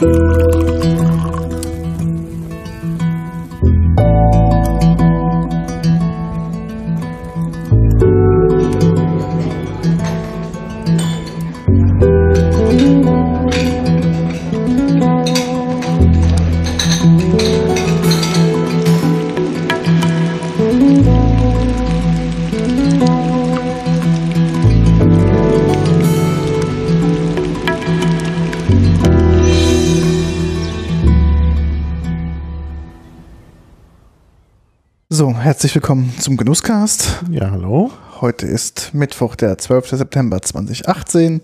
So, 0.00 0.27
herzlich 35.58 35.74
willkommen 35.74 36.14
zum 36.20 36.36
Genusscast. 36.36 37.24
Ja, 37.32 37.50
hallo. 37.50 37.90
Heute 38.20 38.46
ist 38.46 38.94
Mittwoch, 38.94 39.34
der 39.34 39.58
12. 39.58 39.88
September 39.88 40.40
2018. 40.40 41.40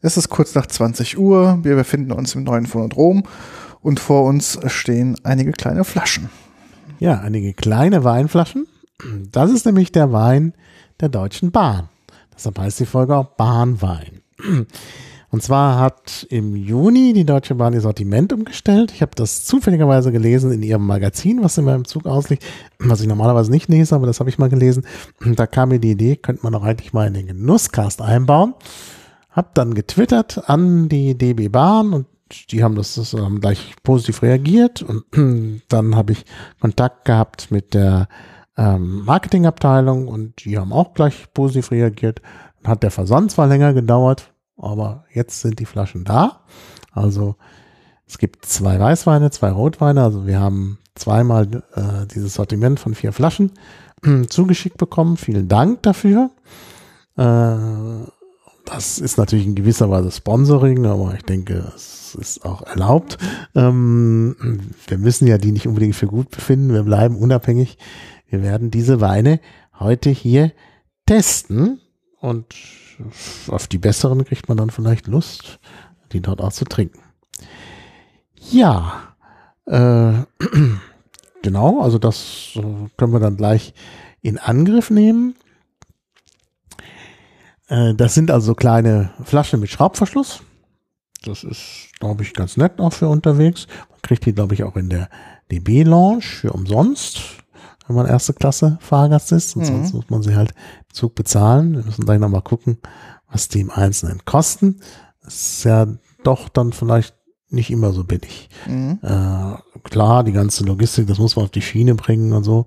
Es 0.00 0.16
ist 0.16 0.28
kurz 0.28 0.56
nach 0.56 0.66
20 0.66 1.16
Uhr. 1.18 1.60
Wir 1.62 1.76
befinden 1.76 2.10
uns 2.10 2.34
im 2.34 2.42
neuen 2.42 2.66
Phonodrom 2.66 3.22
und 3.80 4.00
vor 4.00 4.24
uns 4.24 4.58
stehen 4.66 5.14
einige 5.22 5.52
kleine 5.52 5.84
Flaschen. 5.84 6.30
Ja, 6.98 7.20
einige 7.20 7.54
kleine 7.54 8.02
Weinflaschen. 8.02 8.66
Das 9.30 9.52
ist 9.52 9.66
nämlich 9.66 9.92
der 9.92 10.10
Wein 10.10 10.54
der 10.98 11.10
Deutschen 11.10 11.52
Bahn. 11.52 11.88
Deshalb 12.34 12.58
heißt 12.58 12.80
die 12.80 12.86
Folge 12.86 13.14
auch 13.14 13.36
Bahnwein. 13.36 14.22
Und 15.34 15.42
zwar 15.42 15.80
hat 15.80 16.28
im 16.30 16.54
Juni 16.54 17.12
die 17.12 17.24
Deutsche 17.24 17.56
Bahn 17.56 17.72
ihr 17.72 17.80
Sortiment 17.80 18.32
umgestellt. 18.32 18.92
Ich 18.92 19.02
habe 19.02 19.16
das 19.16 19.44
zufälligerweise 19.44 20.12
gelesen 20.12 20.52
in 20.52 20.62
ihrem 20.62 20.86
Magazin, 20.86 21.42
was 21.42 21.58
in 21.58 21.64
meinem 21.64 21.86
Zug 21.86 22.06
ausliegt, 22.06 22.44
was 22.78 23.00
ich 23.00 23.08
normalerweise 23.08 23.50
nicht 23.50 23.68
lese, 23.68 23.96
aber 23.96 24.06
das 24.06 24.20
habe 24.20 24.30
ich 24.30 24.38
mal 24.38 24.48
gelesen. 24.48 24.86
Da 25.34 25.48
kam 25.48 25.70
mir 25.70 25.80
die 25.80 25.90
Idee, 25.90 26.14
könnte 26.14 26.44
man 26.44 26.52
doch 26.52 26.62
eigentlich 26.62 26.92
mal 26.92 27.08
in 27.08 27.14
den 27.14 27.26
Genusscast 27.26 28.00
einbauen. 28.00 28.54
Hab 29.28 29.56
dann 29.56 29.74
getwittert 29.74 30.48
an 30.48 30.88
die 30.88 31.18
DB 31.18 31.48
Bahn 31.48 31.92
und 31.94 32.06
die 32.50 32.62
haben 32.62 32.76
das, 32.76 32.94
das 32.94 33.12
haben 33.14 33.40
gleich 33.40 33.74
positiv 33.82 34.22
reagiert 34.22 34.82
und 34.82 35.62
dann 35.68 35.96
habe 35.96 36.12
ich 36.12 36.24
Kontakt 36.60 37.06
gehabt 37.06 37.50
mit 37.50 37.74
der 37.74 38.06
ähm, 38.56 39.04
Marketingabteilung 39.04 40.06
und 40.06 40.44
die 40.44 40.58
haben 40.58 40.72
auch 40.72 40.94
gleich 40.94 41.26
positiv 41.34 41.72
reagiert. 41.72 42.22
Dann 42.62 42.70
hat 42.70 42.84
der 42.84 42.92
Versand 42.92 43.32
zwar 43.32 43.48
länger 43.48 43.74
gedauert, 43.74 44.30
aber 44.56 45.04
jetzt 45.12 45.40
sind 45.40 45.58
die 45.58 45.66
Flaschen 45.66 46.04
da. 46.04 46.40
Also 46.92 47.36
es 48.06 48.18
gibt 48.18 48.44
zwei 48.46 48.78
Weißweine, 48.78 49.30
zwei 49.30 49.50
Rotweine. 49.50 50.02
Also 50.02 50.26
wir 50.26 50.40
haben 50.40 50.78
zweimal 50.94 51.62
äh, 51.74 52.06
dieses 52.14 52.34
Sortiment 52.34 52.78
von 52.78 52.94
vier 52.94 53.12
Flaschen 53.12 53.52
zugeschickt 54.28 54.76
bekommen. 54.76 55.16
Vielen 55.16 55.48
Dank 55.48 55.82
dafür. 55.82 56.30
Äh, 57.16 57.56
das 58.64 58.98
ist 58.98 59.18
natürlich 59.18 59.46
in 59.46 59.54
gewisser 59.54 59.90
Weise 59.90 60.10
Sponsoring, 60.10 60.86
aber 60.86 61.14
ich 61.14 61.22
denke, 61.22 61.72
es 61.74 62.14
ist 62.14 62.44
auch 62.46 62.62
erlaubt. 62.62 63.18
Ähm, 63.54 64.36
wir 64.86 64.98
müssen 64.98 65.26
ja 65.26 65.36
die 65.36 65.52
nicht 65.52 65.66
unbedingt 65.66 65.94
für 65.94 66.06
gut 66.06 66.30
befinden. 66.30 66.72
Wir 66.72 66.82
bleiben 66.82 67.16
unabhängig. 67.16 67.76
Wir 68.28 68.42
werden 68.42 68.70
diese 68.70 69.00
Weine 69.00 69.40
heute 69.78 70.10
hier 70.10 70.52
testen 71.06 71.80
und 72.20 72.54
auf 73.48 73.66
die 73.66 73.78
besseren 73.78 74.24
kriegt 74.24 74.48
man 74.48 74.56
dann 74.56 74.70
vielleicht 74.70 75.06
Lust, 75.06 75.58
die 76.12 76.20
dort 76.20 76.40
auch 76.40 76.52
zu 76.52 76.64
trinken. 76.64 77.00
Ja, 78.50 79.14
äh, 79.66 80.12
genau, 81.42 81.80
also 81.80 81.98
das 81.98 82.52
äh, 82.56 82.88
können 82.96 83.12
wir 83.12 83.20
dann 83.20 83.36
gleich 83.36 83.74
in 84.20 84.38
Angriff 84.38 84.90
nehmen. 84.90 85.34
Äh, 87.68 87.94
das 87.94 88.14
sind 88.14 88.30
also 88.30 88.54
kleine 88.54 89.10
Flaschen 89.24 89.60
mit 89.60 89.70
Schraubverschluss. 89.70 90.42
Das 91.24 91.42
ist, 91.42 91.88
glaube 92.00 92.22
ich, 92.22 92.34
ganz 92.34 92.56
nett 92.56 92.78
auch 92.80 92.92
für 92.92 93.08
unterwegs. 93.08 93.66
Man 93.90 94.00
kriegt 94.02 94.26
die, 94.26 94.34
glaube 94.34 94.54
ich, 94.54 94.64
auch 94.64 94.76
in 94.76 94.90
der 94.90 95.08
DB-Lounge 95.50 96.22
für 96.22 96.52
umsonst, 96.52 97.43
wenn 97.86 97.96
man 97.96 98.06
erste 98.06 98.32
Klasse 98.32 98.78
Fahrgast 98.80 99.32
ist. 99.32 99.56
Und 99.56 99.62
mhm. 99.62 99.66
sonst 99.66 99.94
muss 99.94 100.10
man 100.10 100.22
sie 100.22 100.34
halt 100.34 100.50
im 100.50 100.94
Zug 100.94 101.14
bezahlen. 101.14 101.76
Wir 101.76 101.84
müssen 101.84 102.04
gleich 102.04 102.18
nochmal 102.18 102.42
gucken, 102.42 102.78
was 103.30 103.48
die 103.48 103.60
im 103.60 103.70
Einzelnen 103.70 104.24
kosten. 104.24 104.80
Das 105.22 105.34
ist 105.34 105.64
ja 105.64 105.86
doch 106.22 106.48
dann 106.48 106.72
vielleicht 106.72 107.14
nicht 107.50 107.70
immer 107.70 107.92
so 107.92 108.04
billig. 108.04 108.48
Mhm. 108.66 108.98
Äh, 109.02 109.88
klar, 109.88 110.24
die 110.24 110.32
ganze 110.32 110.64
Logistik, 110.64 111.06
das 111.06 111.18
muss 111.18 111.36
man 111.36 111.44
auf 111.44 111.50
die 111.50 111.62
Schiene 111.62 111.94
bringen 111.94 112.32
und 112.32 112.44
so. 112.44 112.66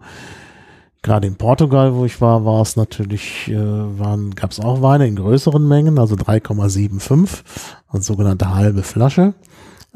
Gerade 1.03 1.27
in 1.27 1.35
Portugal, 1.35 1.94
wo 1.94 2.06
ich 2.06 2.19
war, 2.22 2.44
war 2.45 2.61
es 2.61 2.75
natürlich, 2.75 3.47
äh, 3.50 3.56
waren, 3.56 4.31
gab 4.35 4.51
es 4.51 4.59
auch 4.59 4.81
Weine 4.81 5.07
in 5.07 5.16
größeren 5.16 5.66
Mengen, 5.66 6.00
also 6.00 6.16
3,75, 6.16 7.44
als 7.88 8.07
sogenannte 8.07 8.53
halbe 8.53 8.83
Flasche. 8.83 9.33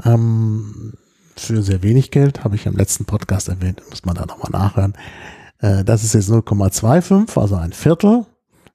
Ähm, 0.03 0.93
für 1.37 1.61
sehr 1.61 1.83
wenig 1.83 2.11
Geld, 2.11 2.43
habe 2.43 2.55
ich 2.55 2.65
im 2.65 2.75
letzten 2.75 3.05
Podcast 3.05 3.49
erwähnt, 3.49 3.81
muss 3.89 4.05
man 4.05 4.15
da 4.15 4.25
nochmal 4.25 4.51
nachhören. 4.51 4.93
Äh, 5.59 5.83
das 5.83 6.03
ist 6.03 6.13
jetzt 6.13 6.29
0,25, 6.29 7.39
also 7.39 7.55
ein 7.55 7.73
Viertel 7.73 8.25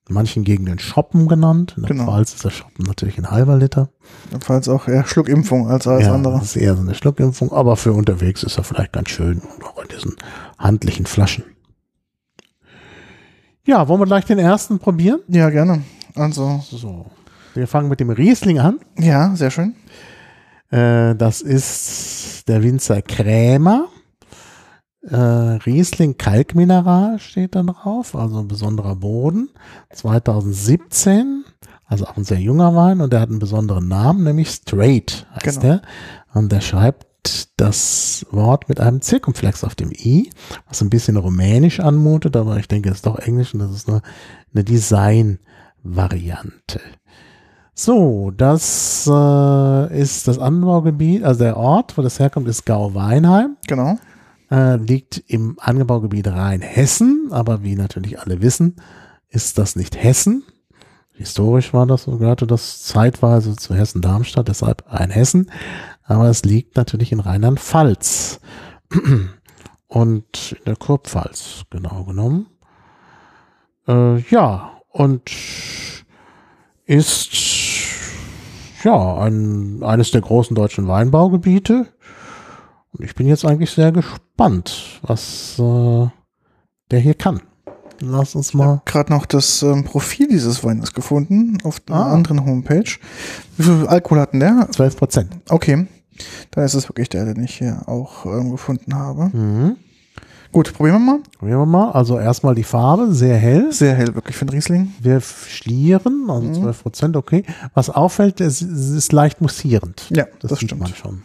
in 0.09 0.15
manchen 0.15 0.45
Gegenden 0.45 0.79
Shoppen 0.79 1.27
genannt. 1.27 1.75
In 1.77 1.83
der 1.83 1.91
genau. 1.91 2.07
Pfalz 2.07 2.35
ist 2.35 2.45
der 2.45 2.51
Shoppen 2.51 2.85
natürlich 2.85 3.19
ein 3.19 3.31
halber 3.31 3.57
Liter. 3.57 3.89
In 4.27 4.31
der 4.33 4.41
Pfalz 4.41 4.69
auch 4.69 4.87
eher 4.87 5.05
Schluckimpfung 5.05 5.69
als 5.69 5.87
alles 5.87 6.07
ja, 6.07 6.15
andere. 6.15 6.35
Das 6.35 6.55
ist 6.55 6.57
eher 6.57 6.77
so 6.77 6.83
eine 6.83 6.95
Schluckimpfung, 6.95 7.53
aber 7.53 7.77
für 7.77 7.93
unterwegs 7.93 8.43
ist 8.45 8.57
er 8.57 8.65
vielleicht 8.65 8.93
ganz 8.93 9.11
schön 9.11 9.41
und 9.41 9.65
auch 9.65 9.83
in 9.83 9.89
diesen 9.89 10.17
handlichen 10.59 11.07
Flaschen. 11.07 11.45
Ja, 13.65 13.89
wollen 13.89 14.01
wir 14.01 14.07
gleich 14.07 14.25
den 14.25 14.39
ersten 14.39 14.79
probieren? 14.79 15.21
Ja, 15.27 15.51
gerne. 15.51 15.83
Also. 16.15 16.63
So. 16.71 17.07
Wir 17.55 17.67
fangen 17.67 17.89
mit 17.89 17.99
dem 17.99 18.11
Riesling 18.11 18.61
an. 18.61 18.79
Ja, 18.99 19.35
sehr 19.35 19.51
schön. 19.51 19.75
Äh, 20.71 21.15
das 21.15 21.43
ist 21.43 22.49
der 22.49 22.63
Winzer 22.63 23.03
Krämer. 23.03 23.89
Äh, 25.03 25.17
Riesling 25.17 26.17
Kalkmineral 26.19 27.21
steht 27.21 27.55
da 27.55 27.63
drauf, 27.63 28.17
also 28.17 28.41
ein 28.41 28.49
besonderer 28.49 28.97
Boden. 28.97 29.51
2017, 29.93 31.45
also 31.85 32.07
auch 32.07 32.17
ein 32.17 32.25
sehr 32.25 32.41
junger 32.41 32.75
Wein 32.75 33.01
und 33.01 33.13
der 33.13 33.21
hat 33.21 33.31
einen 33.31 33.39
besonderen 33.39 33.87
Namen, 33.87 34.25
nämlich 34.25 34.51
Straight 34.51 35.29
heißt 35.35 35.61
genau. 35.61 35.75
der. 35.75 35.83
Und 36.35 36.51
der 36.51 36.61
schreibt 36.61 37.07
das 37.57 38.27
Wort 38.31 38.69
mit 38.69 38.79
einem 38.81 39.01
Zirkumflex 39.01 39.65
auf 39.65 39.75
dem 39.75 39.91
I, 39.93 40.31
was 40.69 40.83
ein 40.83 40.91
bisschen 40.91 41.17
rumänisch 41.17 41.81
anmutet, 41.81 42.37
aber 42.37 42.59
ich 42.59 42.69
denke, 42.69 42.91
es 42.91 42.97
ist 42.97 43.07
doch 43.07 43.19
Englisch 43.19 43.55
und 43.55 43.61
das 43.61 43.71
ist 43.71 43.89
nur 43.89 44.03
eine 44.53 44.65
Design-Variante. 44.65 46.81
So, 47.79 48.33
das 48.35 49.07
äh, 49.07 50.01
ist 50.01 50.27
das 50.27 50.39
Anbaugebiet, 50.39 51.23
also 51.23 51.45
der 51.45 51.57
Ort, 51.57 51.97
wo 51.99 52.03
das 52.03 52.19
herkommt, 52.19 52.49
ist 52.49 52.65
Gau-Weinheim. 52.65 53.57
Genau 53.69 53.99
äh, 54.51 54.77
liegt 54.77 55.23
im 55.27 55.57
Angebaugebiet 55.61 56.29
Rheinhessen, 56.29 57.29
aber 57.31 57.63
wie 57.63 57.75
natürlich 57.75 58.21
alle 58.21 58.41
wissen, 58.43 58.77
ist 59.29 59.59
das 59.59 59.77
nicht 59.77 59.97
Hessen. 60.03 60.45
Historisch 61.15 61.73
war 61.73 61.87
das, 61.87 62.05
gehörte 62.05 62.47
das 62.47 62.83
zeitweise 62.83 63.57
zu 63.57 63.75
Hessen-Darmstadt, 63.75 64.49
deshalb 64.49 64.85
Rheinhessen, 64.87 65.51
aber 66.05 66.29
es 66.29 66.45
liegt 66.45 66.77
natürlich 66.77 67.11
in 67.11 67.21
Rheinland-Pfalz 67.21 68.41
und 69.89 70.53
in 70.53 70.65
der 70.67 70.77
Kurpfalz, 70.77 71.63
genau 71.71 72.05
genommen. 72.05 72.47
Äh, 73.89 74.19
ja, 74.31 74.73
und 74.91 75.31
ist 76.87 77.31
ja 78.85 79.19
ein, 79.19 79.83
eines 79.83 80.13
der 80.13 80.21
großen 80.21 80.55
deutschen 80.55 80.89
Weinbaugebiete 80.89 81.87
und 82.93 83.05
ich 83.05 83.15
bin 83.15 83.27
jetzt 83.27 83.45
eigentlich 83.45 83.71
sehr 83.71 83.93
gespannt, 83.93 85.01
was 85.03 85.59
äh, 85.59 86.07
der 86.91 87.01
hier 87.01 87.15
kann. 87.15 87.43
Lass 88.01 88.35
uns 88.35 88.55
mal. 88.55 88.83
gerade 88.85 89.13
noch 89.13 89.27
das 89.27 89.63
ähm, 89.63 89.85
Profil 89.85 90.29
dieses 90.29 90.63
Weines 90.63 90.93
gefunden 90.93 91.59
auf 91.65 91.81
einer 91.89 91.97
ah. 91.97 92.13
anderen 92.13 92.45
Homepage. 92.45 92.91
Wie 93.57 93.63
viel 93.63 93.87
Alkohol 93.87 94.21
hat 94.21 94.33
denn 94.33 94.41
der? 94.41 94.69
12 94.71 94.97
Prozent. 94.97 95.37
Okay. 95.49 95.87
Dann 96.51 96.65
ist 96.65 96.75
es 96.75 96.89
wirklich 96.89 97.09
der, 97.09 97.25
den 97.25 97.43
ich 97.43 97.57
hier 97.59 97.83
auch 97.87 98.27
ähm, 98.27 98.51
gefunden 98.51 98.95
habe. 98.95 99.31
Mhm. 99.33 99.77
Gut, 100.53 100.73
probieren 100.73 100.97
wir 100.97 101.13
mal. 101.13 101.21
Probieren 101.39 101.59
wir 101.59 101.67
mal. 101.67 101.91
Also 101.91 102.19
erstmal 102.19 102.55
die 102.55 102.63
Farbe, 102.63 103.13
sehr 103.13 103.37
hell. 103.37 103.73
Sehr 103.73 103.95
hell, 103.95 104.15
wirklich 104.15 104.37
für 104.37 104.47
den 104.47 104.51
Riesling. 104.51 104.93
Wir 105.01 105.21
schlieren, 105.21 106.27
also 106.29 106.49
mhm. 106.49 106.55
12 106.55 106.83
Prozent, 106.83 107.17
okay. 107.17 107.45
Was 107.75 107.91
auffällt, 107.91 108.41
es, 108.41 108.63
es 108.63 108.91
ist 108.91 109.13
leicht 109.13 109.41
mussierend. 109.41 110.07
Ja, 110.11 110.27
das, 110.41 110.51
das 110.51 110.61
stimmt. 110.61 110.81
man 110.81 110.95
schon. 110.95 111.23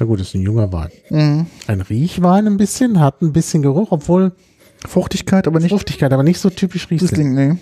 Na 0.00 0.06
gut, 0.06 0.20
ist 0.20 0.34
ein 0.34 0.42
junger 0.42 0.72
Wein. 0.72 0.90
Mhm. 1.10 1.46
Ein 1.66 1.80
Riechwein 1.80 2.46
ein 2.46 2.56
bisschen, 2.56 3.00
hat 3.00 3.22
ein 3.22 3.32
bisschen 3.32 3.62
Geruch, 3.62 3.92
obwohl 3.92 4.32
Fruchtigkeit, 4.86 5.46
aber 5.46 5.60
nicht 5.60 5.70
Fruchtigkeit, 5.70 6.12
aber 6.12 6.22
nicht 6.22 6.40
so 6.40 6.50
typisch 6.50 6.90
Riesling. 6.90 7.10
Riesling 7.10 7.34
nee. 7.34 7.58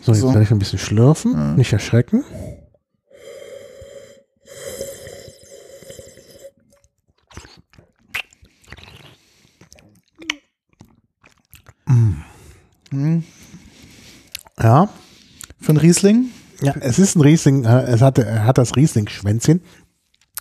So, 0.00 0.12
jetzt 0.12 0.20
so. 0.20 0.28
werde 0.28 0.42
ich 0.42 0.50
ein 0.50 0.58
bisschen 0.58 0.78
schlürfen, 0.78 1.52
mhm. 1.52 1.56
nicht 1.56 1.72
erschrecken. 1.72 2.24
Hm. 11.86 13.24
Ja, 14.60 14.88
für 15.60 15.72
ein 15.72 15.76
Riesling. 15.76 16.30
Ja, 16.60 16.74
es 16.80 16.98
ist 16.98 17.16
ein 17.16 17.20
Riesling, 17.20 17.64
äh, 17.64 17.82
es 17.82 18.00
hat, 18.00 18.18
hat 18.18 18.58
das 18.58 18.76
Riesling-Schwänzchen. 18.76 19.60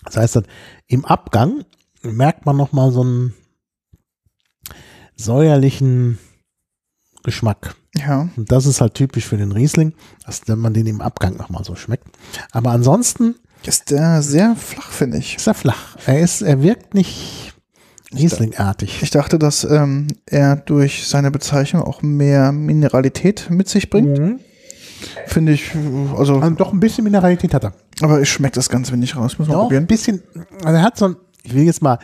Das 0.05 0.17
heißt, 0.17 0.41
im 0.87 1.05
Abgang 1.05 1.65
merkt 2.01 2.45
man 2.45 2.57
nochmal 2.57 2.91
so 2.91 3.01
einen 3.01 3.33
säuerlichen 5.15 6.19
Geschmack. 7.23 7.75
Ja. 7.95 8.29
Und 8.35 8.51
das 8.51 8.65
ist 8.65 8.81
halt 8.81 8.95
typisch 8.95 9.25
für 9.25 9.37
den 9.37 9.51
Riesling, 9.51 9.93
dass 10.25 10.45
man 10.47 10.73
den 10.73 10.87
im 10.87 11.01
Abgang 11.01 11.37
nochmal 11.37 11.63
so 11.63 11.75
schmeckt. 11.75 12.07
Aber 12.51 12.71
ansonsten. 12.71 13.35
Ist 13.63 13.91
der 13.91 14.21
sehr 14.21 14.55
flach, 14.55 14.91
finde 14.91 15.17
ich. 15.17 15.37
Ist 15.37 15.47
er 15.47 15.53
flach. 15.53 15.95
Er 16.05 16.19
ist, 16.19 16.41
er 16.41 16.61
wirkt 16.61 16.93
nicht 16.93 17.53
Rieslingartig. 18.17 19.01
Ich 19.01 19.09
dachte, 19.11 19.39
dass 19.39 19.63
ähm, 19.63 20.07
er 20.25 20.55
durch 20.57 21.07
seine 21.07 21.31
Bezeichnung 21.31 21.83
auch 21.83 22.01
mehr 22.01 22.51
Mineralität 22.51 23.47
mit 23.49 23.67
sich 23.69 23.89
bringt. 23.89 24.17
Mhm. 24.17 24.39
Finde 25.27 25.51
ich, 25.51 25.71
also, 26.17 26.39
Also 26.39 26.55
doch 26.55 26.71
ein 26.71 26.79
bisschen 26.79 27.03
Mineralität 27.03 27.53
hat 27.53 27.65
er. 27.65 27.73
aber 28.01 28.21
ich 28.21 28.29
schmecke 28.31 28.55
das 28.55 28.69
ganz 28.69 28.91
wenig 28.91 29.15
raus. 29.17 29.37
Muss 29.37 29.47
man 29.47 29.55
Doch, 29.57 29.63
ein 29.63 29.67
probieren. 29.67 29.87
bisschen, 29.87 30.23
also 30.63 30.77
er 30.77 30.81
hat 30.81 30.97
so 30.97 31.05
ein, 31.09 31.15
ich 31.43 31.53
will 31.53 31.63
jetzt 31.63 31.81
mal 31.81 31.99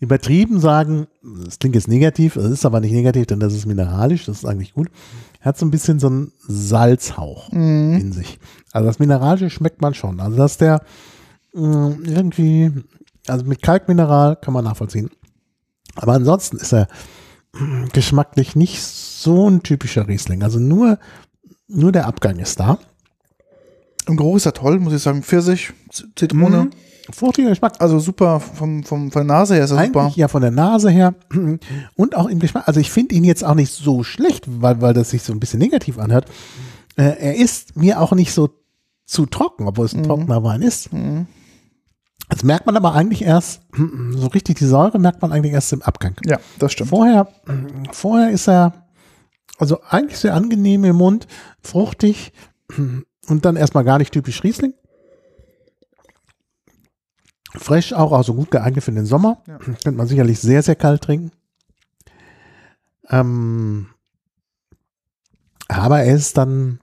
übertrieben 0.00 0.58
sagen, 0.60 1.06
das 1.44 1.58
klingt 1.58 1.74
jetzt 1.76 1.86
negativ, 1.86 2.34
es 2.36 2.50
ist 2.50 2.64
aber 2.66 2.80
nicht 2.80 2.92
negativ, 2.92 3.26
denn 3.26 3.38
das 3.38 3.52
ist 3.54 3.66
mineralisch, 3.66 4.24
das 4.24 4.38
ist 4.38 4.44
eigentlich 4.46 4.72
gut. 4.72 4.88
Er 5.40 5.46
hat 5.46 5.58
so 5.58 5.66
ein 5.66 5.70
bisschen 5.70 6.00
so 6.00 6.06
einen 6.08 6.32
Salzhauch 6.48 7.50
in 7.52 8.12
sich. 8.12 8.38
Also 8.72 8.86
das 8.88 8.98
Mineralische 8.98 9.50
schmeckt 9.50 9.80
man 9.82 9.94
schon. 9.94 10.18
Also 10.20 10.36
dass 10.36 10.56
der 10.58 10.82
mh, 11.54 11.96
irgendwie, 12.04 12.72
also 13.28 13.44
mit 13.44 13.62
Kalkmineral 13.62 14.36
kann 14.36 14.54
man 14.54 14.64
nachvollziehen. 14.64 15.10
Aber 15.96 16.14
ansonsten 16.14 16.56
ist 16.56 16.72
er 16.72 16.88
geschmacklich 17.92 18.56
nicht 18.56 18.80
so 18.82 19.48
ein 19.48 19.62
typischer 19.62 20.08
Riesling. 20.08 20.42
Also 20.42 20.58
nur, 20.58 20.98
nur 21.68 21.92
der 21.92 22.06
Abgang 22.06 22.38
ist 22.38 22.60
da. 22.60 22.78
Im 24.06 24.16
Geruch 24.16 24.36
ist 24.36 24.46
er 24.46 24.54
toll, 24.54 24.78
muss 24.78 24.92
ich 24.92 25.02
sagen. 25.02 25.22
Pfirsich, 25.22 25.72
Zitrone. 26.16 26.64
Mhm. 26.64 26.70
Fruchtiger 27.12 27.48
Geschmack. 27.50 27.74
Also 27.80 27.98
super, 27.98 28.38
vom, 28.40 28.84
vom, 28.84 29.10
von 29.10 29.26
der 29.26 29.36
Nase 29.36 29.54
her 29.54 29.64
ist 29.64 29.72
er 29.72 29.84
super. 29.84 30.02
Eigentlich 30.02 30.16
ja 30.16 30.28
von 30.28 30.42
der 30.42 30.52
Nase 30.52 30.90
her 30.90 31.14
und 31.96 32.16
auch 32.16 32.28
im 32.28 32.38
Geschmack. 32.38 32.68
Also 32.68 32.78
ich 32.78 32.90
finde 32.90 33.14
ihn 33.14 33.24
jetzt 33.24 33.44
auch 33.44 33.54
nicht 33.54 33.72
so 33.72 34.04
schlecht, 34.04 34.44
weil, 34.46 34.80
weil 34.80 34.94
das 34.94 35.10
sich 35.10 35.22
so 35.22 35.32
ein 35.32 35.40
bisschen 35.40 35.58
negativ 35.58 35.98
anhört. 35.98 36.26
Äh, 36.96 37.16
er 37.18 37.36
ist 37.36 37.76
mir 37.76 38.00
auch 38.00 38.12
nicht 38.12 38.32
so 38.32 38.50
zu 39.06 39.26
trocken, 39.26 39.66
obwohl 39.66 39.86
es 39.86 39.94
ein 39.94 40.04
trockener 40.04 40.44
Wein 40.44 40.62
ist. 40.62 40.92
Das 42.30 42.44
merkt 42.44 42.64
man 42.64 42.76
aber 42.76 42.94
eigentlich 42.94 43.22
erst, 43.22 43.62
so 44.12 44.28
richtig 44.28 44.58
die 44.58 44.64
Säure 44.64 44.98
merkt 44.98 45.20
man 45.20 45.32
eigentlich 45.32 45.52
erst 45.52 45.72
im 45.72 45.82
Abgang. 45.82 46.16
Ja, 46.24 46.38
das 46.58 46.72
stimmt. 46.72 46.90
Vorher, 46.90 47.28
vorher 47.92 48.30
ist 48.30 48.48
er 48.48 48.86
also 49.58 49.80
eigentlich 49.88 50.18
sehr 50.18 50.34
angenehm 50.34 50.84
im 50.84 50.96
Mund, 50.96 51.26
fruchtig 51.60 52.32
und 53.28 53.44
dann 53.44 53.56
erstmal 53.56 53.84
gar 53.84 53.98
nicht 53.98 54.12
typisch 54.12 54.42
Riesling. 54.42 54.72
Frisch 57.52 57.92
auch, 57.92 58.12
also 58.12 58.32
gut 58.32 58.52
geeignet 58.52 58.84
für 58.84 58.92
den 58.92 59.06
Sommer. 59.06 59.42
Ja. 59.48 59.58
Könnte 59.58 59.90
man 59.90 60.06
sicherlich 60.06 60.38
sehr, 60.38 60.62
sehr 60.62 60.76
kalt 60.76 61.02
trinken. 61.02 61.32
Ähm, 63.08 63.88
aber 65.66 66.00
er 66.00 66.14
ist 66.14 66.38
dann 66.38 66.78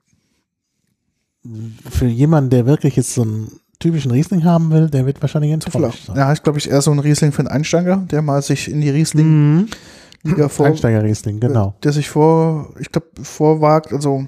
für 1.90 2.08
jemanden, 2.08 2.50
der 2.50 2.66
wirklich 2.66 2.98
jetzt 2.98 3.14
so 3.14 3.22
einen 3.22 3.62
typischen 3.80 4.12
Riesling 4.12 4.44
haben 4.44 4.72
will, 4.72 4.90
der 4.90 5.06
wird 5.06 5.22
wahrscheinlich 5.22 5.52
enttäuscht 5.52 6.08
sein. 6.08 6.16
Ja, 6.16 6.32
ist, 6.32 6.44
glaube 6.44 6.60
ich, 6.60 6.70
eher 6.70 6.82
so 6.82 6.92
ein 6.92 7.00
Riesling 7.00 7.32
für 7.32 7.40
einen 7.40 7.50
Einsteiger, 7.50 7.98
der 8.10 8.22
mal 8.22 8.42
sich 8.42 8.70
in 8.72 8.82
die 8.82 8.90
Riesling-Liga 8.90 10.46
Mhm. 10.46 10.50
vor, 10.50 10.66
Einsteiger-Riesling, 10.68 11.40
genau. 11.40 11.76
der 11.84 11.92
sich 11.92 12.10
vor, 12.10 12.74
ich 12.80 12.92
glaube, 12.92 13.08
vorwagt, 13.22 13.94
also 13.94 14.26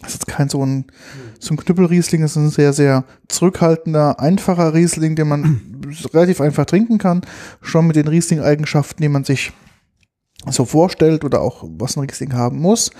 das 0.00 0.10
ist 0.10 0.14
jetzt 0.14 0.26
kein 0.26 0.48
so 0.50 0.64
ein, 0.64 0.84
so 1.40 1.54
ein 1.54 1.56
Knüppelriesling, 1.56 2.20
das 2.20 2.32
ist 2.32 2.36
ein 2.36 2.50
sehr, 2.50 2.74
sehr 2.74 3.04
zurückhaltender, 3.28 4.20
einfacher 4.20 4.74
Riesling, 4.74 5.16
den 5.16 5.28
man 5.28 5.80
relativ 6.12 6.40
einfach 6.42 6.66
trinken 6.66 6.98
kann, 6.98 7.22
schon 7.62 7.86
mit 7.86 7.96
den 7.96 8.08
Riesling-Eigenschaften, 8.08 9.02
die 9.02 9.08
man 9.08 9.24
sich 9.24 9.52
so 10.50 10.66
vorstellt 10.66 11.24
oder 11.24 11.40
auch 11.40 11.64
was 11.78 11.96
ein 11.96 12.00
Riesling 12.00 12.34
haben 12.34 12.60
muss. 12.60 12.90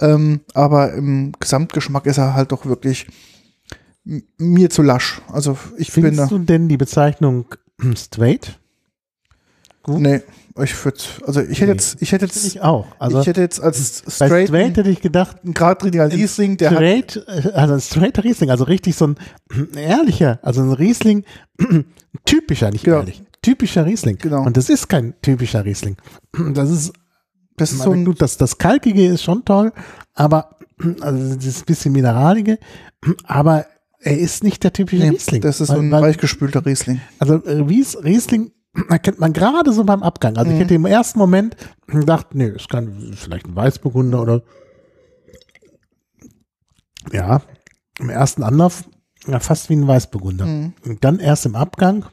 Ähm, 0.00 0.40
aber 0.54 0.92
im 0.92 1.32
Gesamtgeschmack 1.38 2.04
ist 2.06 2.18
er 2.18 2.34
halt 2.34 2.50
doch 2.52 2.66
wirklich 2.66 3.06
mir 4.04 4.70
zu 4.70 4.82
lasch. 4.82 5.20
Also 5.28 5.56
ich 5.76 5.92
bin 5.92 6.04
da. 6.04 6.08
Findest 6.10 6.30
du 6.30 6.38
denn 6.38 6.68
die 6.68 6.76
Bezeichnung 6.76 7.46
straight? 7.96 8.58
gut? 9.82 10.00
Nee, 10.00 10.20
ich 10.62 10.84
würde, 10.84 10.98
also 11.26 11.40
ich 11.40 11.58
hätte 11.60 11.66
Nee. 11.66 11.72
jetzt, 11.72 12.02
ich 12.02 12.12
hätte 12.12 12.26
jetzt, 12.26 12.44
ich 12.44 12.60
auch. 12.60 12.86
Also 12.98 13.20
ich 13.20 13.26
hätte 13.26 13.40
jetzt 13.40 13.60
als 13.62 14.02
straight, 14.08 14.48
straight 14.48 14.76
hätte 14.76 14.90
ich 14.90 15.00
gedacht, 15.00 15.38
einen 15.42 15.54
geradliniger 15.54 16.12
Riesling, 16.12 16.58
der 16.58 16.70
hat, 16.70 16.76
straight, 16.76 17.16
äh, 17.28 17.50
also 17.52 17.74
ein 17.74 17.80
straighter 17.80 18.24
Riesling, 18.24 18.50
also 18.50 18.64
richtig 18.64 18.94
so 18.96 19.06
ein 19.06 19.16
ehrlicher, 19.74 20.38
also 20.42 20.60
ein 20.62 20.72
Riesling, 20.72 21.24
typischer, 22.26 22.70
nicht 22.70 22.84
Genau. 22.84 22.98
ehrlich, 22.98 23.22
typischer 23.42 23.86
Riesling. 23.86 24.18
Genau. 24.18 24.42
Und 24.44 24.56
das 24.56 24.68
ist 24.68 24.88
kein 24.88 25.14
typischer 25.22 25.64
Riesling. 25.64 25.96
Das 26.52 26.68
ist, 26.68 26.92
das 27.56 27.72
ist 27.72 27.82
so 27.82 27.92
ein, 27.92 28.04
gut, 28.04 28.20
das, 28.20 28.36
das 28.36 28.58
Kalkige 28.58 29.06
ist 29.06 29.22
schon 29.22 29.44
toll, 29.46 29.72
aber, 30.14 30.56
also 31.00 31.36
das 31.36 31.62
bisschen 31.62 31.92
Mineraliger, 31.92 32.58
aber 33.24 33.64
er 34.00 34.18
ist 34.18 34.42
nicht 34.42 34.64
der 34.64 34.72
typische 34.72 35.02
nee, 35.02 35.10
Riesling. 35.10 35.42
das 35.42 35.60
ist 35.60 35.68
so 35.68 35.74
Weil- 35.74 35.82
ein 35.82 35.90
weichgespülter 35.92 36.64
Riesling. 36.64 37.00
Also 37.18 37.36
Ries, 37.36 37.96
Riesling 38.02 38.52
erkennt 38.88 39.18
man 39.18 39.32
gerade 39.32 39.72
so 39.72 39.84
beim 39.84 40.02
Abgang. 40.02 40.36
Also 40.36 40.52
ich 40.52 40.58
hätte 40.58 40.74
im 40.74 40.86
ersten 40.86 41.18
Moment 41.18 41.56
gedacht, 41.86 42.34
nee, 42.34 42.46
es 42.46 42.68
kann 42.68 43.12
vielleicht 43.14 43.46
ein 43.46 43.56
Weißburgunder 43.56 44.22
oder 44.22 44.42
ja, 47.12 47.42
im 47.98 48.08
ersten 48.08 48.42
Anlauf 48.42 48.84
ja, 49.26 49.38
fast 49.40 49.68
wie 49.68 49.76
ein 49.76 49.86
Weißburgunder. 49.86 50.44
Und 50.84 51.04
dann 51.04 51.18
erst 51.18 51.44
im 51.46 51.54
Abgang, 51.54 52.06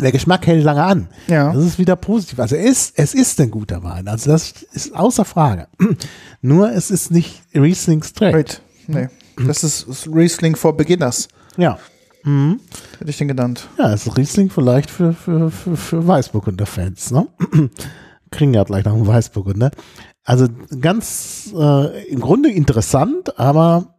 der 0.00 0.12
Geschmack 0.12 0.46
hält 0.46 0.64
lange 0.64 0.82
an. 0.82 1.08
Ja. 1.26 1.52
Das 1.52 1.64
ist 1.64 1.78
wieder 1.78 1.96
positiv. 1.96 2.38
Also 2.40 2.56
es 2.56 2.88
ist, 2.88 2.98
es 2.98 3.14
ist 3.14 3.40
ein 3.40 3.50
guter 3.50 3.82
Wein. 3.82 4.08
Also 4.08 4.30
das 4.30 4.52
ist 4.72 4.94
außer 4.94 5.24
Frage. 5.26 5.68
Nur 6.40 6.72
es 6.72 6.90
ist 6.90 7.10
nicht 7.10 7.42
Riesling 7.54 8.02
straight. 8.02 8.34
Right. 8.34 8.62
Nee. 8.86 9.08
Das 9.46 9.64
ist 9.64 10.06
Riesling 10.06 10.56
for 10.56 10.76
Beginners, 10.76 11.28
Ja. 11.56 11.78
hätte 12.24 13.10
ich 13.10 13.18
den 13.18 13.28
genannt. 13.28 13.68
Ja, 13.78 13.92
ist 13.92 14.16
Riesling 14.16 14.50
vielleicht 14.50 14.90
für, 14.90 15.12
für, 15.12 15.50
für, 15.50 15.76
für 15.76 16.06
Weißburgunder-Fans, 16.06 17.10
ne? 17.10 17.26
Kriegen 18.30 18.54
ja 18.54 18.64
gleich 18.64 18.84
noch 18.84 18.94
einen 18.94 19.06
Weißburgunder. 19.06 19.70
Also 20.24 20.46
ganz 20.80 21.52
äh, 21.54 22.06
im 22.08 22.20
Grunde 22.20 22.50
interessant, 22.50 23.38
aber 23.38 23.94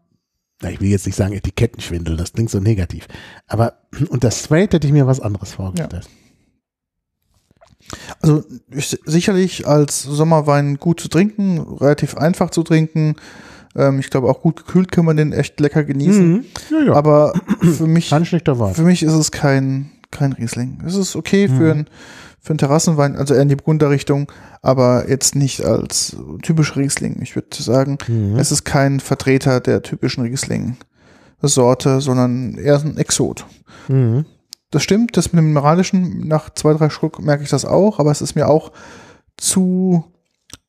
na, 0.62 0.70
ich 0.72 0.80
will 0.80 0.88
jetzt 0.90 1.06
nicht 1.06 1.16
sagen 1.16 1.34
Etikettenschwindel, 1.34 2.16
das 2.16 2.32
klingt 2.34 2.50
so 2.50 2.60
negativ. 2.60 3.08
Aber 3.48 3.74
unter 4.10 4.32
Straight 4.32 4.74
hätte 4.74 4.88
ich 4.88 4.94
mir 4.94 5.06
was 5.08 5.20
anderes 5.20 5.52
vorgestellt. 5.54 6.08
Also 8.22 8.44
ich, 8.72 8.98
sicherlich 9.06 9.68
als 9.68 10.02
Sommerwein 10.04 10.78
gut 10.78 11.00
zu 11.02 11.10
trinken, 11.10 11.60
relativ 11.60 12.16
einfach 12.16 12.50
zu 12.50 12.64
trinken. 12.64 13.16
Ähm, 13.76 14.00
ich 14.00 14.10
glaube 14.10 14.28
auch 14.30 14.42
gut 14.42 14.58
gekühlt 14.66 14.92
kann 14.92 15.06
man 15.06 15.18
den 15.18 15.34
echt 15.34 15.60
lecker 15.60 15.84
genießen. 15.84 16.32
Mhm. 16.34 16.46
Ja, 16.72 16.84
ja. 16.88 16.94
Aber 16.94 17.34
für 17.62 17.88
mich, 17.88 18.10
für 18.76 18.84
mich 18.84 19.04
ist 19.04 19.14
es 19.14 19.32
kein, 19.32 19.92
kein 20.12 20.34
Riesling. 20.34 20.80
Es 20.86 20.96
ist 20.96 21.16
okay 21.16 21.48
Mhm. 21.48 21.58
für 21.58 21.72
ein 21.72 21.88
für 22.40 22.50
einen 22.50 22.58
Terrassenwein, 22.58 23.16
also 23.16 23.34
eher 23.34 23.42
in 23.44 23.48
die 23.48 23.56
Burgunderrichtung, 23.56 24.30
aber 24.62 25.10
jetzt 25.10 25.34
nicht 25.34 25.64
als 25.64 26.18
typisch 26.42 26.76
Riesling. 26.76 27.20
Ich 27.22 27.36
würde 27.36 27.48
sagen, 27.58 27.98
Mhm. 28.10 28.36
es 28.38 28.52
ist 28.52 28.66
kein 28.66 29.00
Vertreter 29.00 29.62
der 29.62 29.82
typischen 29.82 30.26
Riesling-Sorte, 30.26 32.02
sondern 32.02 32.56
eher 32.58 32.82
ein 32.82 32.98
Exot. 32.98 33.46
Mhm. 33.88 34.26
Das 34.72 34.84
stimmt, 34.84 35.16
das 35.16 35.32
mit 35.32 35.40
dem 35.42 35.54
Mineralischen, 35.54 36.28
nach 36.28 36.50
zwei, 36.54 36.74
drei 36.74 36.90
Schluck 36.90 37.22
merke 37.22 37.44
ich 37.44 37.50
das 37.50 37.64
auch, 37.64 38.00
aber 38.00 38.12
es 38.12 38.22
ist 38.22 38.36
mir 38.36 38.50
auch 38.50 38.74
zu, 39.38 40.04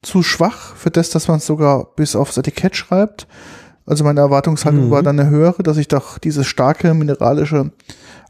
zu 0.04 0.22
schwach 0.22 0.76
für 0.76 0.90
das, 0.90 1.10
dass 1.10 1.28
man 1.28 1.38
es 1.38 1.46
sogar 1.46 1.86
bis 1.96 2.14
aufs 2.16 2.36
Etikett 2.36 2.76
schreibt. 2.76 3.26
Also 3.86 4.04
meine 4.04 4.20
Erwartungshaltung 4.20 4.86
Mhm. 4.86 4.90
war 4.90 5.02
dann 5.02 5.18
eine 5.20 5.28
höhere, 5.28 5.62
dass 5.62 5.76
ich 5.76 5.88
doch 5.88 6.18
dieses 6.18 6.46
starke 6.46 6.94
mineralische 6.94 7.72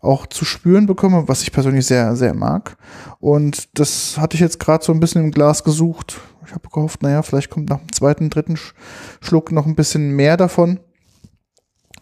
auch 0.00 0.26
zu 0.26 0.44
spüren 0.44 0.86
bekomme, 0.86 1.28
was 1.28 1.42
ich 1.42 1.52
persönlich 1.52 1.86
sehr, 1.86 2.14
sehr 2.16 2.34
mag. 2.34 2.76
Und 3.20 3.68
das 3.78 4.18
hatte 4.18 4.34
ich 4.34 4.40
jetzt 4.40 4.58
gerade 4.60 4.84
so 4.84 4.92
ein 4.92 5.00
bisschen 5.00 5.24
im 5.24 5.30
Glas 5.30 5.64
gesucht. 5.64 6.20
Ich 6.46 6.52
habe 6.52 6.68
gehofft, 6.72 7.02
naja, 7.02 7.22
vielleicht 7.22 7.50
kommt 7.50 7.70
nach 7.70 7.78
dem 7.78 7.92
zweiten, 7.92 8.28
dritten 8.30 8.54
Sch- 8.56 8.72
Schluck 9.20 9.50
noch 9.52 9.64
ein 9.66 9.76
bisschen 9.76 10.10
mehr 10.10 10.36
davon. 10.36 10.80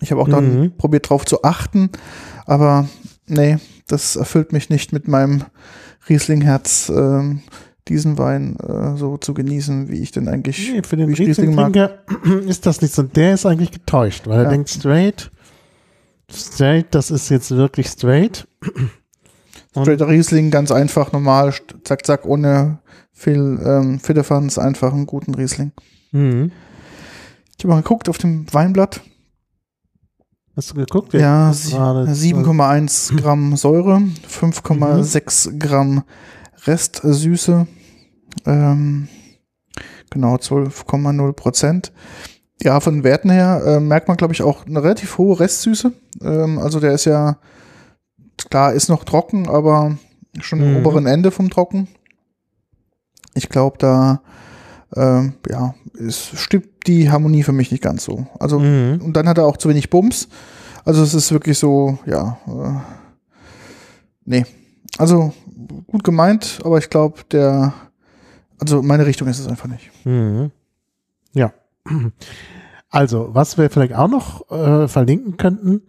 Ich 0.01 0.11
habe 0.11 0.21
auch 0.21 0.29
dann 0.29 0.61
Mhm. 0.63 0.77
probiert 0.77 1.09
drauf 1.11 1.25
zu 1.25 1.45
achten, 1.45 1.91
aber 2.47 2.89
nee, 3.29 3.59
das 3.87 4.17
erfüllt 4.17 4.53
mich 4.53 4.69
nicht 4.69 4.93
mit 4.93 5.07
meinem 5.07 5.45
Riesling-Herz, 6.09 6.91
ähm, 6.95 7.43
diesen 7.89 8.17
Wein 8.19 8.57
äh, 8.61 8.97
so 8.97 9.17
zu 9.19 9.35
genießen, 9.35 9.89
wie 9.89 10.01
ich 10.03 10.13
denn 10.13 10.29
eigentlich 10.29 10.71
Nee, 10.73 10.83
für 10.83 10.97
den 10.97 11.09
wie 11.09 11.15
Riesling 11.25 11.55
mag. 11.55 11.75
Ist 12.47 12.67
das 12.67 12.81
nicht 12.81 12.95
so. 12.95 13.03
Der 13.03 13.35
ist 13.35 13.45
eigentlich 13.47 13.73
getäuscht, 13.73 14.27
weil 14.27 14.39
er 14.39 14.45
Ja. 14.45 14.51
denkt, 14.51 14.69
straight, 14.71 15.31
straight, 16.31 16.87
das 16.95 17.11
ist 17.11 17.29
jetzt 17.29 17.51
wirklich 17.51 17.89
straight. 17.89 18.47
Straighter 19.73 20.07
Riesling, 20.09 20.51
ganz 20.51 20.71
einfach, 20.71 21.13
normal, 21.13 21.55
zack, 21.85 22.05
zack, 22.05 22.27
ohne 22.27 22.79
viel 23.11 23.59
ähm, 23.65 24.01
Fittefanz, 24.01 24.59
einfach 24.59 24.93
einen 24.93 25.07
guten 25.07 25.35
Riesling. 25.35 25.73
Mhm. 26.13 26.53
Ich 27.57 27.65
habe 27.65 27.75
mal 27.75 27.81
geguckt 27.83 28.09
auf 28.11 28.19
dem 28.19 28.45
Weinblatt. 28.53 29.01
Hast 30.55 30.71
du 30.73 30.75
geguckt? 30.75 31.15
Ja, 31.15 31.49
Das 31.49 31.69
sie- 31.69 31.73
war 31.73 32.05
das- 32.05 32.19
7,1 32.21 33.17
Gramm 33.17 33.57
Säure, 33.57 34.03
5,6 34.29 35.59
Gramm 35.59 36.03
Restsüße, 36.67 37.67
ähm, 38.47 39.09
genau 40.11 40.37
12,0 40.37 41.33
Prozent. 41.33 41.93
Ja, 42.63 42.79
von 42.81 42.95
den 42.95 43.05
Werten 43.05 43.31
her 43.31 43.63
äh, 43.67 43.81
merkt 43.81 44.09
man, 44.09 44.17
glaube 44.17 44.35
ich, 44.35 44.43
auch 44.43 44.67
eine 44.67 44.83
relativ 44.83 45.19
hohe 45.19 45.41
Restsüße. 45.41 45.93
Ähm, 46.23 46.59
also 46.59 46.79
der 46.81 46.93
ist 46.93 47.07
ja, 47.07 47.39
klar, 48.51 48.73
ist 48.73 48.89
noch 48.89 49.05
trocken, 49.05 49.49
aber 49.49 49.97
schon 50.41 50.61
am 50.63 50.71
Mhm. 50.71 50.77
oberen 50.77 51.07
Ende 51.07 51.31
vom 51.31 51.51
Trocken. 51.51 51.89
Ich 53.35 53.49
glaube, 53.49 53.79
da 53.79 54.23
ähm, 54.95 55.33
ja, 55.49 55.75
es 55.99 56.31
stimmt 56.35 56.69
die 56.87 57.11
Harmonie 57.11 57.43
für 57.43 57.53
mich 57.53 57.71
nicht 57.71 57.83
ganz 57.83 58.05
so. 58.05 58.27
Also 58.39 58.59
Mhm. 58.59 59.01
und 59.03 59.15
dann 59.15 59.27
hat 59.27 59.39
er 59.39 59.47
auch 59.47 59.57
zu 59.57 59.69
wenig 59.71 59.89
Bums. 59.91 60.29
Also 60.85 61.03
es 61.03 61.15
ist 61.15 61.33
wirklich 61.33 61.59
so, 61.59 61.99
ja, 62.07 62.39
äh, 62.47 62.81
nee. 64.25 64.45
Also 64.99 65.33
gut 65.87 66.05
gemeint, 66.05 66.61
aber 66.65 66.79
ich 66.79 66.91
glaube, 66.91 67.21
der, 67.31 67.73
also 68.61 68.83
meine 68.83 69.07
Richtung 69.07 69.29
ist 69.29 69.39
es 69.39 69.47
einfach 69.47 69.69
nicht. 69.69 69.91
Mhm. 70.05 70.51
Ja. 71.33 71.53
Also, 72.91 73.31
was 73.33 73.57
wir 73.57 73.71
vielleicht 73.71 73.95
auch 73.95 74.09
noch 74.09 74.51
äh, 74.51 74.87
verlinken 74.87 75.39
könnten, 75.39 75.83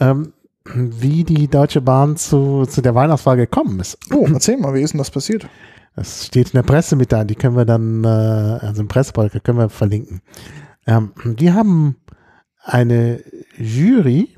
ähm, 0.00 0.32
wie 0.74 1.24
die 1.24 1.48
Deutsche 1.48 1.80
Bahn 1.80 2.16
zu, 2.16 2.66
zu 2.66 2.82
der 2.82 2.94
Weihnachtswahl 2.94 3.36
gekommen 3.36 3.78
ist. 3.80 3.96
Oh, 4.12 4.26
erzähl 4.32 4.56
mal, 4.58 4.74
wie 4.74 4.82
ist 4.82 4.92
denn 4.92 4.98
das 4.98 5.10
passiert? 5.10 5.48
Das 5.94 6.26
steht 6.26 6.48
in 6.48 6.52
der 6.52 6.62
Pressemitteilung, 6.62 7.28
die 7.28 7.34
können 7.34 7.56
wir 7.56 7.64
dann, 7.64 8.04
äh, 8.04 8.08
also 8.08 8.82
im 8.82 8.88
Pressebeutel 8.88 9.40
können 9.40 9.58
wir 9.58 9.68
verlinken. 9.68 10.20
Ähm, 10.86 11.12
die 11.24 11.52
haben 11.52 11.96
eine 12.62 13.22
Jury 13.56 14.37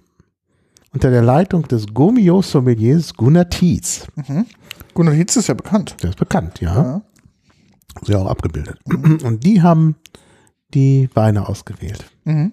unter 0.92 1.10
der 1.10 1.22
Leitung 1.22 1.66
des 1.68 1.86
Gomio-Sommeliers 1.92 3.14
Gunnar 3.14 3.48
Tietz. 3.48 4.06
Mhm. 4.16 4.46
Gunnar 4.94 5.14
Hitz 5.14 5.36
ist 5.36 5.48
ja 5.48 5.54
bekannt. 5.54 5.96
Der 6.02 6.10
ist 6.10 6.18
bekannt, 6.18 6.60
ja. 6.60 6.74
Ja. 6.74 7.02
Sie 8.02 8.14
auch 8.14 8.26
abgebildet. 8.26 8.78
Und 8.84 9.44
die 9.44 9.62
haben 9.62 9.96
die 10.74 11.08
Weine 11.14 11.48
ausgewählt. 11.48 12.04
Mhm. 12.24 12.52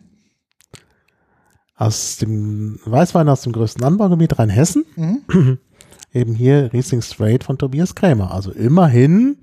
Aus 1.76 2.18
dem 2.18 2.80
Weißwein 2.86 3.30
aus 3.30 3.42
dem 3.42 3.54
größten 3.54 3.84
Anbaugebiet 3.84 4.40
Rheinhessen. 4.40 4.86
Mhm. 4.96 5.60
Eben 6.14 6.34
hier 6.34 6.72
Riesling 6.74 7.02
Straight 7.02 7.44
von 7.44 7.58
Tobias 7.58 7.94
Krämer. 7.94 8.32
Also 8.32 8.52
immerhin, 8.52 9.38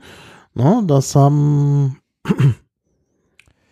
ne, 0.54 0.82
das 0.86 1.14
haben, 1.14 1.98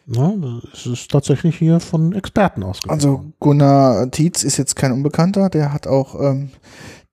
ne, 0.07 0.63
das 0.71 0.87
ist 0.87 1.11
tatsächlich 1.11 1.57
hier 1.57 1.81
von 1.81 2.13
Experten 2.13 2.63
ausgewählt. 2.63 3.01
Also 3.01 3.33
Gunnar 3.41 4.11
Tietz 4.11 4.43
ist 4.43 4.57
jetzt 4.57 4.77
kein 4.77 4.93
Unbekannter, 4.93 5.49
der 5.49 5.73
hat 5.73 5.87
auch 5.87 6.21
ähm, 6.21 6.51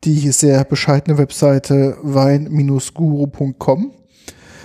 die 0.03 0.31
sehr 0.31 0.63
bescheidene 0.63 1.17
Webseite 1.17 1.98
wein-guru.com. 2.01 3.91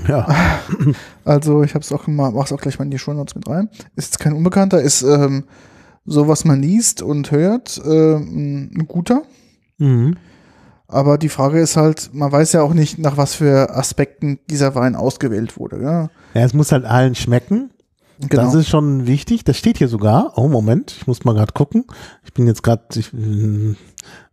ja. 0.09 0.27
Also 1.25 1.63
ich 1.63 1.75
habe 1.75 1.83
es 1.83 1.91
auch 1.91 2.07
immer, 2.07 2.31
mach's 2.33 2.53
auch 2.53 2.61
gleich 2.61 2.79
mal 2.79 2.85
in 2.85 2.91
die 2.91 2.99
Show 2.99 3.15
Notes 3.15 3.35
mit 3.35 3.49
rein. 3.49 3.71
Ist 3.97 4.13
jetzt 4.13 4.19
kein 4.19 4.35
Unbekannter, 4.35 4.83
ist 4.83 5.01
ähm, 5.01 5.45
so, 6.05 6.29
was 6.29 6.45
man 6.45 6.61
liest 6.61 7.01
und 7.01 7.31
hört, 7.31 7.81
ähm, 7.85 8.71
ein 8.77 8.87
guter. 8.87 9.23
Mhm. 9.79 10.17
Aber 10.87 11.17
die 11.19 11.31
Frage 11.31 11.61
ist 11.61 11.77
halt, 11.77 12.11
man 12.13 12.31
weiß 12.31 12.53
ja 12.53 12.63
auch 12.63 12.75
nicht, 12.75 12.99
nach 12.99 13.17
was 13.17 13.35
für 13.35 13.75
Aspekten 13.75 14.39
dieser 14.51 14.75
Wein 14.75 14.97
ausgewählt 14.97 15.59
wurde. 15.59 15.83
Ja? 15.83 16.11
ja, 16.35 16.45
es 16.45 16.53
muss 16.53 16.73
halt 16.73 16.85
allen 16.85 17.15
schmecken. 17.15 17.71
Genau. 18.21 18.43
Das 18.43 18.55
ist 18.55 18.69
schon 18.69 19.07
wichtig. 19.07 19.45
Das 19.45 19.57
steht 19.57 19.79
hier 19.79 19.89
sogar. 19.89 20.33
Oh, 20.37 20.49
Moment, 20.49 20.93
ich 20.93 21.07
muss 21.07 21.25
mal 21.25 21.35
gerade 21.35 21.53
gucken. 21.53 21.85
Ich 22.25 22.33
bin 22.33 22.47
jetzt 22.47 22.63
gerade, 22.63 22.85
äh, 22.99 23.75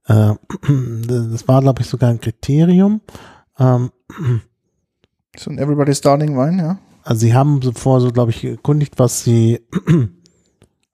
das 0.08 1.48
war, 1.48 1.62
glaube 1.62 1.82
ich, 1.82 1.88
sogar 1.88 2.10
ein 2.10 2.20
Kriterium. 2.20 3.02
Ähm, 3.60 3.92
so 5.38 5.50
ein 5.50 5.58
Everybody's 5.58 6.02
Darling 6.02 6.38
Wein, 6.38 6.60
ja. 6.60 6.78
also 7.04 7.20
sie 7.22 7.34
haben 7.34 7.62
so 7.62 7.72
vor, 7.72 8.02
so 8.02 8.12
glaube 8.12 8.32
ich, 8.32 8.44
erkundigt, 8.44 9.00
was 9.00 9.24
sie, 9.24 9.62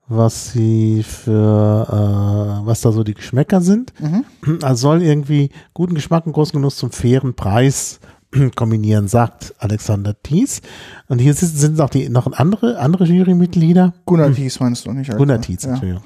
was 0.07 0.51
sie 0.51 1.03
für, 1.03 2.61
äh, 2.61 2.65
was 2.65 2.81
da 2.81 2.91
so 2.91 3.03
die 3.03 3.13
Geschmäcker 3.15 3.61
sind. 3.61 3.93
Mhm. 3.99 4.59
Also 4.61 4.89
soll 4.89 5.01
irgendwie 5.01 5.49
guten 5.73 5.95
Geschmack 5.95 6.25
und 6.25 6.33
großen 6.33 6.53
Genuss 6.53 6.77
zum 6.77 6.91
fairen 6.91 7.35
Preis 7.35 7.99
kombinieren, 8.55 9.07
sagt 9.07 9.55
Alexander 9.59 10.21
Thies. 10.21 10.61
Und 11.07 11.19
hier 11.19 11.33
sind, 11.33 11.79
auch 11.81 11.89
die 11.89 12.09
noch 12.09 12.31
andere, 12.33 12.79
andere 12.79 13.05
Jurymitglieder. 13.05 13.93
Gunnar 14.05 14.33
Thies 14.33 14.59
meinst 14.59 14.85
du 14.85 14.91
nicht? 14.91 15.09
Alter? 15.09 15.17
Gunnar 15.17 15.41
Tietz, 15.41 15.63
ja. 15.63 15.71
Entschuldigung. 15.71 16.03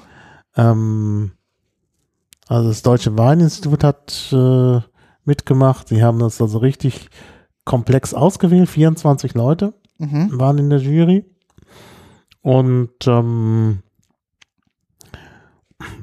Ähm, 0.56 1.32
also 2.48 2.68
das 2.68 2.82
Deutsche 2.82 3.16
Weininstitut 3.16 3.84
hat 3.84 4.32
äh, 4.32 4.80
mitgemacht. 5.24 5.88
Sie 5.88 6.02
haben 6.02 6.18
das 6.18 6.40
also 6.40 6.58
richtig 6.58 7.08
komplex 7.64 8.14
ausgewählt. 8.14 8.68
24 8.68 9.34
Leute 9.34 9.74
Mhm. 9.98 10.38
waren 10.38 10.58
in 10.58 10.68
der 10.70 10.80
Jury. 10.80 11.24
Und 12.40 12.90
ähm, 13.06 13.82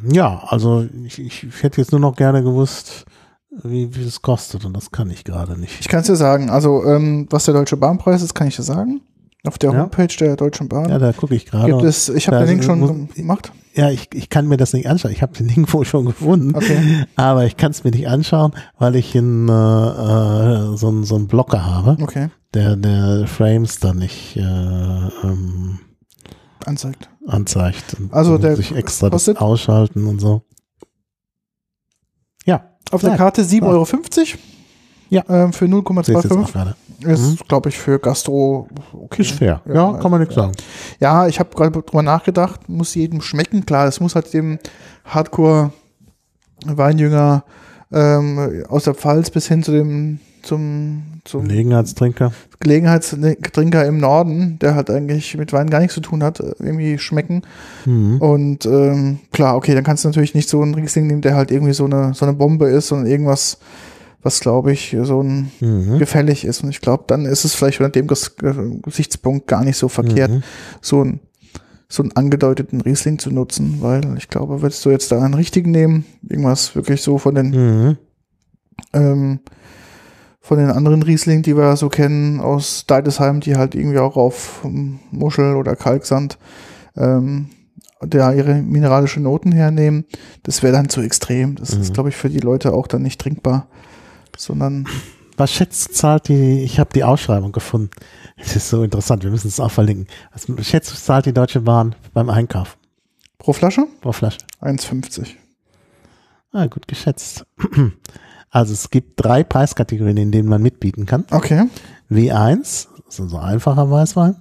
ja, 0.09 0.41
also 0.47 0.87
ich, 1.03 1.19
ich 1.19 1.63
hätte 1.63 1.81
jetzt 1.81 1.91
nur 1.91 1.99
noch 1.99 2.15
gerne 2.15 2.43
gewusst, 2.43 3.05
wie, 3.63 3.95
wie 3.95 4.03
es 4.03 4.21
kostet. 4.21 4.65
Und 4.65 4.75
das 4.75 4.91
kann 4.91 5.09
ich 5.09 5.23
gerade 5.23 5.59
nicht. 5.59 5.79
Ich 5.79 5.87
kann 5.87 6.01
es 6.01 6.07
dir 6.07 6.15
sagen, 6.15 6.49
also 6.49 6.83
ähm, 6.85 7.27
was 7.29 7.45
der 7.45 7.53
Deutsche 7.53 7.77
Bahnpreis 7.77 8.21
ist, 8.21 8.33
kann 8.35 8.47
ich 8.47 8.55
dir 8.55 8.63
sagen. 8.63 9.01
Auf 9.47 9.57
der 9.57 9.71
Ja. 9.71 9.79
Homepage 9.83 10.13
der 10.19 10.35
Deutschen 10.35 10.67
Bahn 10.67 10.89
Ja, 10.89 10.99
da 10.99 11.13
gucke 11.13 11.33
ich 11.33 11.45
gerade. 11.45 11.71
gibt 11.71 11.83
es, 11.83 12.09
ich 12.09 12.27
habe 12.27 12.39
den 12.39 12.47
Link 12.47 12.63
schon 12.65 12.79
muss- 12.79 13.15
gemacht. 13.15 13.51
Ja, 13.73 13.89
ich, 13.89 14.09
ich 14.13 14.29
kann 14.29 14.47
mir 14.47 14.57
das 14.57 14.73
nicht 14.73 14.89
anschauen. 14.89 15.11
Ich 15.13 15.21
habe 15.21 15.31
den 15.31 15.47
Link 15.47 15.71
wohl 15.73 15.85
schon 15.85 16.05
gefunden, 16.05 16.53
Okay. 16.55 17.05
aber 17.15 17.45
ich 17.45 17.55
kann 17.55 17.71
es 17.71 17.85
mir 17.85 17.91
nicht 17.91 18.09
anschauen, 18.09 18.51
weil 18.77 18.97
ich 18.97 19.15
in, 19.15 19.47
äh, 19.47 19.51
äh, 19.51 20.75
so, 20.75 20.89
einen- 20.89 21.05
so 21.05 21.15
einen 21.15 21.27
Blocker 21.27 21.65
habe, 21.65 21.95
Okay, 22.01 22.27
der, 22.53 22.75
der 22.75 23.27
Frames 23.27 23.79
dann 23.79 23.99
nicht 23.99 24.35
äh, 24.35 24.41
ähm, 24.41 25.79
anzeigt. 26.65 27.09
anzeigt. 27.25 27.95
Und 27.97 28.13
Also 28.13 28.37
der 28.37 28.51
muss 28.51 28.59
ich 28.59 28.75
extra 28.75 29.09
das 29.09 29.29
ausschalten 29.29 30.07
und 30.07 30.19
so. 30.19 30.41
Auf 32.91 33.01
der 33.01 33.11
Ja. 33.11 33.17
Karte 33.17 33.43
7,50 33.43 33.57
Ja. 33.61 33.67
Euro. 33.67 33.87
Ja. 35.09 35.23
Ähm, 35.45 35.53
für 35.53 35.65
sehe 35.65 35.79
ich 35.79 35.83
jetzt 36.23 36.31
auch 36.31 36.37
0,25 36.37 36.51
gerade. 36.51 36.75
ist, 37.01 37.47
glaube 37.47 37.69
ich, 37.69 37.77
für 37.77 37.97
Gastro 37.99 38.67
okay. 38.93 39.21
Ist 39.23 39.31
fair. 39.31 39.61
Ja, 39.65 39.73
Ja, 39.73 39.93
kann 39.97 40.11
man 40.11 40.19
nichts 40.19 40.35
ja. 40.35 40.41
sagen. 40.43 40.53
Ja, 40.99 41.27
ich 41.27 41.39
habe 41.39 41.49
gerade 41.55 41.71
drüber 41.81 42.03
nachgedacht, 42.03 42.69
muss 42.69 42.93
jedem 42.95 43.21
schmecken. 43.21 43.65
Klar, 43.65 43.87
es 43.87 43.99
muss 43.99 44.13
halt 44.15 44.31
dem 44.33 44.59
Hardcore-Weinjünger 45.05 47.43
ähm, 47.91 48.63
aus 48.69 48.83
der 48.83 48.93
Pfalz 48.93 49.31
bis 49.31 49.47
hin 49.47 49.63
zu 49.63 49.71
dem 49.71 50.19
zum, 50.43 51.18
zum 51.29 51.47
Gelegenheitstrinker. 51.47 52.31
Gelegenheitstrinker 52.59 53.85
im 53.85 53.97
Norden, 53.99 54.57
der 54.59 54.75
halt 54.75 54.89
eigentlich 54.89 55.37
mit 55.37 55.53
Wein 55.53 55.69
gar 55.69 55.79
nichts 55.79 55.93
zu 55.95 56.01
tun 56.01 56.23
hat, 56.23 56.39
irgendwie 56.39 56.97
schmecken. 56.97 57.41
Mhm. 57.85 58.17
Und 58.17 58.65
ähm, 58.65 59.19
klar, 59.31 59.55
okay, 59.55 59.73
dann 59.75 59.83
kannst 59.83 60.03
du 60.03 60.09
natürlich 60.09 60.35
nicht 60.35 60.49
so 60.49 60.61
einen 60.61 60.75
Riesling 60.75 61.07
nehmen, 61.07 61.21
der 61.21 61.35
halt 61.35 61.51
irgendwie 61.51 61.73
so 61.73 61.85
eine, 61.85 62.13
so 62.13 62.25
eine 62.25 62.33
Bombe 62.33 62.67
ist, 62.67 62.87
sondern 62.87 63.07
irgendwas, 63.07 63.59
was 64.21 64.39
glaube 64.41 64.71
ich 64.73 64.95
so 65.03 65.21
ein 65.23 65.51
Mhm. 65.61 65.99
gefällig 65.99 66.43
ist. 66.45 66.63
Und 66.63 66.69
ich 66.69 66.81
glaube, 66.81 67.05
dann 67.07 67.25
ist 67.25 67.45
es 67.45 67.53
vielleicht 67.55 67.79
unter 67.79 67.91
dem 67.91 68.07
Ges 68.07 68.35
Ge- 68.35 68.79
Gesichtspunkt 68.81 69.47
gar 69.47 69.63
nicht 69.63 69.77
so 69.77 69.87
verkehrt, 69.87 70.31
Mhm. 70.31 70.43
so 70.81 71.03
ein 71.03 71.19
so 71.91 72.03
einen 72.03 72.11
angedeuteten 72.15 72.81
Riesling 72.81 73.17
zu 73.17 73.31
nutzen, 73.31 73.77
weil 73.79 74.15
ich 74.19 74.27
glaube, 74.27 74.61
würdest 74.61 74.85
du 74.85 74.91
jetzt 74.91 75.11
da 75.11 75.23
einen 75.23 75.33
richtigen 75.33 75.71
nehmen, 75.71 76.05
irgendwas 76.21 76.75
wirklich 76.75 77.01
so 77.01 77.17
von 77.17 77.33
den 77.33 77.49
Mhm. 77.49 77.97
ähm, 78.93 79.39
von 80.41 80.57
den 80.57 80.69
anderen 80.71 81.03
Riesling, 81.03 81.41
die 81.43 81.55
wir 81.57 81.75
so 81.75 81.89
kennen 81.89 82.39
aus 82.39 82.85
Deidesheim, 82.87 83.39
die 83.41 83.55
halt 83.57 83.75
irgendwie 83.75 83.99
auch 83.99 84.15
auf 84.15 84.61
ähm, 84.63 84.99
Muschel 85.11 85.55
oder 85.55 85.75
Kalksand 85.75 86.37
ähm, 86.95 87.49
da 88.01 88.31
ihre 88.31 88.55
mineralische 88.55 89.19
Noten 89.19 89.51
hernehmen, 89.51 90.05
das 90.43 90.63
wäre 90.63 90.71
dann 90.73 90.87
zu 90.87 91.01
extrem. 91.01 91.55
Das 91.55 91.71
ist, 91.71 91.89
Mhm. 91.89 91.93
glaube 91.93 92.09
ich, 92.09 92.15
für 92.15 92.29
die 92.29 92.39
Leute 92.39 92.71
auch 92.73 92.87
dann 92.87 93.01
nicht 93.01 93.19
trinkbar, 93.19 93.67
sondern 94.37 94.87
Was 95.35 95.51
schätzt 95.53 95.95
zahlt 95.95 96.27
die, 96.29 96.63
ich 96.63 96.79
habe 96.79 96.91
die 96.93 97.03
Ausschreibung 97.03 97.51
gefunden. 97.51 97.89
Das 98.37 98.55
ist 98.55 98.69
so 98.69 98.83
interessant, 98.83 99.23
wir 99.23 99.31
müssen 99.31 99.47
es 99.49 99.59
auch 99.59 99.71
verlinken. 99.71 100.07
Was 100.33 100.47
schätzt 100.65 101.05
zahlt 101.05 101.25
die 101.25 101.33
Deutsche 101.33 101.59
Bahn 101.61 101.95
beim 102.13 102.29
Einkauf 102.29 102.77
pro 103.37 103.51
Flasche 103.53 103.85
pro 104.01 104.13
Flasche? 104.13 104.37
1,50. 104.61 105.35
Ah, 106.53 106.67
gut 106.67 106.87
geschätzt. 106.87 107.45
Also 108.49 108.73
es 108.73 108.89
gibt 108.89 109.23
drei 109.23 109.43
Preiskategorien, 109.43 110.17
in 110.17 110.31
denen 110.31 110.49
man 110.49 110.61
mitbieten 110.61 111.05
kann. 111.05 111.25
Okay. 111.31 111.67
W1, 112.09 112.87
das 113.05 113.19
ist 113.19 113.29
so 113.29 113.37
einfacher 113.37 113.89
Weißwein. 113.89 114.35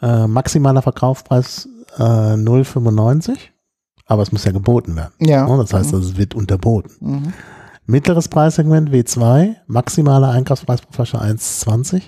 Äh, 0.00 0.26
maximaler 0.26 0.82
Verkaufspreis 0.82 1.68
äh, 1.96 2.02
0,95. 2.02 3.36
Aber 4.06 4.22
es 4.22 4.32
muss 4.32 4.44
ja 4.44 4.52
geboten 4.52 4.96
werden. 4.96 5.12
Ja. 5.20 5.46
Ne? 5.46 5.56
Das 5.58 5.72
heißt, 5.72 5.94
also, 5.94 6.08
es 6.08 6.16
wird 6.16 6.34
unterboten. 6.34 6.92
Mhm. 7.00 7.32
Mittleres 7.86 8.28
Preissegment 8.28 8.90
W2, 8.90 9.56
maximaler 9.66 10.30
Einkaufspreis 10.30 10.82
pro 10.82 10.92
Flasche 10.92 11.20
1,20. 11.20 12.02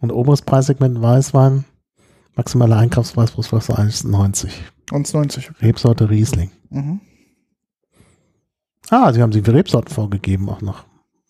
Und 0.00 0.12
oberes 0.12 0.42
Preissegment 0.42 1.00
Weißwein, 1.00 1.64
Maximaler 2.36 2.76
Einkaufspreis 2.76 3.30
pro 3.30 3.42
Flasche 3.42 3.72
1,90. 3.78 4.50
1,90. 4.90 5.62
Rebsorte 5.62 6.10
Riesling. 6.10 6.50
Mhm. 6.68 7.00
Ah, 8.90 9.12
sie 9.12 9.22
haben 9.22 9.32
die 9.32 9.40
Rebsorten 9.40 9.92
vorgegeben 9.92 10.48
auch 10.48 10.60
noch. 10.60 10.84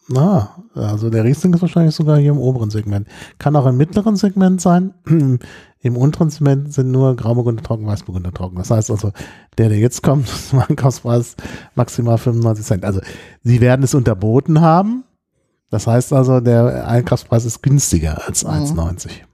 Na, 0.08 0.62
also 0.74 1.10
der 1.10 1.24
Riesling 1.24 1.52
ist 1.54 1.62
wahrscheinlich 1.62 1.94
sogar 1.94 2.18
hier 2.18 2.30
im 2.30 2.38
oberen 2.38 2.70
Segment. 2.70 3.08
Kann 3.38 3.56
auch 3.56 3.66
im 3.66 3.76
mittleren 3.76 4.16
Segment 4.16 4.60
sein. 4.60 4.94
Im 5.82 5.96
unteren 5.96 6.30
Segment 6.30 6.72
sind 6.72 6.90
nur 6.90 7.14
Grauburgunder 7.14 7.62
trocken, 7.62 7.86
Weißburgunder 7.86 8.32
trocken. 8.32 8.56
Das 8.56 8.70
heißt 8.70 8.90
also, 8.90 9.12
der, 9.56 9.68
der 9.68 9.78
jetzt 9.78 10.02
kommt, 10.02 10.28
Einkaufspreis 10.68 11.36
maximal 11.76 12.18
95 12.18 12.66
Cent. 12.66 12.84
Also, 12.84 13.00
sie 13.44 13.60
werden 13.60 13.84
es 13.84 13.94
unterboten 13.94 14.60
haben. 14.60 15.04
Das 15.70 15.86
heißt 15.86 16.12
also, 16.12 16.40
der 16.40 16.88
Einkaufspreis 16.88 17.44
ist 17.44 17.62
günstiger 17.62 18.26
als 18.26 18.42
Mhm. 18.44 19.25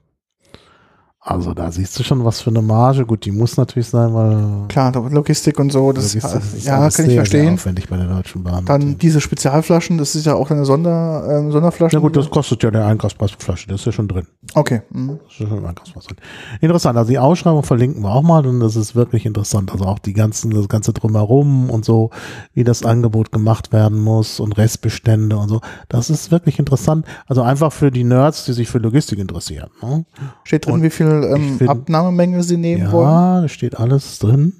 1,90. 1.25 1.29
Also, 1.33 1.53
da 1.53 1.71
siehst 1.71 1.97
du 1.97 2.03
schon, 2.03 2.25
was 2.25 2.41
für 2.41 2.49
eine 2.49 2.61
Marge. 2.61 3.05
Gut, 3.05 3.25
die 3.25 3.31
muss 3.31 3.55
natürlich 3.57 3.87
sein, 3.87 4.13
weil 4.13 4.67
Klar, 4.67 4.91
Logistik 5.09 5.59
und 5.59 5.71
so, 5.71 5.91
das, 5.93 6.13
Logistik 6.13 6.41
ist 6.57 6.65
ja, 6.65 6.77
kann 6.77 6.87
ich 6.87 6.93
sehr, 6.95 7.05
Sehr 7.05 7.15
verstehen. 7.15 7.53
aufwendig 7.53 7.87
bei 7.89 7.97
der 7.97 8.07
Deutschen 8.07 8.43
Bahn. 8.43 8.65
Dann 8.65 8.97
diese 8.97 9.21
Spezialflaschen, 9.21 9.97
das 9.97 10.15
ist 10.15 10.25
ja 10.25 10.35
auch 10.35 10.51
eine 10.51 10.65
Sonder, 10.65 11.25
ähm, 11.29 11.51
Sonderflasche. 11.51 11.95
ja 11.95 11.99
gut, 11.99 12.17
das 12.17 12.29
kostet 12.29 12.63
ja 12.63 12.71
der 12.71 12.85
Einkaufspreis 12.85 13.31
pro 13.31 13.39
Flasche, 13.39 13.67
das 13.69 13.79
ist 13.81 13.85
ja 13.85 13.91
schon 13.93 14.07
drin. 14.07 14.27
Okay. 14.53 14.81
Mhm. 14.91 15.19
Das 15.23 15.33
ist 15.33 15.39
ja 15.39 15.47
schon 15.47 15.57
im 15.59 15.65
Einkaufspreis 15.65 16.05
drin. 16.05 16.17
Interessant, 16.59 16.97
also 16.97 17.09
die 17.09 17.19
Ausschreibung 17.19 17.63
verlinken 17.63 18.01
wir 18.03 18.11
auch 18.11 18.21
mal 18.23 18.45
und 18.45 18.59
das 18.59 18.75
ist 18.75 18.95
wirklich 18.95 19.25
interessant. 19.25 19.71
Also 19.71 19.85
auch 19.85 19.99
die 19.99 20.13
ganzen, 20.13 20.51
das 20.51 20.67
ganze 20.67 20.91
drumherum 20.93 21.69
und 21.69 21.85
so, 21.85 22.09
wie 22.53 22.63
das 22.65 22.83
Angebot 22.83 23.31
gemacht 23.31 23.71
werden 23.71 23.99
muss 23.99 24.39
und 24.39 24.57
Restbestände 24.57 25.37
und 25.37 25.47
so. 25.47 25.61
Das 25.87 26.09
ist 26.09 26.31
wirklich 26.31 26.59
interessant. 26.59 27.05
Also 27.27 27.41
einfach 27.43 27.71
für 27.71 27.91
die 27.91 28.03
Nerds, 28.03 28.45
die 28.45 28.53
sich 28.53 28.67
für 28.67 28.79
Logistik 28.79 29.19
interessieren. 29.19 29.69
Ne? 29.81 30.05
Steht 30.43 30.65
drin, 30.65 30.73
Und 30.73 30.83
wie 30.83 30.89
viel 30.89 31.12
ähm, 31.21 31.57
find- 31.57 31.69
Abnahmemenge 31.69 32.43
sie 32.43 32.57
nehmen 32.57 32.91
wollen. 32.91 33.09
Ja, 33.09 33.41
da 33.41 33.47
steht 33.47 33.79
alles 33.79 34.19
drin. 34.19 34.53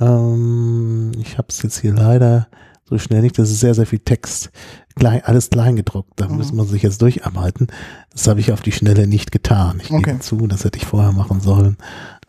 Ähm, 0.00 1.12
ich 1.20 1.38
habe 1.38 1.48
es 1.50 1.62
jetzt 1.62 1.80
hier 1.80 1.92
leider 1.94 2.48
so 2.84 2.98
schnell 2.98 3.22
nicht. 3.22 3.38
Das 3.38 3.50
ist 3.50 3.60
sehr, 3.60 3.74
sehr 3.74 3.86
viel 3.86 3.98
Text. 4.00 4.50
Klein, 4.96 5.22
alles 5.24 5.48
klein 5.50 5.76
gedruckt. 5.76 6.12
Da 6.16 6.28
Mhm. 6.28 6.36
muss 6.36 6.52
man 6.52 6.66
sich 6.66 6.82
jetzt 6.82 7.00
durcharbeiten. 7.02 7.68
Das 8.12 8.26
habe 8.28 8.40
ich 8.40 8.52
auf 8.52 8.60
die 8.60 8.72
Schnelle 8.72 9.06
nicht 9.06 9.32
getan. 9.32 9.80
Ich 9.82 9.90
Okay. 9.90 10.02
gebe 10.12 10.18
zu, 10.20 10.46
das 10.46 10.64
hätte 10.64 10.78
ich 10.78 10.86
vorher 10.86 11.12
machen 11.12 11.40
sollen. 11.40 11.76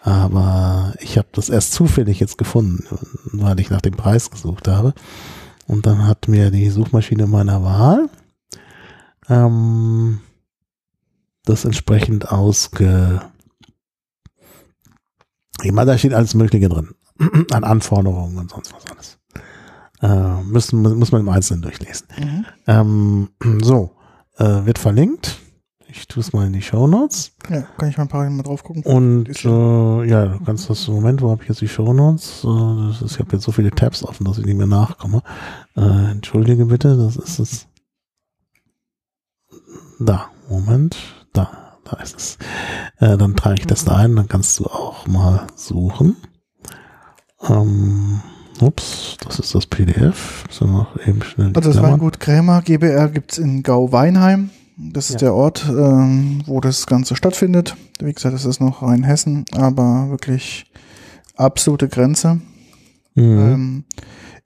Aber 0.01 0.93
ich 1.00 1.17
habe 1.17 1.27
das 1.32 1.50
erst 1.50 1.74
zufällig 1.74 2.20
jetzt 2.20 2.38
gefunden, 2.38 2.84
weil 3.32 3.60
ich 3.60 3.70
nach 3.70 3.82
dem 3.82 3.96
Preis 3.96 4.29
gesucht 4.32 4.67
habe. 4.67 4.93
Und 5.67 5.86
dann 5.86 6.05
hat 6.05 6.27
mir 6.27 6.51
die 6.51 6.70
Suchmaschine 6.70 7.25
meiner 7.27 7.63
Wahl 7.63 8.10
ähm, 9.29 10.20
das 11.46 11.65
entsprechend 11.65 12.32
ausge 12.32 13.22
immer, 15.63 15.86
da 15.86 15.98
steht 15.98 16.13
alles 16.13 16.34
Mögliche 16.34 16.70
drin. 16.70 16.89
An 17.51 17.63
Anforderungen 17.63 18.38
und 18.38 18.50
sonst 18.50 18.74
was 18.74 18.86
alles. 18.91 19.20
Äh, 20.01 20.43
müssen, 20.43 20.82
muss 20.82 21.12
man 21.12 21.22
im 21.22 21.29
Einzelnen 21.29 21.62
durchlesen. 21.62 22.08
Mhm. 22.17 22.46
Ähm, 22.67 23.29
so, 23.62 23.91
äh, 24.38 24.65
wird 24.65 24.79
verlinkt. 24.79 25.39
Ich 25.88 26.08
tue 26.08 26.22
es 26.22 26.34
mal 26.34 26.48
in 26.48 26.53
die 26.53 26.62
Show 26.62 26.88
Notes. 26.88 27.34
Ja, 27.50 27.62
kann 27.77 27.88
ich 27.88 27.98
mal 27.98 28.05
ein 28.05 28.10
paar 28.10 28.27
mal 28.27 28.41
drauf 28.41 28.63
gucken. 28.63 28.82
Und 28.84 29.29
äh, 29.46 30.10
ja, 30.10 30.25
du 30.25 30.43
kannst 30.43 30.67
das 30.67 30.88
Moment, 30.88 31.22
wo 31.22 31.29
habe 31.29 31.43
ich 31.43 31.50
jetzt 31.50 31.62
die 31.62 31.67
Show 31.67 31.93
Notes? 31.93 32.43
Äh, 32.43 32.89
ist, 32.89 33.12
ich 33.12 33.20
habe 33.20 33.34
jetzt 33.34 33.43
so 33.43 33.51
viele 33.51 33.70
Tabs 33.70 34.03
offen, 34.03 34.25
dass 34.25 34.39
ich 34.39 34.46
nicht 34.46 34.58
mehr 34.58 34.65
nachkomme. 34.65 35.21
Äh, 35.76 36.12
entschuldige 36.12 36.65
bitte, 36.65 36.97
das 36.97 37.15
ist 37.15 37.38
es. 37.39 37.67
Da, 39.99 40.32
Moment, 40.49 40.97
da, 41.32 41.62
es. 42.01 42.38
Äh, 42.99 43.17
dann 43.17 43.36
trage 43.36 43.60
ich 43.60 43.67
das 43.67 43.86
da 43.86 43.95
ein, 43.97 44.15
dann 44.15 44.27
kannst 44.27 44.60
du 44.60 44.65
auch 44.65 45.08
mal 45.08 45.47
suchen. 45.56 46.15
Ähm, 47.47 48.21
ups, 48.62 49.17
das 49.23 49.39
ist 49.39 49.53
das 49.56 49.65
PDF. 49.65 50.45
So 50.49 50.65
noch 50.65 50.95
eben 51.06 51.21
schnell. 51.23 51.51
Also 51.56 51.73
das. 51.73 51.82
Weingut 51.82 52.19
Krämer 52.19 52.62
GBR 52.62 53.10
gibt's 53.10 53.38
in 53.38 53.63
Gau-Weinheim. 53.63 54.49
Das 54.77 55.06
ist 55.10 55.13
Ja. 55.21 55.27
der 55.27 55.34
Ort, 55.36 55.65
ähm, 55.69 56.41
wo 56.47 56.60
das 56.60 56.88
Ganze 56.88 57.15
stattfindet. 57.15 57.75
Wie 57.99 58.12
gesagt, 58.12 58.34
das 58.34 58.45
ist 58.45 58.60
noch 58.60 58.82
Rheinhessen, 58.82 59.45
aber 59.56 60.10
wirklich 60.10 60.65
absolute 61.36 61.88
Grenze. 61.89 62.39
Mhm. 63.15 63.23
Ähm, 63.39 63.84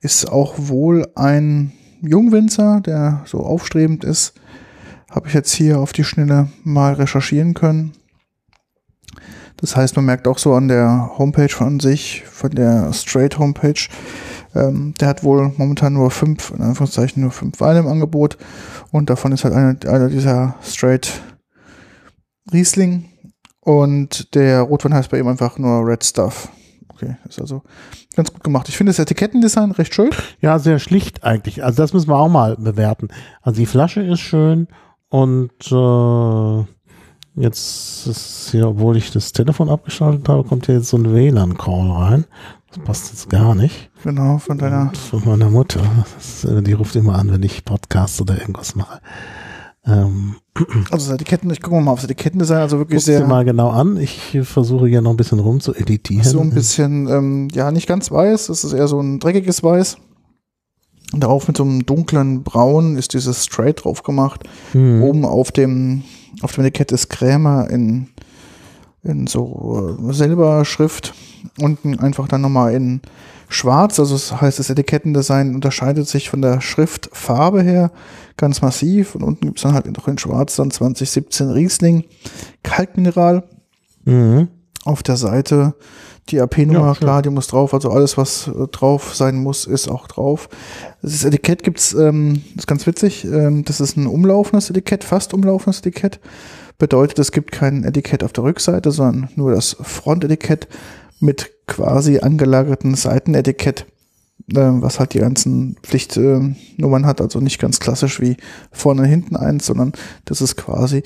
ist 0.00 0.30
auch 0.30 0.54
wohl 0.58 1.06
ein 1.14 1.72
Jungwinzer, 2.02 2.80
der 2.80 3.22
so 3.24 3.40
aufstrebend 3.40 4.04
ist. 4.04 4.34
Habe 5.10 5.28
ich 5.28 5.34
jetzt 5.34 5.52
hier 5.52 5.78
auf 5.78 5.92
die 5.92 6.04
Schnelle 6.04 6.48
mal 6.64 6.94
recherchieren 6.94 7.54
können. 7.54 7.92
Das 9.56 9.74
heißt, 9.74 9.96
man 9.96 10.04
merkt 10.04 10.28
auch 10.28 10.38
so 10.38 10.54
an 10.54 10.68
der 10.68 11.12
Homepage 11.18 11.48
von 11.48 11.80
sich, 11.80 12.22
von 12.26 12.50
der 12.50 12.92
Straight 12.92 13.38
Homepage, 13.38 13.88
ähm, 14.54 14.94
der 15.00 15.08
hat 15.08 15.24
wohl 15.24 15.52
momentan 15.56 15.92
nur 15.92 16.10
fünf, 16.10 16.50
in 16.50 16.62
Anführungszeichen 16.62 17.22
nur 17.22 17.30
fünf 17.30 17.60
Weine 17.60 17.80
im 17.80 17.88
Angebot. 17.88 18.38
Und 18.90 19.10
davon 19.10 19.32
ist 19.32 19.44
halt 19.44 19.54
einer, 19.54 19.76
einer 19.86 20.08
dieser 20.08 20.54
Straight 20.62 21.20
Riesling. 22.52 23.10
Und 23.60 24.34
der 24.34 24.62
Rotwein 24.62 24.94
heißt 24.94 25.10
bei 25.10 25.18
ihm 25.18 25.28
einfach 25.28 25.58
nur 25.58 25.86
Red 25.86 26.04
Stuff. 26.04 26.48
Okay, 26.88 27.16
ist 27.28 27.40
also 27.40 27.62
ganz 28.16 28.32
gut 28.32 28.42
gemacht. 28.42 28.68
Ich 28.68 28.76
finde 28.76 28.90
das 28.90 28.98
Etikettendesign 28.98 29.70
recht 29.72 29.94
schön. 29.94 30.10
Ja, 30.40 30.58
sehr 30.58 30.78
schlicht 30.78 31.22
eigentlich. 31.22 31.62
Also 31.62 31.82
das 31.82 31.92
müssen 31.92 32.08
wir 32.08 32.16
auch 32.16 32.28
mal 32.28 32.56
bewerten. 32.56 33.08
Also 33.42 33.60
die 33.60 33.66
Flasche 33.66 34.02
ist 34.02 34.20
schön 34.20 34.68
und 35.10 35.50
äh, 35.72 36.64
jetzt 37.40 38.06
ist 38.06 38.48
hier, 38.50 38.68
obwohl 38.68 38.96
ich 38.96 39.10
das 39.10 39.32
Telefon 39.32 39.68
abgeschaltet 39.68 40.28
habe, 40.28 40.44
kommt 40.44 40.66
hier 40.66 40.76
jetzt 40.76 40.88
so 40.88 40.96
ein 40.96 41.12
WLAN-Call 41.14 41.90
rein. 41.90 42.24
Das 42.70 42.84
passt 42.84 43.10
jetzt 43.10 43.30
gar 43.30 43.54
nicht. 43.54 43.90
Genau, 44.02 44.38
von 44.38 44.58
deiner. 44.58 44.88
Und 44.88 44.96
von 44.96 45.22
meiner 45.24 45.48
Mutter. 45.48 45.80
Ist, 46.18 46.44
äh, 46.44 46.62
die 46.62 46.74
ruft 46.74 46.96
immer 46.96 47.14
an, 47.14 47.32
wenn 47.32 47.42
ich 47.42 47.64
Podcast 47.64 48.20
oder 48.20 48.38
irgendwas 48.38 48.74
mache. 48.74 49.00
Ähm, 49.86 50.36
Also 50.90 51.06
das 51.06 51.14
Etiketten, 51.14 51.50
ich 51.50 51.62
gucke 51.62 51.80
mal 51.80 51.92
auf 51.92 52.00
das 52.00 52.10
Etikettendesign, 52.10 52.58
also 52.58 52.78
wirklich 52.78 52.98
guck 52.98 53.06
dir 53.06 53.18
sehr 53.18 53.26
mal 53.26 53.44
genau 53.44 53.70
an. 53.70 53.96
Ich 53.96 54.38
versuche 54.42 54.86
hier 54.86 55.00
noch 55.00 55.12
ein 55.12 55.16
bisschen 55.16 55.38
rum 55.38 55.60
zu 55.60 55.74
editieren. 55.74 56.24
so 56.24 56.40
ein 56.40 56.50
bisschen, 56.50 57.08
ähm, 57.08 57.48
ja, 57.52 57.70
nicht 57.70 57.86
ganz 57.86 58.10
weiß, 58.10 58.50
es 58.50 58.64
ist 58.64 58.72
eher 58.74 58.88
so 58.88 59.00
ein 59.00 59.18
dreckiges 59.18 59.62
Weiß. 59.62 59.96
Und 61.12 61.20
darauf 61.20 61.48
mit 61.48 61.56
so 61.56 61.62
einem 61.62 61.86
dunklen 61.86 62.42
Braun 62.42 62.96
ist 62.96 63.14
dieses 63.14 63.44
Straight 63.44 63.84
drauf 63.84 64.02
gemacht. 64.02 64.44
Hm. 64.72 65.02
Oben 65.02 65.24
auf 65.24 65.52
dem, 65.52 66.02
auf 66.42 66.52
dem 66.52 66.64
Etikett 66.64 66.92
ist 66.92 67.08
Krämer 67.08 67.70
in, 67.70 68.08
in 69.02 69.26
so 69.26 69.96
äh, 70.08 70.12
Silberschrift. 70.12 71.14
Unten 71.58 71.98
einfach 71.98 72.28
dann 72.28 72.42
nochmal 72.42 72.74
in 72.74 73.00
schwarz. 73.48 73.98
Also 73.98 74.14
das 74.14 74.40
heißt, 74.40 74.58
das 74.58 74.70
Etikettendesign 74.70 75.54
unterscheidet 75.54 76.08
sich 76.08 76.28
von 76.28 76.42
der 76.42 76.60
Schriftfarbe 76.60 77.62
her 77.62 77.90
ganz 78.36 78.60
massiv. 78.60 79.14
Und 79.14 79.22
unten 79.22 79.46
gibt's 79.46 79.62
dann 79.62 79.72
halt 79.72 79.86
noch 79.86 80.08
in 80.08 80.18
schwarz 80.18 80.56
dann 80.56 80.70
2017 80.70 81.50
Riesling 81.50 82.04
Kalkmineral. 82.62 83.44
Mhm. 84.04 84.48
Auf 84.84 85.02
der 85.02 85.16
Seite 85.16 85.74
die 86.30 86.40
AP-Nummer, 86.40 86.88
Ja, 86.88 86.94
klar, 86.94 87.22
die 87.22 87.30
muss 87.30 87.46
drauf. 87.48 87.74
Also 87.74 87.90
alles, 87.90 88.16
was 88.16 88.48
äh, 88.48 88.66
drauf 88.68 89.14
sein 89.14 89.36
muss, 89.36 89.66
ist 89.66 89.88
auch 89.88 90.06
drauf. 90.06 90.48
Das 91.02 91.24
Etikett 91.24 91.62
gibt's, 91.62 91.94
ähm, 91.94 92.42
das 92.54 92.64
ist 92.64 92.66
ganz 92.66 92.86
witzig, 92.86 93.24
ähm, 93.24 93.64
das 93.64 93.80
ist 93.80 93.96
ein 93.96 94.06
umlaufendes 94.06 94.70
Etikett, 94.70 95.04
fast 95.04 95.34
umlaufendes 95.34 95.80
Etikett. 95.80 96.20
Bedeutet, 96.78 97.18
es 97.18 97.32
gibt 97.32 97.52
kein 97.52 97.84
Etikett 97.84 98.22
auf 98.22 98.32
der 98.32 98.44
Rückseite, 98.44 98.92
sondern 98.92 99.30
nur 99.34 99.52
das 99.52 99.76
Frontetikett 99.80 100.68
mit 101.20 101.50
quasi 101.66 102.20
angelagerten 102.20 102.94
Seitenetikett, 102.94 103.86
ähm, 104.54 104.82
was 104.82 105.00
halt 105.00 105.14
die 105.14 105.18
ganzen 105.18 105.76
Pflichtnummern 105.82 106.56
Nummern 106.76 107.06
hat. 107.06 107.20
Also 107.20 107.40
nicht 107.40 107.58
ganz 107.58 107.80
klassisch 107.80 108.20
wie 108.20 108.36
vorne 108.70 109.02
und 109.02 109.08
hinten 109.08 109.36
eins, 109.36 109.66
sondern 109.66 109.92
das 110.24 110.40
ist 110.40 110.56
quasi 110.56 111.02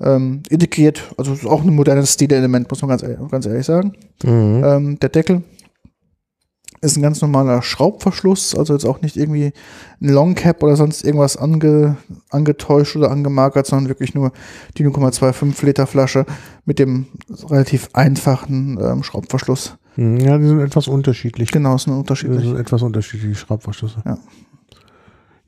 ähm, 0.00 0.42
integriert. 0.48 1.02
Also 1.16 1.32
ist 1.32 1.46
auch 1.46 1.62
ein 1.62 1.74
modernes 1.74 2.12
Stilelement, 2.12 2.70
muss 2.70 2.82
man 2.82 2.88
ganz, 2.90 3.02
ehrlich- 3.02 3.18
ganz 3.30 3.46
ehrlich 3.46 3.66
sagen. 3.66 3.92
Mhm. 4.24 4.62
Ähm, 4.64 4.98
der 5.00 5.08
Deckel 5.10 5.42
ist 6.80 6.96
ein 6.98 7.02
ganz 7.02 7.22
normaler 7.22 7.62
Schraubverschluss, 7.62 8.54
also 8.54 8.74
jetzt 8.74 8.84
auch 8.84 9.00
nicht 9.00 9.16
irgendwie 9.16 9.52
ein 10.02 10.08
Long 10.10 10.34
Cap 10.34 10.62
oder 10.62 10.76
sonst 10.76 11.02
irgendwas 11.02 11.36
ange, 11.38 11.96
angetäuscht 12.28 12.94
oder 12.96 13.10
angemarkert, 13.10 13.66
sondern 13.66 13.88
wirklich 13.88 14.14
nur 14.14 14.32
die 14.76 14.84
0,25 14.86 15.64
Liter 15.64 15.86
Flasche 15.86 16.26
mit 16.66 16.78
dem 16.78 17.06
relativ 17.48 17.88
einfachen 17.94 18.78
ähm, 18.82 19.02
Schraubverschluss. 19.02 19.76
Mhm. 19.96 20.18
Ja, 20.20 20.36
die 20.36 20.46
sind 20.46 20.60
etwas 20.60 20.86
unterschiedlich. 20.88 21.50
Genau, 21.52 21.76
ist 21.76 21.86
ein 21.86 21.92
Das 21.92 21.98
unterschiedlich. 22.00 22.44
sind 22.44 22.58
etwas 22.58 22.82
unterschiedliche 22.82 23.34
Schraubverschlüsse. 23.36 24.02
Ja. 24.04 24.18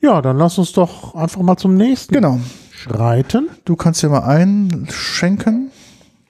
Ja, 0.01 0.23
dann 0.23 0.37
lass 0.39 0.57
uns 0.57 0.73
doch 0.73 1.15
einfach 1.15 1.43
mal 1.43 1.57
zum 1.57 1.75
nächsten 1.75 2.15
Genau. 2.15 2.39
Schreiten. 2.87 3.49
Du 3.65 3.77
kannst 3.77 4.03
dir 4.03 4.09
mal 4.09 4.21
einschenken. 4.25 5.71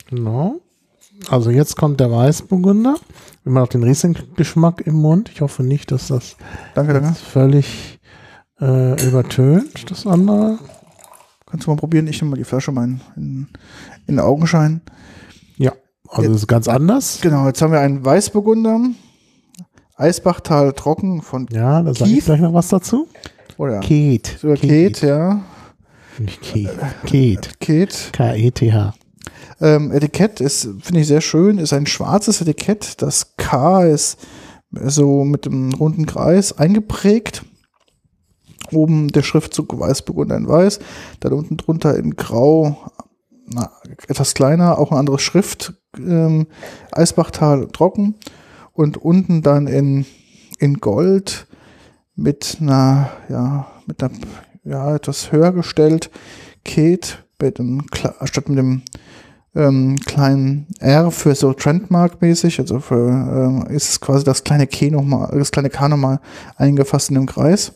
Genau. 0.09 0.61
Also 1.29 1.51
jetzt 1.51 1.77
kommt 1.77 2.01
der 2.01 2.11
Weißburgunder. 2.11 2.97
Immer 3.45 3.61
noch 3.61 3.69
den 3.69 3.83
Riesling-Geschmack 3.83 4.83
im 4.87 4.95
Mund. 4.95 5.31
Ich 5.33 5.41
hoffe 5.41 5.63
nicht, 5.63 5.91
dass 5.93 6.09
das 6.09 6.37
Danke, 6.75 6.93
danke. 6.93 7.09
jetzt 7.09 7.21
völlig 7.21 7.99
äh, 8.61 9.07
übertönt, 9.07 9.91
das 9.91 10.07
andere. 10.07 10.59
Kannst 11.47 11.67
du 11.67 11.71
mal 11.71 11.77
probieren. 11.77 12.07
Ich 12.09 12.21
nehme 12.21 12.31
mal 12.33 12.37
die 12.37 12.45
Flasche 12.45 12.73
mal 12.73 12.85
in, 12.85 13.01
in, 13.17 13.49
in 14.09 14.19
Augenschein. 14.21 14.81
Ja. 15.57 15.73
Also 16.09 16.31
das 16.33 16.43
ist 16.43 16.47
ganz 16.49 16.69
anders. 16.69 17.21
Genau, 17.21 17.47
jetzt 17.47 17.63
haben 17.63 17.73
wir 17.73 17.81
einen 17.81 18.05
Weißburgunder. 18.05 18.81
Eisbachtal 19.97 20.73
trocken 20.75 21.23
von 21.23 21.47
Ja, 21.51 21.83
da 21.83 21.95
sage 21.95 22.11
ich 22.11 22.25
gleich 22.25 22.41
noch 22.41 22.53
was 22.53 22.69
dazu. 22.69 23.09
oder 23.57 23.81
Ket. 23.81 24.37
sogar 24.41 24.57
Ket, 24.57 25.01
ja. 25.03 25.41
Nicht. 26.19 26.43
Ket. 27.07 27.61
Ket. 27.61 28.11
K-E-T-H. 28.13 28.95
Ähm, 29.61 29.93
Etikett 29.93 30.41
ist, 30.41 30.69
finde 30.81 31.01
ich 31.01 31.07
sehr 31.07 31.21
schön, 31.21 31.59
ist 31.59 31.73
ein 31.73 31.87
schwarzes 31.87 32.41
Etikett. 32.41 33.01
Das 33.03 33.37
K 33.37 33.85
ist 33.85 34.19
so 34.71 35.25
mit 35.25 35.47
dem 35.47 35.73
runden 35.73 36.07
Kreis 36.07 36.57
eingeprägt. 36.57 37.45
Oben 38.73 39.09
der 39.09 39.23
Schriftzug 39.23 39.79
Weißburgunder 39.79 40.37
in 40.37 40.49
Weiß, 40.49 40.81
dann 41.21 41.33
unten 41.33 41.57
drunter 41.57 41.97
in 41.97 42.17
Grau, 42.17 42.91
na, 43.47 43.71
etwas 44.09 44.35
kleiner, 44.35 44.79
auch 44.79 44.91
eine 44.91 44.99
andere 44.99 45.21
Schrift, 45.21 45.75
ähm, 45.97 46.49
Eisbachtal 46.91 47.69
trocken 47.69 48.17
und 48.73 48.97
unten 48.97 49.43
dann 49.43 49.69
in, 49.69 50.05
in 50.59 50.81
Gold 50.81 51.47
mit 52.17 52.59
einer, 52.61 53.11
ja, 53.29 53.71
mit 53.87 54.03
einer, 54.03 54.15
ja, 54.67 54.95
etwas 54.95 55.33
höher 55.33 55.53
gestellt, 55.53 56.11
Ket, 56.65 57.25
mit 57.41 57.59
dem, 57.59 57.85
statt 58.25 58.49
mit 58.49 58.59
dem 58.59 58.83
ähm, 59.55 59.97
kleinen 60.05 60.67
R 60.81 61.11
für 61.11 61.35
so 61.35 61.53
Trendmark-mäßig, 61.53 62.61
also 62.61 62.81
für, 62.81 63.09
ähm, 63.09 63.67
ist 63.69 63.89
es 63.89 64.01
quasi 64.01 64.25
das 64.25 64.45
kleine 64.45 64.67
K 64.67 64.91
nochmal, 64.91 65.31
das 65.39 65.51
kleine 65.51 65.71
K 65.71 65.89
nochmal 65.89 66.21
eingefasst 66.57 67.09
in 67.09 67.15
dem 67.15 67.27
Kreis. 67.27 67.73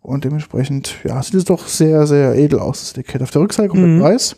Und 0.00 0.24
dementsprechend, 0.24 0.96
ja, 1.04 1.22
sieht 1.22 1.34
es 1.34 1.44
doch 1.44 1.68
sehr, 1.68 2.06
sehr 2.06 2.34
edel 2.34 2.58
aus, 2.58 2.80
das 2.80 2.92
Etikett. 2.92 3.22
Auf 3.22 3.30
der 3.30 3.42
Rückseite 3.42 3.68
komplett 3.68 3.98
Mhm. 3.98 4.02
weiß. 4.02 4.36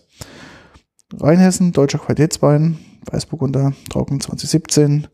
Rheinhessen, 1.21 1.73
deutscher 1.73 1.99
Qualitätswein, 1.99 2.79
Weißburgunder, 3.11 3.73
Trocken 3.89 4.21
2017, 4.21 5.07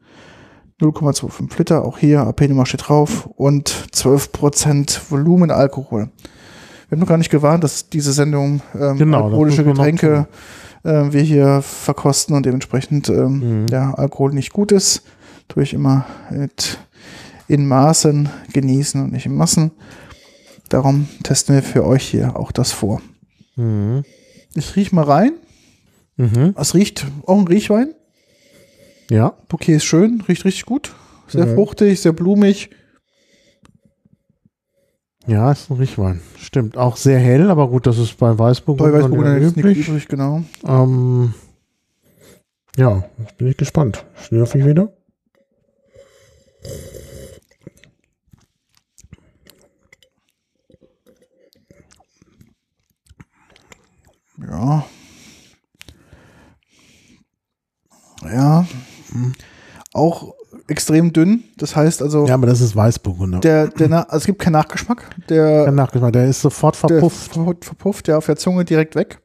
0,25 0.80 1.58
Liter, 1.58 1.84
auch 1.84 1.98
hier, 1.98 2.20
AP-Nummer 2.20 2.66
steht 2.66 2.88
drauf 2.88 3.28
und 3.37 3.68
12% 3.92 5.11
Volumenalkohol. 5.11 6.11
Wir 6.88 6.96
haben 6.96 7.01
noch 7.01 7.09
gar 7.09 7.18
nicht 7.18 7.31
gewarnt, 7.31 7.64
dass 7.64 7.88
diese 7.90 8.12
Sendung 8.12 8.62
ähm, 8.79 8.96
Genau, 8.96 9.24
alkoholische 9.24 9.64
Getränke 9.64 10.27
äh, 10.85 11.12
wir 11.12 11.20
hier 11.22 11.61
verkosten 11.62 12.35
und 12.35 12.46
dementsprechend 12.46 13.09
ähm, 13.11 13.62
Mhm. 13.62 13.66
ja, 13.70 13.92
Alkohol 13.94 14.33
nicht 14.33 14.53
gut 14.53 14.72
ist. 14.72 15.03
Tue 15.48 15.62
ich 15.64 15.74
immer 15.74 16.07
mit 16.31 16.79
in 17.46 17.66
Maßen 17.66 18.29
genießen 18.53 19.03
und 19.03 19.12
nicht 19.12 19.27
in 19.27 19.35
Massen. 19.35 19.70
Darum 20.68 21.09
testen 21.22 21.55
wir 21.55 21.62
für 21.62 21.87
euch 21.87 22.07
hier 22.07 22.37
auch 22.38 22.53
das 22.53 22.72
vor. 22.72 23.01
Mhm. 23.57 24.05
Ich 24.55 24.77
riech 24.77 24.92
mal 24.92 25.05
rein. 25.05 25.33
Mhm. 26.16 26.55
Es 26.59 26.74
riecht 26.74 27.07
auch 27.27 27.38
ein 27.38 27.46
Riechwein. 27.48 27.94
Ja. 29.11 29.35
Bouquet 29.48 29.77
ist 29.77 29.85
schön, 29.85 30.22
riecht 30.29 30.44
richtig 30.44 30.66
gut. 30.66 30.94
Sehr 31.29 31.46
Mhm. 31.46 31.55
fruchtig, 31.55 32.01
sehr 32.01 32.12
blumig. 32.12 32.70
Ja, 35.28 35.52
ist 35.52 35.70
ein 35.70 35.76
Riechwein. 35.76 36.22
Stimmt. 36.38 36.78
Auch 36.78 36.96
sehr 36.96 37.18
hell, 37.18 37.50
aber 37.50 37.68
gut, 37.68 37.86
das 37.86 37.98
ist 37.98 38.16
bei 38.16 38.38
Weißburgunder, 38.38 38.92
Bei 38.92 38.98
Weißburgunder 38.98 39.38
ja 39.38 39.46
ist 39.46 39.56
nichts 39.56 39.86
übrig, 39.86 40.08
genau. 40.08 40.42
Ähm, 40.66 41.34
ja, 42.78 43.04
jetzt 43.18 43.36
bin 43.36 43.48
ich 43.48 43.56
gespannt. 43.58 44.06
Schlürfe 44.16 44.58
ich 44.58 44.64
wieder? 44.64 44.90
Ja. 58.32 58.66
Auch 59.92 60.34
extrem 60.68 61.12
dünn. 61.12 61.44
Das 61.57 61.74
heißt 61.74 62.02
also, 62.02 62.26
Ja, 62.26 62.35
aber 62.35 62.46
das 62.46 62.61
ist 62.61 62.76
Weißburgunder. 62.76 63.40
der, 63.40 63.68
der, 63.68 63.88
Na- 63.88 64.02
also 64.04 64.18
es 64.18 64.24
gibt 64.26 64.38
keinen 64.40 64.52
Nachgeschmack. 64.52 65.04
Der, 65.28 65.64
Kein 65.66 65.74
Nachgeschmack, 65.74 66.12
der 66.12 66.26
ist 66.28 66.40
sofort 66.40 66.74
der 66.83 66.88
verpufft. 67.00 67.35
ver- 67.35 67.57
verpufft, 67.61 68.09
ja, 68.09 68.16
auf 68.18 68.26
der 68.26 68.37
Zunge 68.37 68.64
direkt 68.64 68.94
weg. 68.94 69.20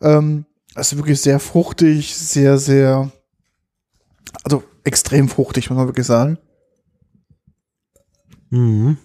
Ähm, 0.00 0.44
also 0.74 0.96
wirklich 0.96 1.20
sehr 1.20 1.40
fruchtig, 1.40 2.14
sehr, 2.16 2.58
sehr, 2.58 3.10
also 4.44 4.62
extrem 4.84 5.28
fruchtig, 5.28 5.70
muss 5.70 5.76
man 5.78 5.86
wirklich 5.86 6.06
sagen. 6.06 6.38
Mhm. 8.50 8.98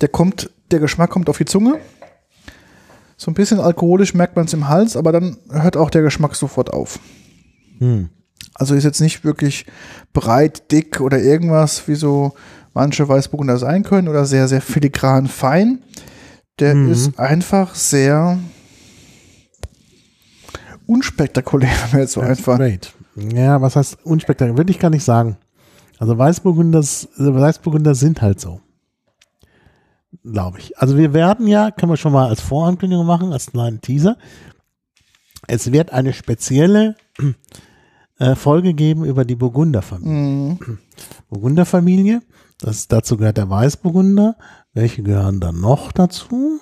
Der 0.00 0.08
kommt, 0.08 0.50
der 0.70 0.80
Geschmack 0.80 1.10
kommt 1.10 1.28
auf 1.28 1.38
die 1.38 1.44
Zunge. 1.44 1.80
So 3.16 3.30
ein 3.30 3.34
bisschen 3.34 3.58
alkoholisch 3.58 4.14
merkt 4.14 4.36
man 4.36 4.44
es 4.44 4.52
im 4.52 4.68
Hals, 4.68 4.96
aber 4.96 5.10
dann 5.10 5.38
hört 5.50 5.76
auch 5.76 5.90
der 5.90 6.02
Geschmack 6.02 6.36
sofort 6.36 6.72
auf. 6.72 7.00
Mhm. 7.80 8.10
Also 8.54 8.74
ist 8.74 8.84
jetzt 8.84 9.00
nicht 9.00 9.24
wirklich 9.24 9.66
breit, 10.12 10.70
dick 10.72 11.00
oder 11.00 11.20
irgendwas, 11.20 11.86
wie 11.88 11.94
so 11.94 12.34
manche 12.74 13.08
Weißburgunder 13.08 13.58
sein 13.58 13.82
können 13.84 14.08
oder 14.08 14.24
sehr, 14.24 14.48
sehr 14.48 14.60
filigran 14.60 15.26
fein. 15.26 15.80
Der 16.58 16.74
Mhm. 16.74 16.90
ist 16.90 17.18
einfach 17.18 17.74
sehr 17.74 18.38
unspektakulär, 20.86 21.70
wenn 21.84 21.90
man 21.92 22.00
jetzt 22.00 22.12
so 22.12 22.20
einfach. 22.20 22.56
Great. 22.56 22.92
Ja, 23.16 23.60
was 23.60 23.76
heißt 23.76 23.98
unspektakulär? 24.04 24.58
Will 24.58 24.70
ich 24.70 24.78
gar 24.78 24.90
nicht 24.90 25.04
sagen. 25.04 25.36
Also 25.98 26.16
Weißburgunder, 26.16 26.80
Weißburgunder 26.80 27.94
sind 27.94 28.22
halt 28.22 28.40
so. 28.40 28.60
Glaube 30.24 30.58
ich. 30.58 30.78
Also 30.78 30.96
wir 30.96 31.12
werden 31.12 31.46
ja, 31.48 31.70
können 31.70 31.92
wir 31.92 31.96
schon 31.96 32.12
mal 32.12 32.28
als 32.28 32.40
Vorankündigung 32.40 33.04
machen, 33.06 33.32
als 33.32 33.46
kleinen 33.50 33.80
Teaser. 33.80 34.16
Es 35.46 35.72
wird 35.72 35.92
eine 35.92 36.12
spezielle 36.12 36.96
äh, 38.18 38.34
Folge 38.34 38.74
geben 38.74 39.04
über 39.04 39.24
die 39.24 39.36
Burgunderfamilie. 39.36 40.12
Mhm. 40.12 40.78
Burgunderfamilie. 41.28 42.20
Das, 42.60 42.88
dazu 42.88 43.16
gehört 43.16 43.36
der 43.36 43.50
Weißburgunder. 43.50 44.36
Welche 44.72 45.02
gehören 45.02 45.40
dann 45.40 45.60
noch 45.60 45.92
dazu? 45.92 46.60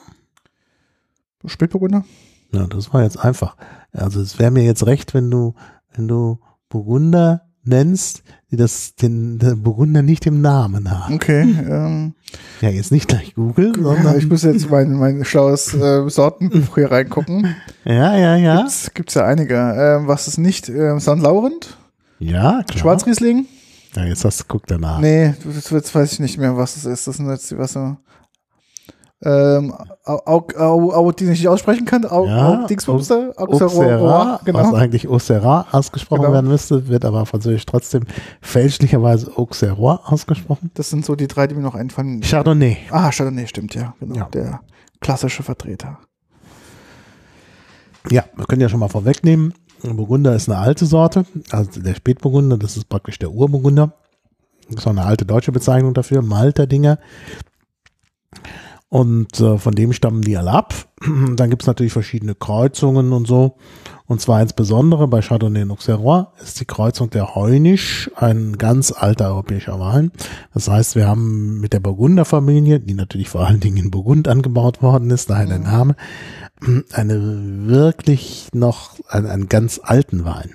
Spätburgunder? 1.45 2.05
Ja, 2.53 2.67
das 2.67 2.93
war 2.93 3.03
jetzt 3.03 3.19
einfach. 3.19 3.57
Also 3.93 4.21
es 4.21 4.39
wäre 4.39 4.51
mir 4.51 4.65
jetzt 4.65 4.87
recht, 4.87 5.15
wenn 5.15 5.31
du, 5.31 5.55
wenn 5.95 6.09
du 6.09 6.41
Burgunder 6.69 7.43
nennst, 7.63 8.23
die 8.51 8.57
das 8.57 8.95
den, 8.95 9.39
den 9.39 9.63
Burgunder 9.63 10.03
nicht 10.03 10.27
im 10.27 10.41
Namen 10.41 10.91
haben. 10.91 11.15
Okay. 11.15 11.43
Ähm, 11.43 12.15
Ja, 12.61 12.69
jetzt 12.69 12.93
nicht 12.93 13.09
gleich 13.09 13.35
Google, 13.35 13.73
ja, 13.77 13.83
sondern 13.83 14.19
ich 14.19 14.29
muss 14.29 14.43
jetzt 14.43 14.71
mein, 14.71 14.93
mein 14.93 15.25
schlaues 15.25 15.75
äh, 15.75 16.09
Sortenbuch 16.09 16.75
hier 16.77 16.91
reingucken. 16.91 17.57
ja, 17.85 18.17
ja, 18.17 18.37
ja, 18.37 18.57
Gibt's, 18.59 18.91
gibt's 18.95 19.15
ja 19.15 19.25
einige. 19.25 19.55
Ähm, 19.55 20.07
was 20.07 20.29
ist 20.29 20.39
nicht? 20.39 20.69
Ähm, 20.69 21.01
St. 21.01 21.19
Laurent? 21.19 21.77
ja, 22.19 22.63
klar. 22.67 22.79
Schwarzriesling? 22.79 23.47
Ja, 23.97 24.05
jetzt 24.05 24.25
hast 24.25 24.41
du 24.41 24.45
guckt 24.47 24.71
danach. 24.71 25.01
Nee, 25.01 25.35
das, 25.45 25.71
jetzt 25.71 25.95
weiß 25.95 26.13
ich 26.13 26.21
nicht 26.21 26.39
mehr, 26.39 26.57
was 26.57 26.75
das 26.75 26.85
ist. 26.85 27.07
Das 27.07 27.17
sind 27.17 27.29
jetzt 27.31 27.51
die 27.51 27.59
Wasser. 27.59 27.99
Ähm, 29.23 29.73
au, 30.05 30.19
au, 30.27 30.47
au, 30.59 30.93
au, 30.93 31.11
die 31.13 31.25
ich 31.25 31.31
nicht 31.31 31.49
aussprechen 31.49 31.87
kann. 31.87 32.05
Au, 32.05 32.27
Ja, 32.27 32.67
Dingsbumster? 32.67 33.33
Auxerrois, 33.37 33.65
Auxerrois, 33.87 34.27
was 34.41 34.45
genau. 34.45 34.75
eigentlich 34.75 35.09
Auxerrois 35.09 35.65
ausgesprochen 35.73 36.21
Genau. 36.23 36.35
werden 36.35 36.49
müsste, 36.51 36.87
wird 36.89 37.05
aber 37.07 37.25
französisch 37.25 37.65
trotzdem 37.65 38.05
fälschlicherweise 38.43 39.33
Auxerrois 39.37 40.01
ausgesprochen. 40.05 40.71
Das 40.75 40.91
sind 40.91 41.07
so 41.07 41.17
die 41.17 41.29
drei, 41.29 41.47
die 41.47 41.55
mir 41.55 41.63
noch 41.63 41.75
einfallen. 41.75 42.21
Chardonnay. 42.21 42.77
Ah, 42.91 43.11
Chardonnay, 43.11 43.47
stimmt, 43.47 43.75
ja. 43.75 43.95
Genau, 44.01 44.17
Ja. 44.17 44.25
der 44.35 44.61
klassische 45.01 45.43
Vertreter. 45.43 45.99
Ja, 48.11 48.25
wir 48.37 48.45
können 48.45 48.61
ja 48.61 48.69
schon 48.69 48.81
mal 48.81 48.89
vorwegnehmen. 48.89 49.55
Burgunder 49.83 50.35
ist 50.35 50.49
eine 50.49 50.59
alte 50.59 50.85
Sorte, 50.85 51.25
also 51.51 51.81
der 51.81 51.95
Spätburgunder, 51.95 52.59
das 52.59 52.77
ist 52.77 52.89
praktisch 52.89 53.19
der 53.19 53.31
Urburgunder. 53.31 53.93
Das 54.69 54.81
ist 54.81 54.87
auch 54.87 54.91
eine 54.91 55.05
alte 55.05 55.25
deutsche 55.25 55.53
Bezeichnung 55.53 55.95
dafür, 55.95 56.23
Malter-Dinger. 56.23 56.99
Und 58.89 59.41
äh, 59.41 59.59
von 59.59 59.75
dem 59.75 59.93
stammen 59.93 60.23
die 60.23 60.37
alle 60.37 60.53
ab. 60.53 60.75
Dann 61.37 61.51
gibt 61.51 61.63
es 61.63 61.67
natürlich 61.67 61.93
verschiedene 61.93 62.35
Kreuzungen 62.35 63.13
und 63.13 63.27
so. 63.27 63.57
Und 64.07 64.21
zwar 64.21 64.41
insbesondere 64.41 65.09
bei 65.09 65.21
Chardonnay 65.21 65.69
Auxerrois 65.69 66.29
ist 66.41 66.61
die 66.61 66.65
Kreuzung 66.65 67.11
der 67.11 67.35
Heunisch 67.35 68.09
ein 68.15 68.57
ganz 68.57 68.93
alter 68.93 69.27
europäischer 69.27 69.81
Wein. 69.81 70.13
Das 70.55 70.69
heißt, 70.69 70.95
wir 70.95 71.09
haben 71.09 71.61
mit 71.61 71.73
der 71.73 71.81
Burgunderfamilie, 71.81 72.79
die 72.79 72.95
natürlich 72.95 73.29
vor 73.29 73.45
allen 73.45 73.59
Dingen 73.59 73.79
in 73.79 73.91
Burgund 73.91 74.29
angebaut 74.29 74.81
worden 74.81 75.11
ist, 75.11 75.29
daher 75.31 75.47
der 75.47 75.59
Name, 75.59 75.97
eine 76.93 77.67
wirklich 77.67 78.49
noch 78.53 78.91
einen, 79.09 79.27
einen 79.27 79.49
ganz 79.49 79.81
alten 79.83 80.25
Wein. 80.25 80.55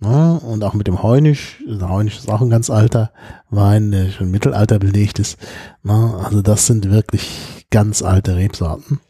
Ja, 0.00 0.34
und 0.34 0.62
auch 0.62 0.74
mit 0.74 0.86
dem 0.86 1.02
Heunisch, 1.02 1.62
der 1.66 1.88
Heunisch 1.88 2.18
ist 2.18 2.30
auch 2.30 2.42
ein 2.42 2.50
ganz 2.50 2.68
alter 2.68 3.12
Wein, 3.48 3.90
der 3.90 4.10
schon 4.10 4.26
im 4.26 4.30
Mittelalter 4.30 4.78
belegt 4.78 5.18
ist. 5.18 5.38
Na, 5.82 6.18
also 6.22 6.42
das 6.42 6.66
sind 6.66 6.90
wirklich 6.90 7.55
ganz 7.76 8.00
alte 8.00 8.36
Rebsorten. 8.36 9.00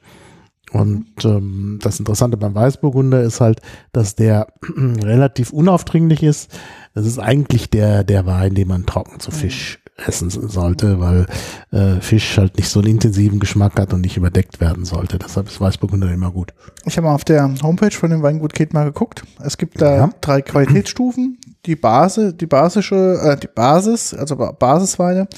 Und 0.72 1.07
ähm, 1.24 1.79
das 1.81 2.00
Interessante 2.00 2.37
beim 2.37 2.57
Weißburgunder 2.57 3.22
ist 3.22 3.40
halt, 3.40 3.61
dass 3.92 4.16
der 4.16 4.48
relativ 4.76 5.52
unaufdringlich 5.52 6.24
ist. 6.24 6.50
Das 6.92 7.07
ist 7.07 7.20
eigentlich 7.20 7.70
der, 7.70 8.02
der 8.02 8.26
Wein, 8.26 8.57
den 8.57 8.66
man 8.66 8.85
trocken 8.85 9.20
zu 9.20 9.31
Fisch 9.31 9.79
essen 10.05 10.31
sollte, 10.31 10.98
weil 10.98 11.26
äh, 11.70 12.00
Fisch 12.00 12.37
halt 12.38 12.57
nicht 12.57 12.68
so 12.68 12.81
einen 12.81 12.88
intensiven 12.90 13.38
Geschmack 13.38 13.79
hat 13.79 13.94
und 13.94 14.00
nicht 14.00 14.16
überdeckt 14.16 14.61
werden 14.61 14.85
sollte. 14.85 15.16
Deshalb 15.20 15.46
ist 15.46 15.61
Weißburgunder 15.61 16.12
immer 16.12 16.33
gut. 16.33 16.52
Ich 16.87 16.96
habe 16.96 17.07
mal 17.07 17.14
auf 17.14 17.24
der 17.24 17.48
Homepage 17.62 17.92
von 17.92 18.11
dem 18.11 18.22
Weingut 18.24 18.52
Ket 18.52 18.74
mal 18.74 18.85
geguckt. 18.85 19.22
Es 19.44 19.57
gibt 19.59 19.81
da 19.81 19.96
Ja. 19.96 20.11
drei 20.20 20.42
Qualitätsstufen. 20.42 21.38
Die 21.66 21.76
Base, 21.76 22.35
die 22.35 22.46
basische, 22.46 23.20
äh, 23.22 23.37
die 23.38 23.46
Basis, 23.55 24.12
also 24.12 24.35
Ba- 24.35 24.50
Basisweine. 24.50 25.29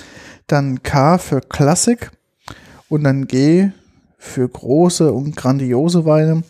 Dann 0.47 0.83
K 0.83 1.19
für 1.19 1.41
Klassik 1.43 2.11
und 2.89 3.05
dann 3.05 3.27
G 3.27 3.71
für 4.19 4.49
große 4.49 5.13
und 5.13 5.37
grandiose 5.37 6.05
Weine. 6.05 6.43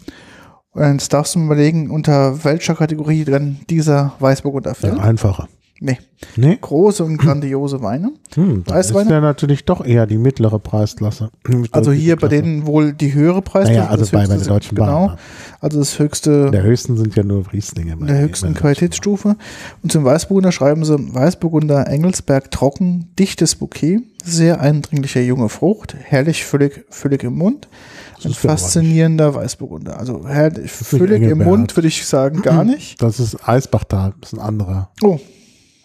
Und 0.73 0.93
jetzt 0.93 1.13
darfst 1.13 1.35
du 1.35 1.39
mal 1.41 1.47
überlegen, 1.47 1.91
unter 1.91 2.45
welcher 2.45 2.75
Kategorie 2.75 3.25
dann 3.25 3.61
dieser 3.69 4.15
Weißburgunder 4.21 4.71
Ja, 4.71 4.75
fällt. 4.75 5.58
Nee, 5.81 5.99
Nee? 6.35 6.59
große 6.61 7.05
und 7.05 7.19
grandiose 7.19 7.81
Weine. 7.83 8.11
Hm, 8.35 8.65
das 8.67 8.91
ist 8.91 9.09
ja 9.09 9.21
natürlich 9.21 9.65
doch 9.65 9.85
eher 9.85 10.07
die 10.09 10.19
mittlere 10.19 10.59
Preisklasse. 10.59 11.31
Also 11.71 11.93
hier 11.93 12.17
bei 12.17 12.27
denen 12.27 12.67
wohl 12.67 12.93
die 12.93 13.15
höhere 13.15 13.43
Preisklasse. 13.43 13.79
Naja, 13.79 13.91
also 13.91 14.01
das 14.01 14.11
bei, 14.11 14.19
bei 14.27 14.35
höchste- 14.35 14.39
der 14.45 14.55
Deutschen 14.55 14.75
Genau, 14.75 15.07
Bahn. 15.07 15.19
also 15.61 15.79
das 15.79 15.97
höchste 16.01 16.51
Der 16.51 16.65
höchsten 16.65 16.97
sind 16.97 17.15
ja 17.15 17.23
nur 17.23 17.45
Rieslinge. 17.53 17.93
in 17.93 18.07
der 18.09 18.19
höchsten 18.19 18.55
Qualitätsstufe. 18.55 19.37
Und 19.85 19.93
zum 19.93 20.05
Weißburgunder 20.05 20.51
schreiben 20.51 20.85
sie 20.85 20.97
Weißburgunder 20.99 21.87
Engelsberg 21.87 22.51
trocken, 22.51 23.11
dichtes 23.17 23.55
Bouquet, 23.55 24.01
sehr 24.25 24.61
eindringlicher 24.61 25.21
junge 25.21 25.49
Frucht, 25.49 25.95
herrlich 25.97 26.45
füllig, 26.45 26.85
füllig 26.91 27.23
im 27.23 27.37
Mund. 27.37 27.69
Ein 28.25 28.33
faszinierender 28.35 29.33
Weißburgunder. 29.37 29.97
Also 29.97 30.27
herrlich, 30.27 30.73
füllig 30.73 31.23
im. 31.23 31.39
Mund 31.39 31.77
würde 31.77 31.87
ich 31.87 32.05
sagen 32.05 32.43
gar 32.43 32.65
nicht. 32.65 33.01
Das 33.01 33.21
ist 33.21 33.49
Eisbachtal, 33.49 34.15
das 34.21 34.33
ist 34.33 34.39
ein 34.41 34.45
anderer. 34.45 34.91
Oh, 35.05 35.21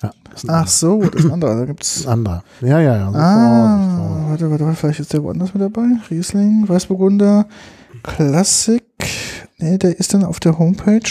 Ja, 0.03 0.11
das 0.29 0.43
ist 0.43 0.49
ein, 0.49 0.55
ach 0.55 0.67
so, 0.67 1.03
das 1.03 1.31
andere. 1.31 1.59
Da 1.59 1.65
gibt's. 1.65 2.05
anderer. 2.05 2.43
Ja, 2.61 2.79
ja, 2.79 2.97
ja. 2.97 3.11
so 3.11 3.17
Ah, 3.17 4.25
warte, 4.29 4.51
warte, 4.51 4.65
warte, 4.65 4.75
vielleicht 4.77 4.99
ist 4.99 5.13
der 5.13 5.23
woanders 5.23 5.53
mit 5.53 5.63
dabei. 5.63 5.85
Riesling, 6.09 6.67
Weißburgunder, 6.67 7.47
Klassik. 8.03 8.83
Nee, 9.57 9.77
der 9.77 9.97
ist 9.97 10.13
dann 10.13 10.25
auf 10.25 10.39
der 10.39 10.59
Homepage. 10.59 11.09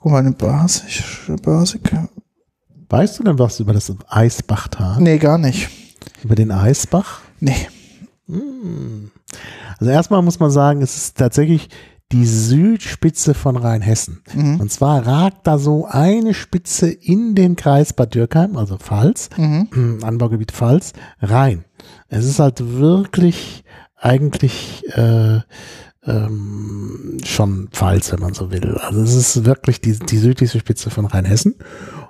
Guck 0.00 0.12
mal, 0.12 0.18
eine 0.18 0.32
Basic. 0.32 1.04
Basic. 1.42 1.92
Weißt 2.88 3.18
du 3.18 3.24
denn 3.24 3.38
was 3.38 3.60
über 3.60 3.72
das 3.72 3.92
Eisbachtal? 4.08 5.00
Nee, 5.00 5.18
gar 5.18 5.38
nicht. 5.38 5.68
Über 6.22 6.34
den 6.34 6.50
Eisbach? 6.50 7.20
Nee. 7.40 7.68
Also 9.78 9.90
erstmal 9.90 10.22
muss 10.22 10.40
man 10.40 10.50
sagen, 10.50 10.80
es 10.80 10.96
ist 10.96 11.18
tatsächlich 11.18 11.68
die 12.14 12.26
Südspitze 12.26 13.34
von 13.34 13.56
Rheinhessen. 13.56 14.22
Mhm. 14.32 14.60
Und 14.60 14.70
zwar 14.70 15.04
ragt 15.04 15.48
da 15.48 15.58
so 15.58 15.86
eine 15.86 16.32
Spitze 16.32 16.88
in 16.88 17.34
den 17.34 17.56
Kreis 17.56 17.92
Bad 17.92 18.14
Dürkheim, 18.14 18.56
also 18.56 18.78
Pfalz, 18.78 19.30
Mhm. 19.36 19.98
Anbaugebiet 20.02 20.52
Pfalz, 20.52 20.92
rein. 21.20 21.64
Es 22.08 22.24
ist 22.24 22.38
halt 22.38 22.78
wirklich 22.78 23.64
eigentlich 23.96 24.84
äh, 24.96 25.40
ähm, 26.04 27.18
schon 27.24 27.68
Pfalz, 27.72 28.12
wenn 28.12 28.20
man 28.20 28.32
so 28.32 28.52
will. 28.52 28.76
Also 28.78 29.02
es 29.02 29.14
ist 29.16 29.44
wirklich 29.44 29.80
die, 29.80 29.98
die 29.98 30.18
südlichste 30.18 30.60
Spitze 30.60 30.90
von 30.90 31.06
Rheinhessen. 31.06 31.56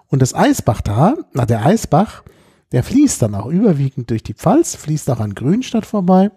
Und 0.08 0.20
das 0.20 0.34
Eisbach 0.34 0.82
da, 0.82 1.14
na 1.32 1.46
der 1.46 1.64
Eisbach, 1.64 2.24
der 2.72 2.82
fließt 2.82 3.22
dann 3.22 3.34
auch 3.34 3.46
überwiegend 3.46 4.10
durch 4.10 4.22
die 4.22 4.34
Pfalz, 4.34 4.76
fließt 4.76 5.08
auch 5.08 5.20
an 5.20 5.34
Grünstadt 5.34 5.86
vorbei, 5.86 6.30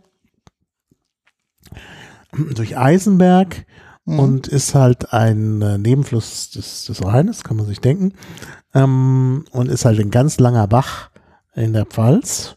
durch 2.56 2.78
Eisenberg 2.78 3.66
Mhm. 4.10 4.20
und 4.20 4.48
ist 4.48 4.74
halt 4.74 5.12
ein 5.12 5.62
äh, 5.62 5.78
Nebenfluss 5.78 6.50
des, 6.52 6.86
des 6.86 7.04
Rheines, 7.04 7.44
kann 7.44 7.58
man 7.58 7.66
sich 7.66 7.82
denken. 7.82 8.14
Ähm, 8.74 9.44
und 9.52 9.68
ist 9.70 9.84
halt 9.84 10.00
ein 10.00 10.12
ganz 10.12 10.40
langer 10.40 10.66
Bach 10.68 11.10
in 11.56 11.74
der 11.74 11.86
Pfalz. 11.86 12.56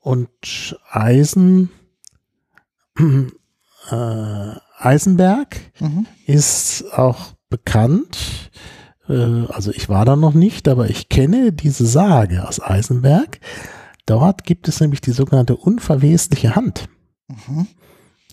Und 0.00 0.78
Eisen, 0.90 1.68
äh, 2.98 4.52
Eisenberg 4.78 5.56
Mhm. 5.80 6.06
ist 6.26 6.84
auch 6.94 7.34
bekannt. 7.50 8.50
Äh, 9.08 9.44
also 9.48 9.70
ich 9.72 9.88
war 9.90 10.04
da 10.04 10.16
noch 10.16 10.32
nicht, 10.34 10.68
aber 10.68 10.88
ich 10.88 11.08
kenne 11.10 11.52
diese 11.52 11.86
Sage 11.86 12.48
aus 12.48 12.60
Eisenberg. 12.62 13.40
Dort 14.06 14.44
gibt 14.44 14.68
es 14.68 14.80
nämlich 14.80 15.00
die 15.02 15.12
sogenannte 15.12 15.56
unverwesliche 15.56 16.56
Hand. 16.56 16.88
Mhm. 17.46 17.66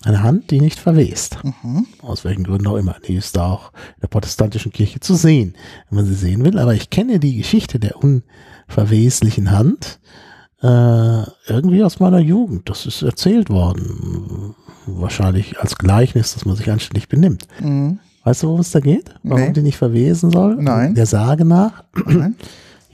Eine 0.04 0.22
Hand, 0.22 0.50
die 0.50 0.60
nicht 0.60 0.78
verwest. 0.78 1.38
Mhm. 1.42 1.86
Aus 2.02 2.24
welchen 2.24 2.44
Gründen 2.44 2.66
auch 2.66 2.76
immer. 2.76 2.96
Die 3.08 3.14
ist 3.16 3.36
da 3.36 3.50
auch 3.50 3.72
in 3.96 4.02
der 4.02 4.08
protestantischen 4.08 4.70
Kirche 4.72 5.00
zu 5.00 5.14
sehen, 5.14 5.54
wenn 5.88 5.96
man 5.96 6.06
sie 6.06 6.14
sehen 6.14 6.44
will. 6.44 6.58
Aber 6.58 6.74
ich 6.74 6.90
kenne 6.90 7.18
die 7.18 7.36
Geschichte 7.36 7.78
der 7.80 7.96
unverweslichen 7.96 9.50
Hand 9.50 9.98
äh, 10.62 11.22
irgendwie 11.48 11.82
aus 11.82 11.98
meiner 11.98 12.18
Jugend. 12.20 12.68
Das 12.68 12.86
ist 12.86 13.02
erzählt 13.02 13.50
worden. 13.50 14.54
Wahrscheinlich 14.86 15.58
als 15.58 15.76
Gleichnis, 15.78 16.34
dass 16.34 16.44
man 16.44 16.56
sich 16.56 16.70
anständig 16.70 17.08
benimmt. 17.08 17.48
Mhm. 17.60 17.98
Weißt 18.22 18.42
du, 18.42 18.48
worum 18.48 18.60
es 18.60 18.70
da 18.72 18.80
geht? 18.80 19.14
Warum 19.22 19.40
Nee. 19.46 19.52
die 19.52 19.62
nicht 19.62 19.76
verwesen 19.78 20.30
soll? 20.30 20.56
Nein. 20.56 20.94
Der 20.94 21.06
Sage 21.06 21.44
nach. 21.44 21.84
Nein. 22.06 22.36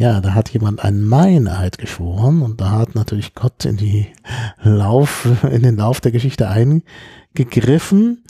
Ja, 0.02 0.20
da 0.20 0.34
hat 0.34 0.48
jemand 0.48 0.84
einen 0.84 1.04
Meineid 1.04 1.78
geschworen 1.78 2.42
und 2.42 2.60
da 2.60 2.72
hat 2.72 2.96
natürlich 2.96 3.36
Gott 3.36 3.64
in 3.64 3.76
die 3.76 4.08
Lauf, 4.60 5.28
in 5.48 5.62
den 5.62 5.76
Lauf 5.76 6.00
der 6.00 6.10
Geschichte 6.10 6.48
eingegriffen 6.48 8.24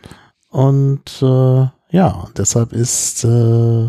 und 0.50 1.22
äh, 1.22 1.66
ja, 1.88 2.28
deshalb 2.37 2.74
ist 2.74 3.24
äh, 3.24 3.88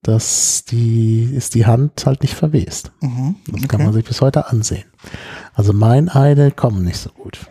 das 0.00 0.64
die 0.64 1.24
ist 1.24 1.54
die 1.56 1.66
Hand 1.66 2.06
halt 2.06 2.22
nicht 2.22 2.34
verwest. 2.34 2.90
Mhm. 3.02 3.36
Das 3.48 3.68
kann 3.68 3.84
man 3.84 3.92
sich 3.92 4.06
bis 4.06 4.22
heute 4.22 4.46
ansehen. 4.46 4.86
Also 5.52 5.74
Meineide 5.74 6.52
kommen 6.52 6.84
nicht 6.84 6.96
so 6.96 7.10
gut. 7.10 7.50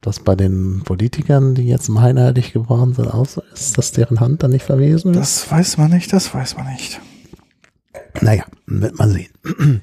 Das 0.00 0.20
bei 0.20 0.34
den 0.34 0.80
Politikern, 0.82 1.54
die 1.54 1.68
jetzt 1.68 1.90
meineidig 1.90 2.54
geworden 2.54 2.94
sind, 2.94 3.12
auch 3.12 3.26
so 3.26 3.42
ist, 3.52 3.76
dass 3.76 3.92
deren 3.92 4.18
Hand 4.18 4.42
dann 4.42 4.52
nicht 4.52 4.64
verwesen 4.64 5.12
ist? 5.12 5.20
Das 5.20 5.50
weiß 5.50 5.76
man 5.76 5.90
nicht, 5.90 6.10
das 6.10 6.32
weiß 6.32 6.56
man 6.56 6.72
nicht. 6.72 6.98
Naja, 8.20 8.44
wird 8.66 8.98
man 8.98 9.10
sehen. 9.10 9.32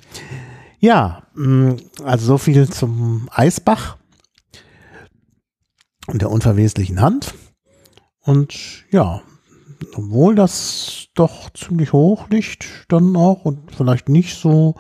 Ja, 0.81 1.23
mh, 1.35 1.75
also 2.05 2.25
so 2.25 2.37
viel 2.37 2.69
zum 2.69 3.27
Eisbach 3.33 3.97
und 6.07 6.21
der 6.21 6.31
unverweslichen 6.31 7.01
Hand. 7.01 7.33
Und 8.21 8.85
ja, 8.89 9.21
obwohl 9.93 10.35
das 10.35 11.07
doch 11.15 11.49
ziemlich 11.51 11.91
hoch 11.91 12.29
liegt, 12.29 12.85
dann 12.87 13.17
auch 13.17 13.43
und 13.43 13.75
vielleicht 13.75 14.07
nicht 14.07 14.39
so, 14.39 14.75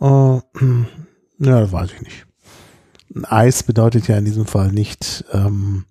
äh, 0.00 0.04
ja, 1.38 1.60
das 1.60 1.72
weiß 1.72 1.92
ich 1.94 2.02
nicht. 2.02 2.26
Eis 3.24 3.64
bedeutet 3.64 4.06
ja 4.06 4.16
in 4.18 4.24
diesem 4.24 4.46
Fall 4.46 4.70
nicht 4.70 5.24
ähm, 5.32 5.86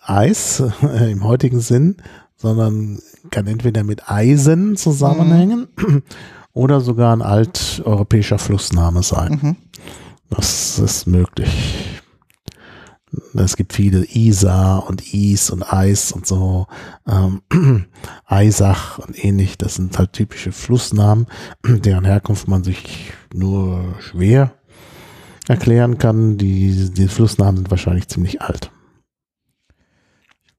Eis 0.00 0.60
äh, 0.82 1.10
im 1.12 1.22
heutigen 1.24 1.60
Sinn, 1.60 1.98
sondern 2.42 2.98
kann 3.30 3.46
entweder 3.46 3.84
mit 3.84 4.10
Eisen 4.10 4.76
zusammenhängen 4.76 5.68
oder 6.52 6.80
sogar 6.80 7.14
ein 7.14 7.22
alteuropäischer 7.22 8.38
Flussname 8.38 9.02
sein. 9.02 9.40
Mhm. 9.40 9.56
Das 10.28 10.78
ist 10.78 11.06
möglich. 11.06 12.00
Es 13.34 13.56
gibt 13.56 13.74
viele 13.74 14.06
Isar 14.14 14.88
und 14.88 15.12
Is 15.14 15.50
und 15.50 15.70
Eis 15.70 16.12
und 16.12 16.26
so, 16.26 16.66
ähm, 17.06 17.42
Eisach 18.26 18.98
und 18.98 19.22
ähnlich. 19.22 19.58
Das 19.58 19.74
sind 19.74 19.98
halt 19.98 20.14
typische 20.14 20.50
Flussnamen, 20.50 21.26
deren 21.64 22.04
Herkunft 22.04 22.48
man 22.48 22.64
sich 22.64 23.12
nur 23.34 23.94
schwer 24.00 24.52
erklären 25.46 25.98
kann. 25.98 26.38
Die, 26.38 26.90
die 26.90 27.08
Flussnamen 27.08 27.58
sind 27.58 27.70
wahrscheinlich 27.70 28.08
ziemlich 28.08 28.40
alt. 28.40 28.70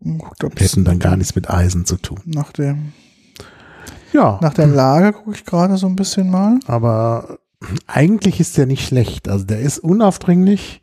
Guckt, 0.04 0.44
ob's 0.44 0.62
Hätten 0.62 0.84
dann 0.86 1.00
gar 1.00 1.16
nichts 1.18 1.36
mit 1.36 1.50
Eisen 1.50 1.86
zu 1.86 1.98
tun. 1.98 2.20
nach 2.26 2.52
dem 2.52 2.94
Ja, 4.12 4.39
nach 4.42 4.54
der 4.54 4.68
Lage 4.68 5.13
gucke 5.13 5.32
ich 5.36 5.46
gerade 5.46 5.78
so 5.78 5.88
ein 5.88 5.96
bisschen 5.96 6.30
mal. 6.30 6.60
aber 6.68 7.39
eigentlich 7.88 8.39
ist 8.39 8.58
der 8.58 8.66
nicht 8.66 8.86
schlecht. 8.86 9.30
Also 9.30 9.46
der 9.46 9.60
ist 9.62 9.80
unaufdringlich, 9.80 10.82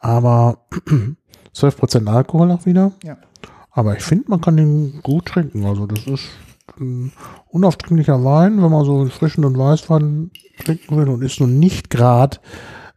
aber 0.00 0.66
12% 1.54 2.06
Alkohol 2.08 2.50
auch 2.50 2.66
wieder. 2.66 2.92
Ja. 3.04 3.16
Aber 3.70 3.96
ich 3.96 4.02
finde, 4.02 4.24
man 4.28 4.40
kann 4.40 4.56
den 4.56 5.00
gut 5.02 5.26
trinken. 5.26 5.64
Also 5.66 5.86
das 5.86 6.06
ist 6.06 6.24
ein 6.80 7.12
unaufdringlicher 7.48 8.24
Wein, 8.24 8.62
wenn 8.62 8.70
man 8.70 8.84
so 8.84 9.00
einen 9.00 9.10
frischen 9.10 9.44
und 9.44 9.56
Weißwein 9.56 10.30
trinken 10.64 10.96
will 10.96 11.08
und 11.08 11.22
ist 11.22 11.38
nun 11.40 11.58
nicht 11.58 11.90
gerade 11.90 12.38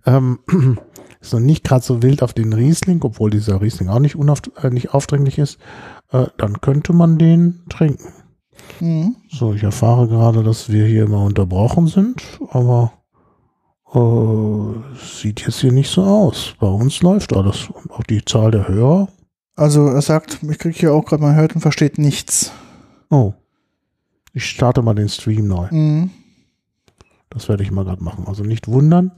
ähm, 0.05 0.39
ist 1.19 1.34
noch 1.34 1.39
nicht 1.39 1.63
gerade 1.63 1.84
so 1.84 2.01
wild 2.01 2.23
auf 2.23 2.34
den 2.34 2.53
Riesling, 2.53 3.01
obwohl 3.03 3.29
dieser 3.29 3.62
Riesling 3.62 3.89
auch 3.89 3.99
nicht, 3.99 4.15
unauf, 4.15 4.41
äh, 4.62 4.69
nicht 4.69 4.93
aufdringlich 4.93 5.38
ist, 5.38 5.60
äh, 6.12 6.27
dann 6.38 6.62
könnte 6.62 6.93
man 6.93 7.17
den 7.17 7.62
trinken. 7.69 8.13
Mhm. 8.79 9.15
So, 9.29 9.53
ich 9.53 9.63
erfahre 9.63 10.08
gerade, 10.08 10.43
dass 10.43 10.69
wir 10.69 10.86
hier 10.86 11.03
immer 11.03 11.23
unterbrochen 11.23 11.88
sind, 11.88 12.23
aber 12.51 12.93
äh, 13.93 14.97
sieht 14.97 15.41
jetzt 15.41 15.60
hier 15.60 15.71
nicht 15.71 15.89
so 15.89 16.03
aus. 16.03 16.53
Bei 16.60 16.67
uns 16.67 17.01
läuft 17.01 17.36
alles. 17.36 17.69
Und 17.69 17.91
auch 17.91 18.03
die 18.03 18.23
Zahl 18.23 18.51
der 18.51 18.67
Hörer. 18.67 19.10
Also 19.55 19.88
er 19.88 20.01
sagt, 20.01 20.39
ich 20.49 20.58
kriege 20.58 20.77
hier 20.77 20.93
auch 20.93 21.05
gerade, 21.05 21.21
man 21.21 21.36
hört 21.36 21.55
und 21.55 21.62
versteht 21.62 21.97
nichts. 21.97 22.51
Oh. 23.10 23.34
Ich 24.34 24.45
starte 24.45 24.82
mal 24.82 24.93
den 24.93 25.10
Stream 25.10 25.47
neu. 25.47 25.67
Mhm. 25.71 26.12
Das 27.29 27.49
werde 27.49 27.63
ich 27.63 27.71
mal 27.71 27.84
gerade 27.84 28.03
machen. 28.03 28.25
Also 28.27 28.43
nicht 28.43 28.67
wundern, 28.67 29.12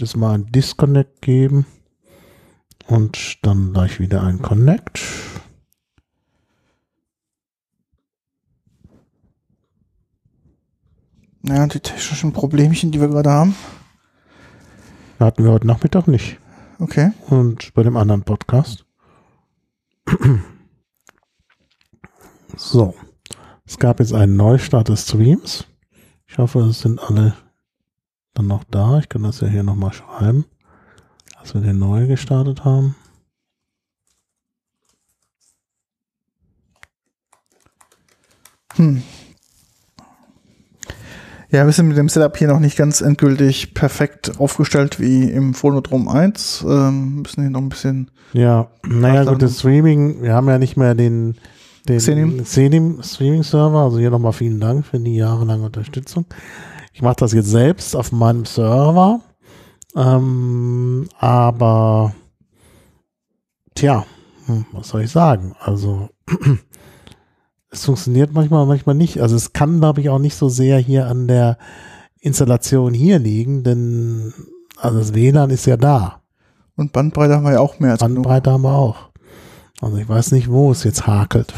wird 0.00 0.08
es 0.08 0.16
mal 0.16 0.32
ein 0.32 0.46
Disconnect 0.46 1.20
geben 1.20 1.66
und 2.86 3.44
dann 3.44 3.74
gleich 3.74 4.00
wieder 4.00 4.22
ein 4.22 4.40
Connect. 4.40 4.98
Ja, 11.42 11.66
die 11.66 11.80
technischen 11.80 12.32
Problemchen, 12.32 12.90
die 12.92 13.00
wir 13.00 13.08
gerade 13.08 13.30
haben. 13.30 13.54
Hatten 15.18 15.44
wir 15.44 15.52
heute 15.52 15.66
Nachmittag 15.66 16.08
nicht. 16.08 16.38
Okay. 16.78 17.12
Und 17.28 17.74
bei 17.74 17.82
dem 17.82 17.98
anderen 17.98 18.22
Podcast. 18.22 18.86
So. 22.56 22.94
Es 23.66 23.78
gab 23.78 24.00
jetzt 24.00 24.14
einen 24.14 24.36
Neustart 24.36 24.88
des 24.88 25.02
Streams. 25.02 25.66
Ich 26.26 26.38
hoffe, 26.38 26.60
es 26.60 26.80
sind 26.80 26.98
alle 27.00 27.34
dann 28.34 28.46
noch 28.46 28.64
da. 28.64 28.98
Ich 28.98 29.08
kann 29.08 29.22
das 29.22 29.40
ja 29.40 29.48
hier 29.48 29.62
nochmal 29.62 29.92
schreiben, 29.92 30.44
dass 31.38 31.54
wir 31.54 31.60
den 31.60 31.78
neu 31.78 32.06
gestartet 32.06 32.64
haben. 32.64 32.94
Hm. 38.76 39.02
Ja, 41.52 41.66
wir 41.66 41.72
sind 41.72 41.88
mit 41.88 41.96
dem 41.96 42.08
Setup 42.08 42.36
hier 42.36 42.46
noch 42.46 42.60
nicht 42.60 42.76
ganz 42.76 43.00
endgültig 43.00 43.74
perfekt 43.74 44.38
aufgestellt 44.38 45.00
wie 45.00 45.24
im 45.24 45.52
Phonodrom 45.52 46.06
1. 46.06 46.64
Ähm, 46.68 47.22
müssen 47.22 47.40
hier 47.40 47.50
noch 47.50 47.60
ein 47.60 47.68
bisschen. 47.68 48.10
Ja, 48.32 48.68
naja, 48.86 49.24
gut, 49.24 49.42
das 49.42 49.58
Streaming, 49.58 50.22
wir 50.22 50.32
haben 50.32 50.48
ja 50.48 50.58
nicht 50.58 50.76
mehr 50.76 50.94
den, 50.94 51.34
den 51.88 51.98
Xenim. 51.98 52.44
Xenim 52.44 53.02
Streaming-Server. 53.02 53.80
Also 53.80 53.98
hier 53.98 54.10
nochmal 54.10 54.32
vielen 54.32 54.60
Dank 54.60 54.86
für 54.86 55.00
die 55.00 55.16
jahrelange 55.16 55.64
Unterstützung. 55.64 56.26
Ich 57.00 57.02
mache 57.02 57.16
das 57.16 57.32
jetzt 57.32 57.48
selbst 57.48 57.96
auf 57.96 58.12
meinem 58.12 58.44
Server. 58.44 59.22
Ähm, 59.96 61.08
aber 61.18 62.12
tja, 63.74 64.04
hm, 64.44 64.66
was 64.72 64.88
soll 64.88 65.04
ich 65.04 65.10
sagen? 65.10 65.54
Also 65.60 66.10
es 67.70 67.86
funktioniert 67.86 68.34
manchmal, 68.34 68.66
manchmal 68.66 68.96
nicht. 68.96 69.22
Also 69.22 69.34
es 69.34 69.54
kann, 69.54 69.80
glaube 69.80 70.02
ich, 70.02 70.10
auch 70.10 70.18
nicht 70.18 70.34
so 70.34 70.50
sehr 70.50 70.76
hier 70.76 71.06
an 71.06 71.26
der 71.26 71.56
Installation 72.20 72.92
hier 72.92 73.18
liegen, 73.18 73.64
denn 73.64 74.34
also 74.76 74.98
das 74.98 75.14
WLAN 75.14 75.48
ist 75.48 75.64
ja 75.64 75.78
da. 75.78 76.20
Und 76.76 76.92
Bandbreite 76.92 77.34
haben 77.34 77.44
wir 77.44 77.52
ja 77.52 77.60
auch 77.60 77.78
mehr 77.78 77.92
als 77.92 78.02
genug. 78.02 78.24
Bandbreite 78.24 78.50
haben 78.50 78.64
wir 78.64 78.74
auch. 78.74 79.08
Also 79.80 79.96
ich 79.96 80.06
weiß 80.06 80.32
nicht, 80.32 80.50
wo 80.50 80.70
es 80.70 80.84
jetzt 80.84 81.06
hakelt. 81.06 81.54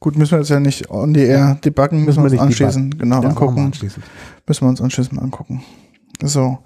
Gut, 0.00 0.16
müssen 0.16 0.32
wir 0.32 0.38
jetzt 0.38 0.48
ja 0.48 0.60
nicht 0.60 0.90
on 0.90 1.14
the 1.14 1.20
air 1.22 1.56
debuggen, 1.62 2.04
müssen, 2.04 2.18
wir 2.18 2.24
uns 2.24 2.32
nicht 2.32 2.40
anschließend 2.40 2.98
genau 2.98 3.22
Ja, 3.22 3.28
angucken. 3.28 3.66
anschließend. 3.66 4.04
Müssen 4.46 4.64
wir 4.64 4.68
uns 4.70 4.80
anschließend 4.80 5.14
mal 5.14 5.22
angucken. 5.22 5.62
So. 6.22 6.58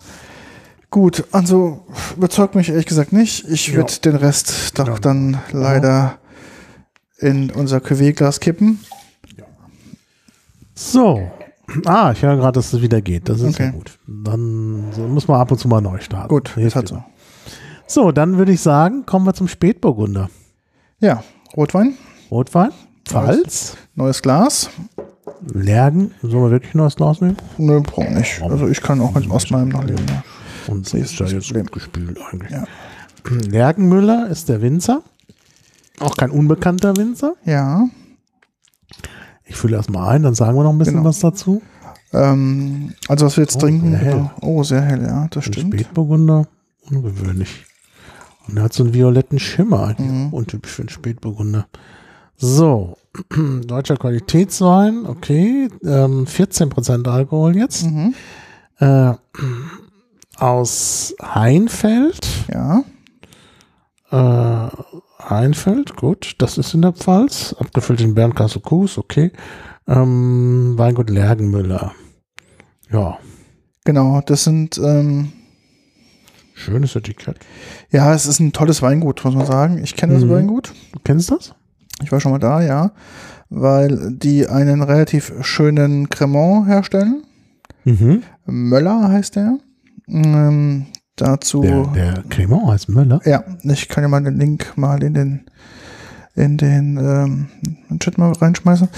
Gut, 0.91 1.25
also 1.33 1.85
überzeugt 2.17 2.55
mich 2.55 2.69
ehrlich 2.69 2.87
gesagt 2.87 3.13
nicht. 3.13 3.45
Ich 3.49 3.69
Ja. 3.69 3.75
würde 3.75 3.93
den 4.05 4.15
Rest 4.15 4.79
doch 4.79 4.87
Ja. 4.87 4.95
dann 4.99 5.39
leider 5.51 6.19
in 7.19 7.51
unser 7.51 7.79
Cuvée-Glas 7.79 8.39
kippen. 8.39 8.79
So. 10.75 11.29
Ah, 11.87 12.13
ich 12.13 12.23
höre 12.23 12.37
gerade, 12.37 12.53
dass 12.59 12.73
es 12.73 12.83
wieder 12.83 13.01
geht. 13.01 13.29
Das 13.29 13.41
ist 13.41 13.55
Okay. 13.55 13.73
gut. 13.73 13.99
Dann 14.07 14.93
so, 14.93 15.03
muss 15.09 15.27
man 15.29 15.41
ab 15.41 15.51
und 15.51 15.59
zu 15.59 15.67
mal 15.69 15.81
neu 15.81 15.99
starten. 16.01 16.29
Gut, 16.29 16.55
halt 16.57 16.75
immer. 16.75 16.87
so. 16.87 17.05
So, 17.87 18.13
dann 18.13 18.39
würde 18.39 18.53
ich 18.53 18.61
sagen, 18.61 19.07
kommen 19.07 19.27
wir 19.27 19.35
zum 19.35 19.49
Spätburgunder. 19.49 20.31
Ja, 21.01 21.23
Rotwein, 21.57 21.95
Rotwein, 22.31 22.71
Pfalz, 23.07 23.77
neues 23.95 24.23
Glas. 24.23 24.71
Lärgen. 25.53 26.13
Sollen 26.23 26.45
wir 26.45 26.51
wirklich 26.51 26.75
neues 26.75 26.97
Glas 26.97 27.21
nehmen? 27.21 27.37
Nö, 27.59 27.81
braucht 27.81 28.11
nicht. 28.11 28.41
Also 28.43 28.67
ich 28.69 28.81
kann 28.81 29.01
auch 29.01 29.15
mit 29.15 29.31
aus 29.31 29.51
meinem 29.51 29.69
noch 29.69 29.85
leben. 29.85 30.07
Ja. 30.09 30.25
Und 30.73 30.87
Das 30.87 30.95
ist 30.95 31.21
das 31.21 31.33
jetzt 31.33 31.47
Problem. 31.49 31.67
gut 31.67 31.73
gespült 31.75 32.19
eigentlich. 32.31 32.51
Ja. 32.51 32.65
Lärgenmüller 33.29 34.29
ist 34.29 34.49
der 34.49 34.63
Winzer. 34.63 35.03
Auch 36.01 36.17
kein 36.17 36.31
unbekannter 36.31 36.97
Winzer. 36.97 37.35
ja. 37.45 37.85
Ich 39.47 39.57
fülle 39.57 39.77
erstmal 39.77 40.09
ein, 40.15 40.23
dann 40.23 40.35
sagen 40.35 40.57
wir 40.57 40.63
noch 40.65 40.73
ein 40.73 40.79
bisschen 40.79 40.95
Genau. 40.95 41.09
was 41.11 41.19
dazu. 41.21 41.61
Ähm, 42.15 42.95
also 43.09 43.27
was 43.27 43.37
wir 43.37 43.45
jetzt 43.45 43.57
Oh, 43.57 43.61
trinken. 43.61 43.91
sehr 43.91 43.99
hell. 43.99 44.13
Genau. 44.15 44.31
Oh, 44.41 44.63
sehr 44.63 44.81
hell, 44.81 45.03
ja, 45.03 45.29
das 45.31 45.47
Ein 45.47 45.53
stimmt. 45.53 45.75
Spätburgunder, 45.75 46.49
ungewöhnlich. 46.91 47.67
Und 48.49 48.57
er 48.57 48.63
hat 48.65 48.73
so 48.73 48.85
einen 48.85 48.95
violetten 48.95 49.39
Schimmer, 49.39 49.95
Mhm. 49.99 50.33
untypisch 50.33 50.73
für 50.73 50.83
einen 50.83 50.89
Spätburgunder. 50.89 51.67
So, 52.37 52.97
deutscher 53.67 53.97
Qualitätswein, 53.97 55.07
okay, 55.07 55.69
ähm, 55.85 56.27
14% 56.27 57.09
Alkohol 57.09 57.57
jetzt. 57.57 57.87
Mhm. 57.87 58.15
Äh, 58.81 59.13
aus 60.37 61.15
Heinfeld. 61.23 62.19
Ja, 62.53 62.83
Äh, 64.11 64.69
Heinfeld, 65.29 65.97
gut, 65.97 66.35
das 66.39 66.59
ist 66.59 66.75
in 66.75 66.83
der 66.83 66.93
Pfalz. 66.93 67.55
Abgefüllt 67.59 68.01
in 68.01 68.15
Bernkastel 68.15 68.61
Kues, 68.61 68.99
okay. 68.99 69.33
Ähm, 69.89 70.75
Weingut 70.77 71.09
Lergenmüller. 71.11 71.93
Ja, 72.91 73.19
genau. 73.85 74.21
Das 74.27 74.45
sind, 74.45 74.77
ähm, 74.79 75.33
schönes 76.55 76.95
Etikett. 76.95 77.39
ja, 77.91 78.13
es 78.15 78.27
ist 78.27 78.39
ein 78.41 78.53
tolles 78.53 78.83
Weingut, 78.83 79.25
muss 79.25 79.35
man 79.35 79.47
sagen. 79.47 79.83
Ich 79.83 79.97
kenne 79.97 80.15
das 80.15 80.25
Mhm. 80.25 80.31
Weingut. 80.31 80.73
Du 80.93 80.99
kennst 81.05 81.31
das? 81.31 81.55
Ich 82.03 82.11
war 82.13 82.21
schon 82.21 82.33
mal 82.33 82.39
da, 82.39 82.63
ja. 82.63 82.93
Weil 83.51 84.13
die 84.13 84.49
einen 84.49 84.83
relativ 84.83 85.33
schönen 85.43 86.09
Cremant 86.09 86.67
herstellen. 86.67 87.23
Mhm. 87.85 88.23
Möller 88.47 89.09
heißt 89.09 89.37
der. 89.37 89.59
Ähm, 90.09 90.87
dazu. 91.17 91.63
Der, 91.63 91.87
der 91.89 92.25
Cremant 92.31 92.67
heißt 92.69 92.89
Möller. 92.89 93.21
Ja, 93.25 93.45
ich 93.63 93.89
kann 93.89 94.03
ja 94.03 94.09
mal 94.09 94.23
den 94.23 94.39
Link 94.39 94.73
mal 94.77 95.03
in 95.03 95.15
den 95.15 95.41
in 96.37 96.57
den 96.57 96.97
ähm, 96.97 97.47
Chat 98.01 98.19
mal 98.19 98.33
reinschmeißen. 98.33 98.89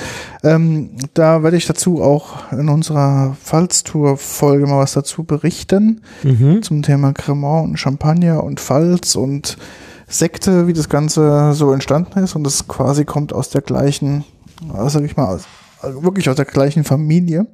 Ähm, 0.42 0.92
da 1.12 1.42
werde 1.42 1.58
ich 1.58 1.66
dazu 1.66 2.00
auch 2.02 2.50
in 2.50 2.70
unserer 2.70 3.36
Pfalz-Tour-Folge 3.44 4.66
mal 4.66 4.78
was 4.78 4.94
dazu 4.94 5.22
berichten 5.24 6.00
Mhm. 6.22 6.62
zum 6.62 6.80
Thema 6.80 7.12
Cremant 7.12 7.68
und 7.68 7.76
Champagner 7.78 8.42
und 8.42 8.58
Pfalz 8.60 9.16
und 9.16 9.58
Sekte, 10.06 10.66
wie 10.66 10.72
das 10.72 10.88
Ganze 10.88 11.52
so 11.52 11.72
entstanden 11.72 12.18
ist 12.20 12.36
und 12.36 12.44
das 12.44 12.68
quasi 12.68 13.04
kommt 13.04 13.32
aus 13.32 13.50
der 13.50 13.62
gleichen, 13.62 14.24
äh, 14.72 14.88
sag 14.88 15.02
ich 15.04 15.16
mal, 15.16 15.26
aus, 15.34 15.44
also 15.80 16.02
wirklich 16.04 16.28
aus 16.30 16.36
der 16.36 16.44
gleichen 16.44 16.84
Familie, 16.84 17.46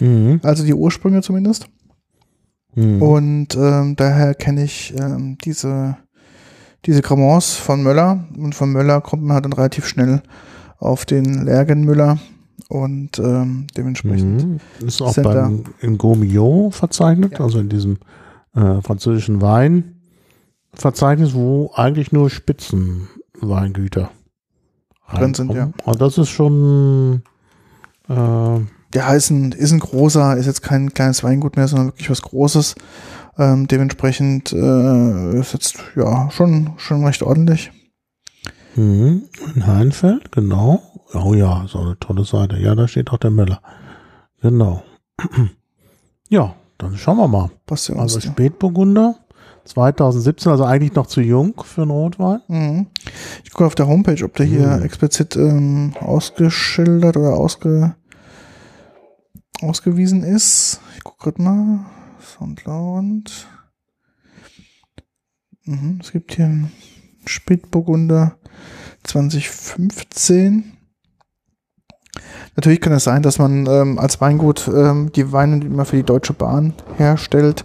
Mhm. 0.00 0.40
also 0.42 0.64
die 0.64 0.74
Ursprünge 0.74 1.22
zumindest. 1.22 1.66
Mhm. 2.74 3.02
Und 3.02 3.56
ähm, 3.56 3.96
daher 3.96 4.34
kenne 4.34 4.64
ich 4.64 4.94
ähm, 4.98 5.38
diese, 5.44 5.96
diese 6.86 7.02
Cremants 7.02 7.54
von 7.54 7.82
Möller. 7.82 8.24
Und 8.36 8.54
von 8.54 8.72
Möller 8.72 9.00
kommt 9.00 9.22
man 9.22 9.34
halt 9.34 9.44
dann 9.44 9.52
relativ 9.52 9.86
schnell 9.86 10.22
auf 10.78 11.04
den 11.04 11.44
Lergenmüller. 11.44 12.18
Und 12.68 13.18
ähm, 13.18 13.66
dementsprechend. 13.76 14.46
Mhm. 14.46 14.86
Ist 14.86 15.02
auch 15.02 15.14
beim 15.14 15.64
in 15.80 15.98
Gourmillon 15.98 16.72
verzeichnet, 16.72 17.40
also 17.40 17.58
in 17.58 17.68
diesem 17.68 17.98
äh, 18.54 18.80
französischen 18.80 19.40
Weinverzeichnis, 20.74 21.34
wo 21.34 21.70
eigentlich 21.74 22.12
nur 22.12 22.30
Spitzenweingüter 22.30 24.10
Drin 25.12 25.34
sind, 25.34 25.50
reinkommen. 25.50 25.74
Also 25.84 25.98
das 25.98 26.18
ist 26.18 26.28
schon 26.30 27.22
äh, 28.08 28.60
Der 28.92 29.14
ist 29.14 29.30
ein, 29.30 29.52
ist 29.52 29.72
ein 29.72 29.80
großer, 29.80 30.36
ist 30.36 30.46
jetzt 30.46 30.62
kein 30.62 30.92
kleines 30.92 31.22
Weingut 31.22 31.56
mehr, 31.56 31.68
sondern 31.68 31.88
wirklich 31.88 32.10
was 32.10 32.22
Großes. 32.22 32.74
Ähm, 33.38 33.66
dementsprechend 33.66 34.52
äh, 34.52 35.38
ist 35.38 35.52
jetzt 35.52 35.78
ja 35.96 36.30
schon, 36.30 36.72
schon 36.76 37.04
recht 37.04 37.22
ordentlich. 37.22 37.72
mhm. 38.76 39.24
in 39.54 39.66
Heinfeld, 39.66 40.32
genau. 40.32 40.82
Oh 41.12 41.34
ja, 41.34 41.64
so 41.68 41.78
eine 41.78 41.98
tolle 41.98 42.24
Seite. 42.24 42.58
Ja, 42.58 42.74
da 42.74 42.88
steht 42.88 43.10
auch 43.10 43.18
der 43.18 43.30
Möller. 43.30 43.60
Genau. 44.40 44.82
ja, 46.28 46.54
dann 46.78 46.96
schauen 46.96 47.18
wir 47.18 47.28
mal. 47.28 47.50
Passt 47.66 47.88
ja 47.88 47.96
Also. 47.96 48.20
Spätburgunder 48.20 49.16
2017, 49.64 50.52
also 50.52 50.64
eigentlich 50.64 50.94
noch 50.94 51.06
zu 51.06 51.20
jung 51.20 51.54
für 51.64 51.82
einen 51.82 51.90
Rotwein. 51.90 52.40
Mhm. 52.48 52.86
Ich 53.44 53.50
gucke 53.50 53.66
auf 53.66 53.74
der 53.74 53.86
Homepage, 53.86 54.22
ob 54.24 54.34
der 54.36 54.46
hier 54.46 54.66
Mhm. 54.78 54.82
explizit 54.82 55.36
ähm, 55.36 55.94
ausgeschildert 56.00 57.16
oder 57.16 57.34
ausge, 57.34 57.94
ausgewiesen 59.62 60.22
ist. 60.22 60.80
Ich 60.96 61.04
gucke 61.04 61.30
gerade 61.30 61.42
mal. 61.42 61.86
Soundcloud. 62.20 63.46
Mhm. 65.64 65.98
Es 66.02 66.12
gibt 66.12 66.34
hier 66.34 66.46
einen 66.46 66.72
Spätburgunder 67.26 68.36
2015. 69.04 70.72
Natürlich 72.56 72.80
kann 72.80 72.92
es 72.92 73.04
sein, 73.04 73.22
dass 73.22 73.38
man 73.38 73.66
ähm, 73.66 73.98
als 73.98 74.20
Weingut 74.20 74.68
ähm, 74.68 75.10
die 75.12 75.32
Weine, 75.32 75.58
die 75.60 75.68
man 75.68 75.84
für 75.86 75.96
die 75.96 76.02
Deutsche 76.04 76.32
Bahn 76.32 76.72
herstellt, 76.96 77.64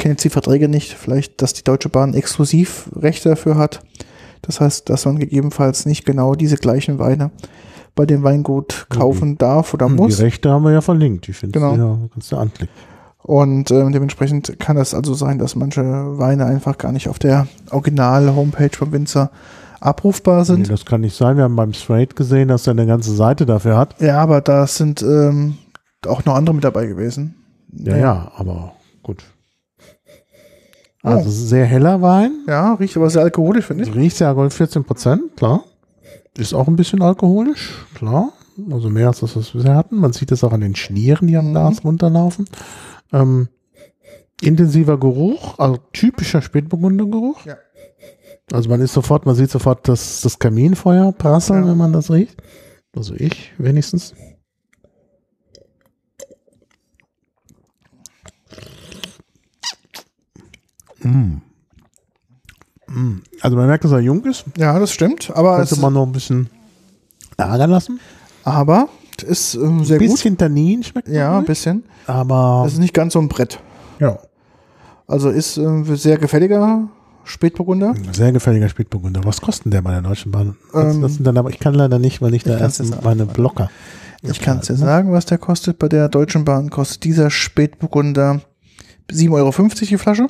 kenne 0.00 0.14
jetzt 0.14 0.24
die 0.24 0.30
Verträge 0.30 0.68
nicht, 0.68 0.92
vielleicht, 0.94 1.40
dass 1.42 1.52
die 1.52 1.62
Deutsche 1.64 1.88
Bahn 1.88 2.14
Exklusivrechte 2.14 3.28
dafür 3.30 3.56
hat. 3.56 3.80
Das 4.42 4.60
heißt, 4.60 4.88
dass 4.90 5.04
man 5.04 5.18
gegebenenfalls 5.18 5.86
nicht 5.86 6.04
genau 6.04 6.34
diese 6.34 6.56
gleichen 6.56 6.98
Weine 6.98 7.30
bei 7.94 8.06
dem 8.06 8.22
Weingut 8.22 8.86
kaufen 8.88 9.36
darf 9.38 9.74
oder 9.74 9.88
muss. 9.88 10.16
Die 10.16 10.22
Rechte 10.22 10.50
haben 10.50 10.64
wir 10.64 10.72
ja 10.72 10.80
verlinkt. 10.80 11.26
Die 11.26 11.32
findest 11.32 11.62
Genau. 11.62 11.76
du 11.76 11.82
ja, 11.82 12.08
kannst 12.12 12.32
du 12.32 12.36
anklicken. 12.36 12.74
Und 13.22 13.70
ähm, 13.70 13.92
dementsprechend 13.92 14.58
kann 14.58 14.76
es 14.78 14.94
also 14.94 15.12
sein, 15.14 15.38
dass 15.38 15.54
manche 15.54 15.82
Weine 16.18 16.46
einfach 16.46 16.78
gar 16.78 16.90
nicht 16.90 17.08
auf 17.08 17.18
der 17.18 17.46
Original-Homepage 17.70 18.70
vom 18.76 18.92
Winzer 18.92 19.30
abrufbar 19.80 20.38
Nee, 20.40 20.44
sind. 20.44 20.70
das 20.70 20.86
kann 20.86 21.02
nicht 21.02 21.16
sein. 21.16 21.36
Wir 21.36 21.44
haben 21.44 21.56
beim 21.56 21.74
Straight 21.74 22.16
gesehen, 22.16 22.48
dass 22.48 22.66
er 22.66 22.72
eine 22.72 22.86
ganze 22.86 23.14
Seite 23.14 23.44
dafür 23.44 23.76
hat. 23.76 24.00
Ja, 24.00 24.18
aber 24.22 24.40
da 24.40 24.66
sind 24.66 25.02
ähm, 25.02 25.58
auch 26.06 26.24
noch 26.24 26.34
andere 26.34 26.54
mit 26.54 26.64
dabei 26.64 26.86
gewesen. 26.86 27.34
Ja, 27.72 27.96
ja, 27.96 28.32
aber 28.36 28.72
gut. 29.02 29.22
Also 31.02 31.28
ein 31.28 31.30
sehr 31.30 31.64
heller 31.66 32.02
Wein. 32.02 32.32
Ja, 32.46 32.74
riecht 32.74 32.96
aber 32.96 33.08
sehr 33.10 33.22
alkoholisch, 33.22 33.66
finde 33.66 33.84
ich. 33.84 33.94
Riecht 33.94 34.20
ja 34.20 34.28
Alkohol 34.28 34.50
14 34.50 34.84
Prozent, 34.84 35.36
klar. 35.36 35.64
Ist 36.36 36.52
auch 36.54 36.68
ein 36.68 36.76
bisschen 36.76 37.02
alkoholisch, 37.02 37.70
klar. 37.94 38.32
Also 38.70 38.90
mehr 38.90 39.08
als 39.08 39.20
das, 39.20 39.36
was 39.36 39.54
wir 39.54 39.60
bisher 39.60 39.76
hatten. 39.76 39.96
Man 39.96 40.12
sieht 40.12 40.30
es 40.32 40.44
auch 40.44 40.52
an 40.52 40.60
den 40.60 40.76
Schnieren, 40.76 41.26
die 41.28 41.36
am 41.36 41.52
Glas 41.52 41.82
runterlaufen. 41.84 42.44
Ähm, 43.12 43.48
intensiver 44.42 44.98
Geruch, 44.98 45.58
also 45.58 45.78
typischer 45.92 46.42
Spätburgundergeruch. 46.42 47.44
Ja. 47.46 47.56
Also 48.52 48.68
man 48.68 48.80
ist 48.80 48.92
sofort, 48.92 49.26
man 49.26 49.34
sieht 49.34 49.50
sofort 49.50 49.88
das, 49.88 50.20
das 50.22 50.38
Kaminfeuer 50.38 51.12
prasseln, 51.12 51.64
Ja. 51.64 51.70
wenn 51.70 51.78
man 51.78 51.92
das 51.92 52.10
riecht. 52.10 52.36
Also 52.94 53.14
ich 53.14 53.52
wenigstens. 53.58 54.14
Mm. 61.02 61.40
Mm. 62.88 63.22
Also 63.40 63.56
man 63.56 63.66
merkt, 63.66 63.84
dass 63.84 63.92
er 63.92 64.00
jung 64.00 64.24
ist. 64.24 64.44
Ja, 64.56 64.78
das 64.78 64.90
stimmt. 64.92 65.30
Aber, 65.34 65.56
Könnte 65.58 65.74
es, 65.74 65.80
man 65.80 65.92
noch 65.92 66.06
ein 66.06 66.12
bisschen 66.12 66.48
lagern 67.38 67.70
lassen. 67.70 68.00
aber 68.44 68.88
ist 69.26 69.54
ähm, 69.54 69.84
sehr 69.84 69.98
Ein 70.00 70.06
gut. 70.06 70.16
bisschen 70.16 70.38
Tannin 70.38 70.82
schmeckt 70.82 71.08
Ja, 71.08 71.38
ein 71.38 71.44
bisschen. 71.44 71.84
aber 72.06 72.64
Es 72.66 72.72
ist 72.74 72.78
nicht 72.78 72.94
ganz 72.94 73.12
so 73.12 73.18
ein 73.20 73.28
Brett. 73.28 73.60
ja, 73.98 74.18
Also 75.06 75.28
ist 75.28 75.56
ähm, 75.58 75.84
sehr 75.96 76.16
gefälliger 76.18 76.88
Spätburgunder. 77.24 77.94
sehr 78.12 78.32
gefälliger 78.32 78.68
Spätburgunder. 78.70 79.20
Was 79.24 79.40
kostet 79.42 79.72
der 79.72 79.82
bei 79.82 79.90
der 79.92 80.00
Deutschen 80.02 80.32
Bahn? 80.32 80.56
Ähm, 80.74 81.02
das 81.02 81.14
sind 81.14 81.26
dann 81.26 81.36
aber, 81.36 81.50
ich 81.50 81.58
kann 81.58 81.74
leider 81.74 81.98
nicht, 81.98 82.22
weil 82.22 82.32
ich 82.34 82.44
da 82.44 82.56
erst 82.58 82.82
meine 83.04 83.26
Blocker. 83.26 83.70
Ich 84.22 84.40
kann 84.40 84.58
es 84.58 84.66
dir 84.66 84.76
sagen, 84.76 85.12
was 85.12 85.26
der 85.26 85.38
kostet. 85.38 85.78
Bei 85.78 85.88
der 85.88 86.08
Deutschen 86.08 86.44
Bahn 86.46 86.70
kostet 86.70 87.04
dieser 87.04 87.30
Spätburgunder 87.30 88.40
7,50 89.10 89.32
Euro 89.32 89.52
die 89.80 89.98
Flasche. 89.98 90.26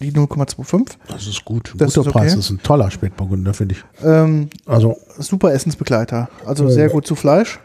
Die 0.00 0.12
0,25. 0.12 0.92
Das 1.08 1.26
ist 1.26 1.44
gut. 1.44 1.72
Ein 1.74 1.78
Das 1.78 1.94
guter 1.94 2.00
ist 2.02 2.06
okay. 2.08 2.18
Preis. 2.18 2.34
Das 2.36 2.44
ist 2.44 2.50
ein 2.50 2.62
toller 2.62 2.90
Spätburgunder, 2.90 3.52
finde 3.52 3.74
ich. 3.74 3.84
Ähm, 4.04 4.48
Also, 4.66 4.96
super 5.18 5.52
Essensbegleiter. 5.52 6.28
Also 6.46 6.68
sehr 6.68 6.88
gut 6.88 7.06
zu 7.06 7.14
Fleisch. 7.16 7.58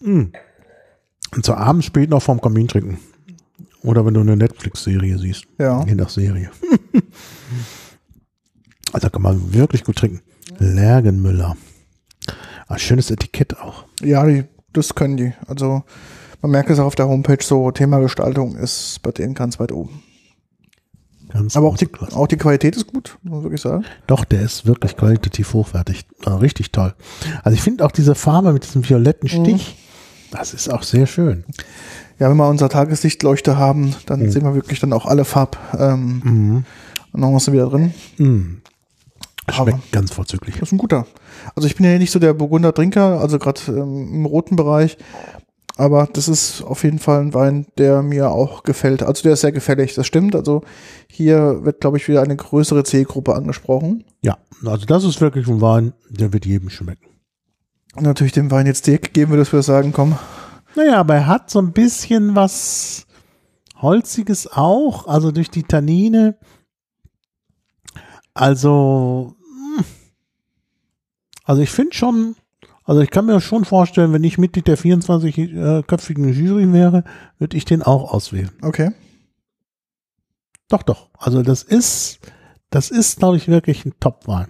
mh. 0.00 0.26
und 1.34 1.44
zu 1.44 1.54
Abend 1.54 1.84
spät 1.84 2.10
noch 2.10 2.22
vorm 2.22 2.40
Kamin 2.40 2.68
trinken. 2.68 2.98
Oder 3.82 4.04
wenn 4.06 4.14
du 4.14 4.20
eine 4.20 4.36
Netflix-Serie 4.36 5.18
siehst. 5.18 5.44
Ja. 5.58 5.84
Je 5.84 5.94
nach 5.94 6.08
Serie. 6.08 6.50
also 8.92 9.10
kann 9.10 9.22
man 9.22 9.52
wirklich 9.54 9.84
gut 9.84 9.96
trinken. 9.96 10.20
Lergenmüller. 10.58 11.56
Ah, 12.68 12.78
schönes 12.78 13.10
Etikett 13.10 13.58
auch. 13.60 13.84
Ja, 14.02 14.24
die, 14.26 14.44
das 14.72 14.94
können 14.94 15.16
die. 15.16 15.32
Also 15.46 15.82
man 16.42 16.50
merkt 16.50 16.70
es 16.70 16.78
auch 16.78 16.86
auf 16.86 16.94
der 16.94 17.08
Homepage 17.08 17.42
so, 17.42 17.70
Thema 17.70 17.98
Gestaltung 17.98 18.56
ist 18.56 19.00
bei 19.02 19.10
denen 19.12 19.34
ganz 19.34 19.58
weit 19.60 19.72
oben. 19.72 20.02
Ganz 21.36 21.56
Aber 21.56 21.68
auch 21.68 21.76
die, 21.76 21.86
Klasse. 21.86 22.16
auch 22.16 22.26
die 22.26 22.36
Qualität 22.36 22.76
ist 22.76 22.86
gut, 22.86 23.18
muss 23.22 23.32
man 23.34 23.42
wirklich 23.42 23.60
sagen. 23.60 23.84
Doch, 24.06 24.24
der 24.24 24.42
ist 24.42 24.64
wirklich 24.66 24.96
qualitativ 24.96 25.52
hochwertig. 25.52 26.06
Äh, 26.24 26.30
richtig 26.30 26.72
toll. 26.72 26.94
Also 27.42 27.54
ich 27.54 27.62
finde 27.62 27.84
auch 27.84 27.92
diese 27.92 28.14
Farbe 28.14 28.52
mit 28.52 28.64
diesem 28.64 28.88
violetten 28.88 29.28
Stich, 29.28 29.76
das 30.30 30.54
ist 30.54 30.72
auch 30.72 30.82
sehr 30.82 31.06
schön. 31.06 31.44
Ja, 32.18 32.30
wenn 32.30 32.36
wir 32.38 32.48
unser 32.48 32.68
Tageslichtleuchter 32.70 33.58
haben, 33.58 33.94
dann 34.06 34.20
Mhm. 34.20 34.30
sehen 34.30 34.44
wir 34.44 34.54
wirklich 34.54 34.80
dann 34.80 34.92
auch 34.94 35.04
alle 35.06 35.24
Farb 35.26 35.58
ähm, 35.78 36.64
Nuancen 37.12 37.52
wieder 37.52 37.68
drin. 37.68 37.92
Aber- 39.46 39.70
Schmeckt 39.70 39.92
ganz 39.92 40.12
vorzüglich. 40.12 40.56
Das 40.56 40.68
ist 40.68 40.72
ein 40.72 40.78
guter. 40.78 41.06
Also 41.54 41.68
ich 41.68 41.76
bin 41.76 41.86
ja 41.86 41.98
nicht 41.98 42.10
so 42.10 42.18
der 42.18 42.34
Burgunder-Trinker, 42.34 43.20
also 43.20 43.38
gerade 43.38 43.60
ähm, 43.68 44.08
im 44.12 44.26
roten 44.26 44.56
Bereich. 44.56 44.96
Aber 45.78 46.08
das 46.10 46.26
ist 46.26 46.62
auf 46.62 46.84
jeden 46.84 46.98
Fall 46.98 47.20
ein 47.20 47.34
Wein, 47.34 47.66
der 47.76 48.02
mir 48.02 48.30
auch 48.30 48.62
gefällt. 48.62 49.02
Also 49.02 49.22
der 49.22 49.34
ist 49.34 49.42
sehr 49.42 49.52
gefällig, 49.52 49.94
das 49.94 50.06
stimmt. 50.06 50.34
Also 50.34 50.62
hier 51.06 51.64
wird, 51.64 51.80
glaube 51.80 51.98
ich, 51.98 52.08
wieder 52.08 52.22
eine 52.22 52.34
größere 52.34 52.82
Zielgruppe 52.82 53.34
angesprochen. 53.34 54.04
Ja, 54.22 54.38
also 54.64 54.86
das 54.86 55.04
ist 55.04 55.20
wirklich 55.20 55.46
ein 55.48 55.60
Wein, 55.60 55.92
der 56.08 56.32
wird 56.32 56.46
jedem 56.46 56.70
schmecken. 56.70 57.06
Und 57.94 58.04
natürlich 58.04 58.32
dem 58.32 58.50
Wein 58.50 58.66
jetzt 58.66 58.86
Dirk 58.86 59.12
geben 59.12 59.32
wir, 59.32 59.38
dass 59.38 59.52
wir 59.52 59.62
sagen, 59.62 59.92
komm, 59.92 60.16
Naja, 60.74 60.98
aber 60.98 61.14
er 61.14 61.26
hat 61.26 61.50
so 61.50 61.58
ein 61.58 61.72
bisschen 61.72 62.34
was 62.34 63.06
Holziges 63.76 64.50
auch, 64.50 65.06
also 65.06 65.30
durch 65.30 65.50
die 65.50 65.62
Tannine. 65.62 66.38
Also, 68.32 69.34
mm. 69.40 69.80
also 71.44 71.62
ich 71.62 71.70
finde 71.70 71.94
schon, 71.94 72.36
also 72.86 73.00
ich 73.02 73.10
kann 73.10 73.26
mir 73.26 73.40
schon 73.40 73.64
vorstellen, 73.64 74.12
wenn 74.12 74.24
ich 74.24 74.38
Mitglied 74.38 74.66
der 74.68 74.78
24-köpfigen 74.78 76.28
Jury 76.32 76.72
wäre, 76.72 77.04
würde 77.38 77.56
ich 77.56 77.64
den 77.64 77.82
auch 77.82 78.12
auswählen. 78.12 78.50
okay. 78.62 78.92
Doch, 80.68 80.82
doch. 80.82 81.10
Also 81.16 81.42
das 81.42 81.62
ist, 81.62 82.18
das 82.70 82.90
ist, 82.90 83.20
glaube 83.20 83.36
ich, 83.36 83.46
wirklich 83.46 83.84
ein 83.84 83.92
Top-Wein. 84.00 84.48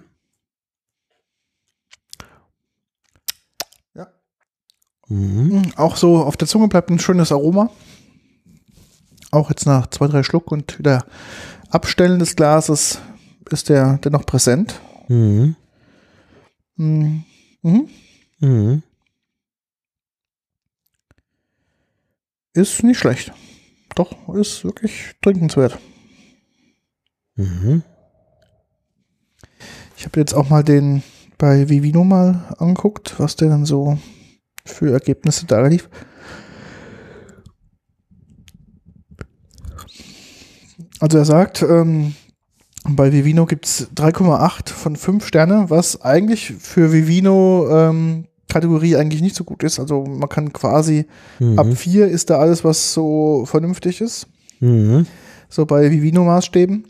Ja. 3.93 4.07
Mhm. 5.07 5.47
Mhm, 5.49 5.71
Auch 5.75 5.95
so 5.95 6.17
auf 6.23 6.35
der 6.35 6.47
Zunge 6.47 6.67
bleibt 6.69 6.89
ein 6.89 6.97
schönes 6.99 7.31
Aroma. 7.31 7.69
Auch 9.29 9.49
jetzt 9.51 9.67
nach 9.67 9.87
zwei, 9.87 10.07
drei 10.07 10.23
Schluck 10.23 10.51
und 10.51 10.79
wieder 10.79 11.05
Abstellen 11.69 12.17
des 12.17 12.35
Glases 12.35 12.99
ist 13.51 13.69
der 13.69 13.97
dennoch 13.99 14.25
präsent. 14.25 14.79
Mhm. 15.09 15.55
Mhm. 16.77 17.23
Mhm. 18.39 18.83
Ist 22.53 22.83
nicht 22.83 22.99
schlecht. 22.99 23.31
Doch, 23.95 24.33
ist 24.35 24.63
wirklich 24.63 25.15
trinkenswert. 25.21 25.77
Mhm. 27.35 27.83
Ich 29.97 30.05
habe 30.05 30.19
jetzt 30.19 30.33
auch 30.33 30.49
mal 30.49 30.63
den 30.63 31.03
bei 31.37 31.69
Vivino 31.69 32.03
mal 32.03 32.55
angeguckt, 32.57 33.19
was 33.19 33.35
der 33.35 33.49
dann 33.49 33.65
so 33.65 33.97
für 34.65 34.91
Ergebnisse 34.91 35.45
da 35.45 35.65
lief. 35.65 35.89
Also 40.99 41.19
er 41.19 41.25
sagt, 41.25 41.61
ähm, 41.61 42.15
bei 42.89 43.11
Vivino 43.11 43.45
gibt 43.45 43.65
es 43.65 43.89
3,8 43.95 44.69
von 44.69 44.95
5 44.95 45.27
Sterne, 45.27 45.69
was 45.69 46.01
eigentlich 46.01 46.53
für 46.53 46.91
Vivino 46.91 47.67
ähm, 47.69 48.26
Kategorie 48.49 48.95
eigentlich 48.95 49.21
nicht 49.21 49.35
so 49.35 49.43
gut 49.43 49.63
ist. 49.63 49.79
Also 49.79 50.03
man 50.05 50.29
kann 50.29 50.53
quasi 50.53 51.05
Mhm. 51.39 51.59
ab 51.59 51.67
4 51.75 52.07
ist 52.07 52.29
da 52.29 52.39
alles, 52.39 52.63
was 52.63 52.93
so 52.93 53.45
vernünftig 53.45 54.01
ist. 54.01 54.27
Mhm. 54.59 55.05
So 55.49 55.65
bei 55.65 55.89
Vivino-Maßstäben. 55.91 56.85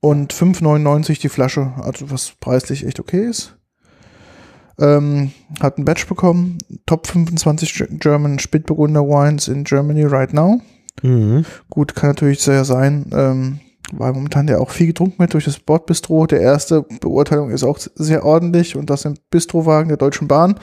Und 0.00 0.32
5,99 0.32 1.18
die 1.18 1.28
Flasche, 1.28 1.72
also 1.82 2.10
was 2.10 2.32
preislich 2.40 2.86
echt 2.86 3.00
okay 3.00 3.26
ist. 3.26 3.56
Ähm, 4.78 5.32
hat 5.60 5.76
ein 5.78 5.84
Badge 5.84 6.04
bekommen. 6.08 6.58
Top 6.86 7.08
25 7.08 7.74
Ge- 7.74 7.88
German 7.98 8.38
Spätburgunder 8.38 9.02
Wines 9.02 9.48
in 9.48 9.64
Germany 9.64 10.04
right 10.04 10.32
now. 10.32 10.60
Mhm. 11.02 11.44
Gut, 11.68 11.96
kann 11.96 12.10
natürlich 12.10 12.40
sehr 12.40 12.64
sein, 12.64 13.06
ähm, 13.12 13.58
weil 13.92 14.12
momentan 14.12 14.48
ja 14.48 14.58
auch 14.58 14.70
viel 14.70 14.88
getrunken 14.88 15.18
wird 15.18 15.34
durch 15.34 15.44
das 15.44 15.58
Bordbistro. 15.58 16.26
Der 16.26 16.40
erste 16.40 16.82
Beurteilung 17.00 17.50
ist 17.50 17.64
auch 17.64 17.78
sehr 17.78 18.24
ordentlich 18.24 18.76
und 18.76 18.90
das 18.90 19.02
sind 19.02 19.28
Bistrowagen 19.30 19.88
der 19.88 19.96
Deutschen 19.96 20.28
Bahn. 20.28 20.58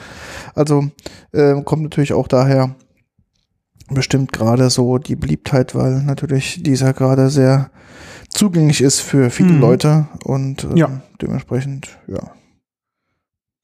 Also 0.54 0.88
ähm, 1.32 1.64
kommt 1.64 1.82
natürlich 1.82 2.12
auch 2.12 2.28
daher 2.28 2.74
bestimmt 3.88 4.32
gerade 4.32 4.70
so 4.70 4.98
die 4.98 5.16
Beliebtheit, 5.16 5.74
weil 5.74 6.02
natürlich 6.02 6.62
dieser 6.62 6.92
gerade 6.92 7.30
sehr 7.30 7.70
zugänglich 8.30 8.80
ist 8.80 9.00
für 9.00 9.30
viele 9.30 9.52
Mhm. 9.54 9.60
Leute 9.60 10.08
und 10.24 10.64
ähm, 10.64 10.76
Ja. 10.76 11.00
dementsprechend, 11.22 11.98
ja. 12.08 12.32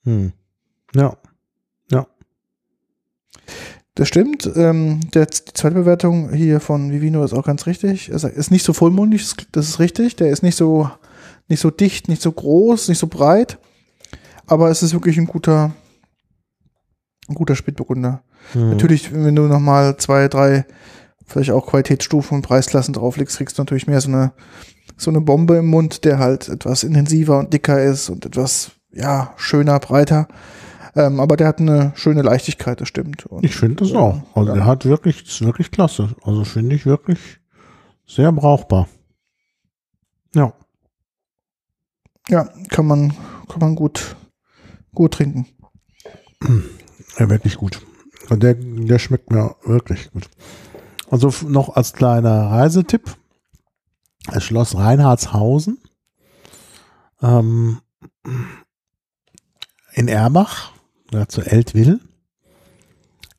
Mhm. 0.04 0.32
Ja. 0.94 1.16
Das 3.94 4.08
stimmt. 4.08 4.50
Ähm, 4.56 5.00
der, 5.12 5.26
die 5.26 5.52
zweite 5.52 5.74
Bewertung 5.74 6.32
hier 6.32 6.60
von 6.60 6.90
Vivino 6.92 7.22
ist 7.24 7.34
auch 7.34 7.44
ganz 7.44 7.66
richtig. 7.66 8.08
Er 8.10 8.24
ist 8.24 8.50
nicht 8.50 8.64
so 8.64 8.72
vollmundig, 8.72 9.22
das- 9.22 9.46
das 9.52 9.68
ist 9.68 9.78
richtig. 9.80 10.16
Der 10.16 10.30
ist 10.30 10.42
nicht 10.42 10.56
so, 10.56 10.90
nicht 11.48 11.60
so 11.60 11.70
dicht, 11.70 12.08
nicht 12.08 12.22
so 12.22 12.32
groß, 12.32 12.88
nicht 12.88 12.98
so 12.98 13.06
breit. 13.06 13.58
Aber 14.46 14.70
es 14.70 14.82
ist 14.82 14.94
wirklich 14.94 15.18
ein 15.18 15.26
guter, 15.26 15.72
ein 17.28 17.34
guter 17.34 17.54
Spätburgunder. 17.54 18.22
Mhm. 18.54 18.70
Natürlich, 18.70 19.12
wenn 19.12 19.36
du 19.36 19.42
nochmal 19.42 19.96
zwei, 19.98 20.28
drei, 20.28 20.64
vielleicht 21.26 21.50
auch 21.50 21.66
Qualitätsstufen 21.66 22.36
und 22.36 22.42
Preisklassen 22.42 22.94
drauflegst, 22.94 23.36
kriegst 23.36 23.58
du 23.58 23.62
natürlich 23.62 23.86
mehr 23.86 24.00
so 24.00 24.08
eine, 24.08 24.32
so 24.96 25.10
eine 25.10 25.20
Bombe 25.20 25.56
im 25.58 25.66
Mund, 25.66 26.04
der 26.04 26.18
halt 26.18 26.48
etwas 26.48 26.82
intensiver 26.82 27.38
und 27.38 27.52
dicker 27.52 27.82
ist 27.82 28.08
und 28.10 28.24
etwas, 28.26 28.72
ja, 28.92 29.32
schöner, 29.36 29.78
breiter. 29.80 30.28
Ähm, 30.94 31.20
aber 31.20 31.36
der 31.36 31.46
hat 31.48 31.58
eine 31.58 31.92
schöne 31.94 32.22
Leichtigkeit, 32.22 32.80
das 32.80 32.88
stimmt. 32.88 33.26
Und, 33.26 33.44
Ich 33.44 33.54
finde 33.54 33.76
das 33.76 33.90
Ja, 33.90 33.98
auch. 33.98 34.22
Also 34.34 34.52
ja. 34.52 34.58
er 34.58 34.66
hat 34.66 34.84
wirklich, 34.84 35.24
ist 35.24 35.40
wirklich 35.44 35.70
klasse. 35.70 36.14
Also 36.22 36.44
finde 36.44 36.74
ich 36.76 36.84
wirklich 36.84 37.40
sehr 38.06 38.30
brauchbar. 38.32 38.88
Ja. 40.34 40.52
ja, 42.28 42.44
kann 42.68 42.86
man, 42.86 43.10
kann 43.48 43.60
man 43.60 43.74
gut, 43.74 44.16
gut 44.94 45.14
trinken. 45.14 45.46
Ja, 47.18 47.28
wirklich 47.28 47.56
gut. 47.56 47.80
Und 48.30 48.42
der, 48.42 48.54
der 48.54 48.98
schmeckt 48.98 49.30
mir 49.30 49.56
wirklich 49.64 50.10
gut. 50.10 50.28
Also 51.10 51.30
noch 51.46 51.76
als 51.76 51.92
kleiner 51.92 52.50
Reisetipp. 52.50 53.16
Das 54.26 54.44
Schloss 54.44 54.76
Reinhardshausen 54.76 55.78
ähm, 57.22 57.80
in 59.92 60.08
Erbach, 60.08 60.71
ja, 61.12 61.28
zu 61.28 61.42
Eltville, 61.42 62.00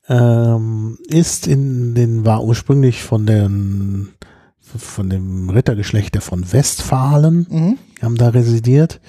ähm, 0.08 0.98
ist 1.08 1.48
in 1.48 1.96
den, 1.96 2.26
war 2.26 2.44
ursprünglich 2.44 3.04
von 3.04 3.26
den, 3.26 4.10
von 4.60 5.10
dem 5.10 5.50
Rittergeschlecht 5.50 6.14
der 6.14 6.22
von 6.22 6.52
Westfalen 6.52 7.48
Mhm. 7.50 7.78
die 8.00 8.06
haben 8.06 8.18
da 8.18 8.30
residiert 8.30 9.00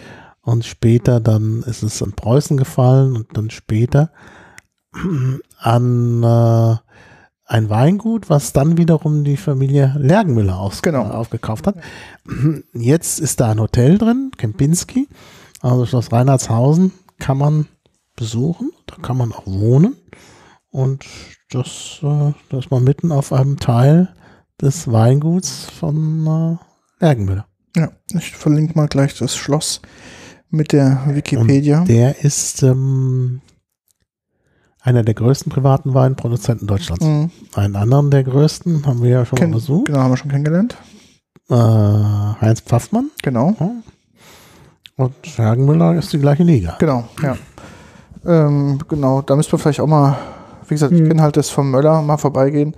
und 0.41 0.65
später 0.65 1.21
dann 1.21 1.62
ist 1.62 1.83
es 1.83 2.03
an 2.03 2.12
Preußen 2.12 2.57
gefallen 2.57 3.17
und 3.17 3.37
dann 3.37 3.51
später 3.51 4.11
an 5.59 6.23
äh, 6.23 6.77
ein 7.47 7.69
Weingut, 7.69 8.31
was 8.31 8.53
dann 8.53 8.79
wiederum 8.79 9.23
die 9.25 9.37
Familie 9.37 9.95
Lergenmüller 9.99 10.59
aus 10.59 10.81
Genau. 10.81 11.03
aufgekauft 11.05 11.67
hat. 11.67 11.77
Jetzt 12.73 13.21
ist 13.21 13.41
da 13.41 13.51
ein 13.51 13.61
Hotel 13.61 13.99
drin, 13.99 14.31
Kempinski, 14.39 15.09
also 15.61 15.85
Schloss 15.85 16.11
Reinhardshausen 16.12 16.93
kann 17.19 17.37
man 17.39 17.67
besuchen, 18.17 18.71
da 18.87 18.97
kann 19.03 19.17
man 19.17 19.33
auch 19.33 19.47
wohnen 19.47 19.97
und 20.71 21.05
das, 21.51 21.99
äh, 22.03 22.33
da 22.49 22.59
ist 22.59 22.71
man 22.71 22.85
mitten 22.85 23.12
auf 23.12 23.33
einem 23.33 23.59
Teil 23.59 24.15
des 24.61 24.91
Weinguts 24.91 25.65
von 25.67 26.59
äh, 27.01 27.05
Lergenmüller. 27.05 27.47
Ja, 27.77 27.91
ich 28.12 28.33
verlinke 28.37 28.75
mal 28.77 28.87
gleich 28.89 29.17
das 29.19 29.35
Schloss 29.37 29.81
mit 30.49 30.73
der 30.73 31.03
Wikipedia. 31.09 31.85
Der 31.85 32.25
ist 32.25 32.62
ähm, 32.62 33.41
einer 34.81 35.03
der 35.03 35.15
größten 35.15 35.51
privaten 35.51 35.93
Weinproduzenten 35.95 36.69
Deutschlands. 36.69 37.05
Mhm. 37.05 37.31
Einen 37.55 37.75
anderen 37.77 38.11
der 38.12 38.23
größten 38.23 38.87
haben 38.87 39.03
wir 39.03 39.11
ja 39.11 39.27
schon 39.27 39.39
Ken- 39.39 39.51
mal 39.51 39.57
besucht. 39.57 39.87
Genau, 39.87 39.99
haben 40.01 40.12
wir 40.12 40.17
schon 40.17 40.31
kennengelernt. 40.31 40.77
Äh, 41.51 41.55
Heinz 41.55 42.61
Pfaffmann. 42.61 43.11
Genau. 43.23 43.57
Und 44.97 45.15
Hergenmüller 45.37 45.97
ist 45.97 46.12
die 46.12 46.19
gleiche 46.21 46.45
Liga. 46.45 46.77
genau, 46.79 47.09
ja. 47.23 47.37
Ähm, 48.27 48.79
genau, 48.89 49.22
da 49.22 49.37
müsste 49.37 49.53
man 49.55 49.61
vielleicht 49.62 49.81
auch 49.81 49.87
mal, 49.87 50.16
wie 50.68 50.75
gesagt, 50.75 50.93
ich 50.93 51.01
Mhm. 51.03 51.09
kenne 51.09 51.22
halt 51.22 51.37
das 51.37 51.51
vom 51.51 51.70
Möller 51.70 52.03
mal 52.03 52.16
vorbeigehen, 52.16 52.75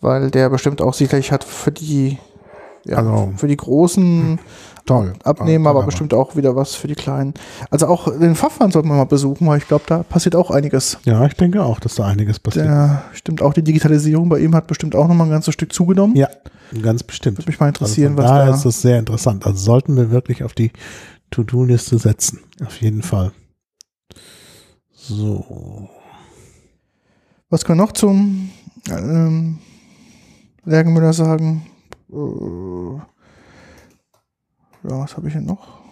weil 0.00 0.30
der 0.30 0.50
bestimmt 0.50 0.82
auch 0.82 0.94
sicherlich 0.94 1.32
hat 1.32 1.44
für 1.44 1.72
die, 1.72 2.18
ja, 2.84 2.98
Also- 2.98 3.32
für 3.36 3.48
die 3.48 3.56
großen 3.56 4.38
Toll. 4.86 5.14
Abnehmen, 5.24 5.66
aber 5.66 5.76
Toller 5.78 5.86
bestimmt 5.86 6.12
auch 6.12 6.36
wieder 6.36 6.54
was 6.56 6.74
für 6.74 6.88
die 6.88 6.94
Kleinen. 6.94 7.32
Also 7.70 7.86
auch 7.86 8.10
den 8.18 8.34
Pfaffmann 8.36 8.70
sollte 8.70 8.86
man 8.86 8.98
mal 8.98 9.04
besuchen, 9.04 9.46
weil 9.46 9.56
ich 9.56 9.66
glaube, 9.66 9.84
da 9.86 10.02
passiert 10.02 10.36
auch 10.36 10.50
einiges. 10.50 10.98
Ja, 11.04 11.24
ich 11.24 11.32
denke 11.34 11.62
auch, 11.62 11.80
dass 11.80 11.94
da 11.94 12.04
einiges 12.04 12.38
passiert. 12.38 12.66
Der 12.66 13.04
stimmt 13.14 13.40
auch 13.40 13.54
die 13.54 13.62
Digitalisierung 13.64 14.28
bei 14.28 14.40
ihm 14.40 14.54
hat 14.54 14.66
bestimmt 14.66 14.94
auch 14.94 15.08
nochmal 15.08 15.26
ein 15.26 15.30
ganzes 15.30 15.54
Stück 15.54 15.72
zugenommen. 15.72 16.14
Ja, 16.16 16.28
ganz 16.82 17.02
bestimmt. 17.02 17.38
Würde 17.38 17.48
mich 17.50 17.58
mal 17.58 17.66
Also 17.68 17.78
interessieren, 17.84 18.14
von 18.16 18.24
was 18.24 18.30
daher 18.30 18.46
da. 18.48 18.54
ist 18.54 18.64
das 18.66 18.82
sehr 18.82 18.98
interessant. 18.98 19.46
Also 19.46 19.58
sollten 19.58 19.96
wir 19.96 20.10
wirklich 20.10 20.44
auf 20.44 20.52
die 20.52 20.70
To-Do-Liste 21.30 21.96
setzen. 21.96 22.40
Auf 22.66 22.76
jeden 22.82 23.00
Fall. 23.00 23.32
So. 25.06 25.90
Was 27.50 27.68
wir 27.68 27.74
noch 27.74 27.92
zum 27.92 28.48
ähm, 28.90 29.58
Lergenmüller 30.64 31.12
sagen? 31.12 31.66
Äh, 32.10 32.96
ja, 34.88 35.00
was 35.00 35.14
habe 35.14 35.28
ich 35.28 35.34
denn 35.34 35.44
noch? 35.44 35.82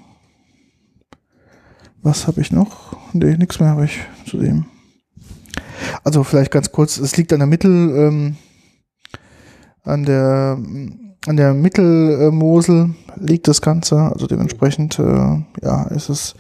Was 2.01 2.27
habe 2.27 2.41
ich 2.41 2.53
noch? 2.53 2.97
Nee, 3.13 3.37
nichts 3.37 3.61
mehr 3.61 3.69
habe 3.69 3.85
ich 3.85 4.01
zu 4.27 4.39
dem. 4.39 4.65
Also 6.05 6.25
vielleicht 6.25 6.51
ganz 6.51 6.73
kurz, 6.73 6.97
es 6.97 7.15
liegt 7.19 7.35
an 7.35 7.41
der 7.41 7.47
Mittel, 7.47 7.71
ähm, 7.95 8.37
an 9.83 10.05
der 10.05 10.59
an 11.27 11.37
der 11.37 11.53
Mittelmosel 11.53 12.95
liegt 13.17 13.47
das 13.47 13.61
Ganze, 13.61 13.97
also 14.01 14.27
dementsprechend 14.27 14.99
äh, 14.99 15.45
ja, 15.63 15.85
ist 15.91 16.09
es 16.09 16.35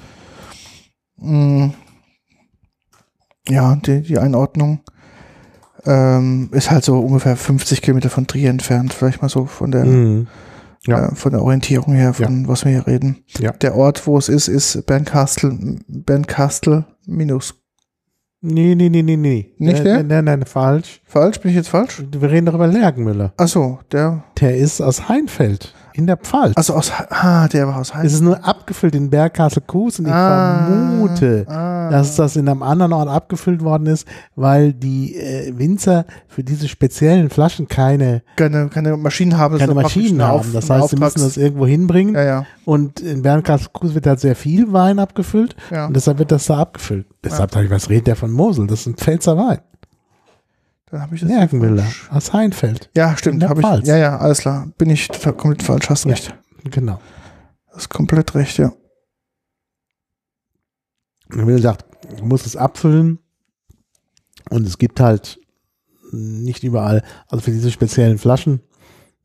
mh, 1.18 1.74
ja, 3.48 3.76
die, 3.76 4.02
die 4.02 4.18
Einordnung 4.18 4.80
ähm, 5.84 6.48
ist 6.52 6.70
halt 6.70 6.84
so 6.84 6.98
ungefähr 7.00 7.36
50 7.36 7.82
Kilometer 7.82 8.10
von 8.10 8.26
Trier 8.26 8.50
entfernt, 8.50 8.92
vielleicht 8.92 9.20
mal 9.22 9.28
so 9.28 9.46
von 9.46 9.70
der, 9.72 9.84
Mhm. 9.84 10.26
Ja. 10.86 11.08
äh, 11.08 11.14
von 11.14 11.32
der 11.32 11.42
Orientierung 11.42 11.94
her, 11.94 12.12
von 12.14 12.48
was 12.48 12.64
wir 12.64 12.72
hier 12.72 12.86
reden. 12.86 13.24
Ja. 13.38 13.52
Der 13.52 13.76
Ort, 13.76 14.06
wo 14.06 14.18
es 14.18 14.28
ist, 14.28 14.48
ist 14.48 14.84
Bernkastel, 14.86 15.78
Bernkastel 15.86 16.84
minus. 17.06 17.54
Nee, 18.40 18.74
nee, 18.74 18.88
nee, 18.88 19.02
nee, 19.02 19.16
nee. 19.16 19.54
Nicht 19.58 19.80
Äh, 19.80 19.84
der? 19.84 19.96
Nein, 19.98 20.06
nein, 20.08 20.24
nein, 20.24 20.44
falsch. 20.44 21.00
Falsch? 21.04 21.38
Bin 21.40 21.50
ich 21.50 21.56
jetzt 21.56 21.68
falsch? 21.68 22.02
Wir 22.10 22.28
reden 22.30 22.46
doch 22.46 22.54
über 22.54 22.66
Lergenmüller. 22.66 23.32
Ach 23.36 23.46
so, 23.46 23.78
der, 23.92 24.24
Der 24.40 24.56
ist 24.56 24.80
aus 24.80 25.08
Heinfeld 25.08 25.72
in 25.94 26.06
der 26.06 26.16
Pfalz. 26.16 26.54
also 26.56 26.74
aus, 26.74 26.90
ah, 27.10 27.48
der 27.48 27.66
war 27.68 27.76
aus 27.78 27.88
es 27.88 27.94
Heinz. 27.94 28.12
ist 28.14 28.20
nur 28.22 28.44
abgefüllt 28.44 28.94
in 28.94 29.10
Bergkastel-Kues 29.10 29.98
und 30.00 30.06
ich 30.06 30.12
Ah, 30.12 30.66
vermute, 30.66 31.46
ah. 31.48 31.90
dass 31.90 32.16
das 32.16 32.36
in 32.36 32.48
einem 32.48 32.62
anderen 32.62 32.92
Ort 32.92 33.08
abgefüllt 33.08 33.62
worden 33.62 33.86
ist, 33.86 34.06
weil 34.36 34.72
die 34.72 35.16
äh, 35.16 35.52
Winzer 35.56 36.04
für 36.28 36.42
diese 36.44 36.68
speziellen 36.68 37.30
Flaschen 37.30 37.68
keine, 37.68 38.22
keine, 38.36 38.68
keine 38.68 38.96
Maschinen 38.96 39.36
haben. 39.38 39.58
keine 39.58 39.74
Maschinen 39.74 40.22
haben. 40.22 40.40
Auf- 40.40 40.52
Das 40.52 40.70
heißt, 40.70 40.88
sie 40.90 40.96
müssen 40.96 41.20
das 41.20 41.36
irgendwo 41.36 41.66
hinbringen. 41.66 42.14
Ja, 42.14 42.22
ja, 42.24 42.46
Und 42.64 43.00
in 43.00 43.22
Bernkastel-Kues 43.22 43.94
wird 43.94 44.06
halt 44.06 44.20
sehr 44.20 44.36
viel 44.36 44.72
Wein 44.72 44.98
abgefüllt. 44.98 45.56
ja. 45.70 45.86
Und 45.86 45.94
deshalb 45.96 46.18
wird 46.18 46.32
das 46.32 46.46
da 46.46 46.58
abgefüllt. 46.58 47.06
Deshalb 47.24 47.52
sage 47.52 47.66
ich, 47.66 47.70
was 47.70 47.88
redet 47.88 48.06
der 48.08 48.16
von 48.16 48.30
Mosel? 48.32 48.66
Das 48.66 48.80
ist 48.80 48.86
ein 48.86 48.94
Pfälzer 48.96 49.36
Wein. 49.36 49.58
Dann 50.92 51.00
habe 51.00 51.14
ich 51.16 51.22
das. 51.22 51.30
Falsch. 51.30 52.10
aus 52.10 52.32
Heinfeld. 52.34 52.90
Ja, 52.94 53.16
stimmt, 53.16 53.42
Pfalz. 53.42 53.80
ich. 53.82 53.88
Ja, 53.88 53.96
ja, 53.96 54.18
alles 54.18 54.38
klar. 54.38 54.68
Bin 54.78 54.90
ich 54.90 55.08
total 55.08 55.32
komplett 55.32 55.62
falsch, 55.64 55.88
hast 55.90 56.04
Ja. 56.04 56.10
recht. 56.10 56.34
Genau. 56.70 57.00
Das 57.72 57.78
ist 57.84 57.88
komplett 57.88 58.34
recht, 58.34 58.58
ja. 58.58 58.72
Wie 61.30 61.46
gesagt, 61.46 61.86
du 62.18 62.24
musst 62.26 62.46
es 62.46 62.56
abfüllen 62.56 63.18
und 64.50 64.66
es 64.66 64.76
gibt 64.78 65.00
halt 65.00 65.38
nicht 66.12 66.62
überall, 66.62 67.02
also 67.28 67.42
für 67.42 67.52
diese 67.52 67.70
speziellen 67.70 68.18
Flaschen, 68.18 68.60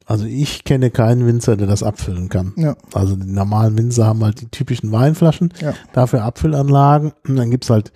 also 0.06 0.24
ich 0.24 0.64
kenne 0.64 0.90
keinen 0.90 1.28
Winzer, 1.28 1.58
der 1.58 1.68
das 1.68 1.84
abfüllen 1.84 2.30
kann. 2.30 2.54
Ja. 2.56 2.78
Also 2.94 3.18
die 3.18 3.30
normalen 3.30 3.78
Winzer 3.78 4.06
haben 4.06 4.24
halt 4.24 4.40
die 4.40 4.48
typischen 4.50 4.94
Weinflaschen, 4.94 5.54
Ja. 5.60 5.74
dafür 5.92 6.24
Abfüllanlagen. 6.24 7.12
Und 7.28 7.36
dann 7.36 7.52
gibt's 7.52 7.70
halt 7.70 7.92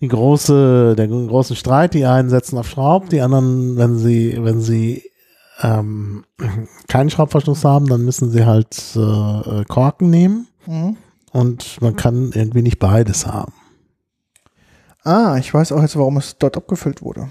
die 0.00 0.08
große, 0.08 0.94
der 0.96 1.08
großen 1.08 1.56
Streit, 1.56 1.94
die 1.94 2.04
einen 2.06 2.30
setzen 2.30 2.58
auf 2.58 2.68
Schraub, 2.68 3.08
die 3.10 3.20
anderen, 3.20 3.76
wenn 3.76 3.98
sie, 3.98 4.36
wenn 4.40 4.60
sie 4.60 5.02
ähm, 5.60 6.24
keinen 6.88 7.10
Schraubverschluss 7.10 7.64
haben, 7.64 7.86
dann 7.88 8.04
müssen 8.04 8.30
sie 8.30 8.46
halt 8.46 8.76
äh, 8.96 9.64
Korken 9.64 10.10
nehmen 10.10 10.46
Mhm. 10.66 10.96
und 11.32 11.80
man 11.80 11.96
kann 11.96 12.32
irgendwie 12.34 12.60
nicht 12.62 12.78
beides 12.78 13.26
haben. 13.26 13.54
Ah, 15.02 15.36
ich 15.38 15.54
weiß 15.54 15.72
auch 15.72 15.80
jetzt, 15.80 15.96
warum 15.96 16.18
es 16.18 16.36
dort 16.36 16.56
abgefüllt 16.58 17.00
wurde. 17.00 17.28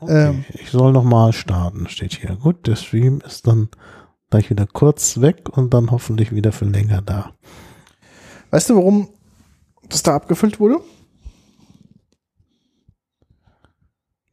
Okay, 0.00 0.28
Ähm. 0.28 0.44
ich 0.54 0.70
soll 0.70 0.92
nochmal 0.92 1.32
starten, 1.32 1.88
steht 1.88 2.14
hier. 2.14 2.36
Gut, 2.36 2.66
der 2.66 2.76
Stream 2.76 3.22
ist 3.26 3.46
dann 3.46 3.68
gleich 4.30 4.50
wieder 4.50 4.66
kurz 4.66 5.20
weg 5.20 5.48
und 5.56 5.74
dann 5.74 5.90
hoffentlich 5.90 6.32
wieder 6.34 6.52
für 6.52 6.64
länger 6.64 7.02
da. 7.02 7.32
Weißt 8.50 8.70
du, 8.70 8.76
warum 8.76 9.08
das 9.92 10.02
da 10.02 10.14
abgefüllt 10.14 10.60
wurde? 10.60 10.80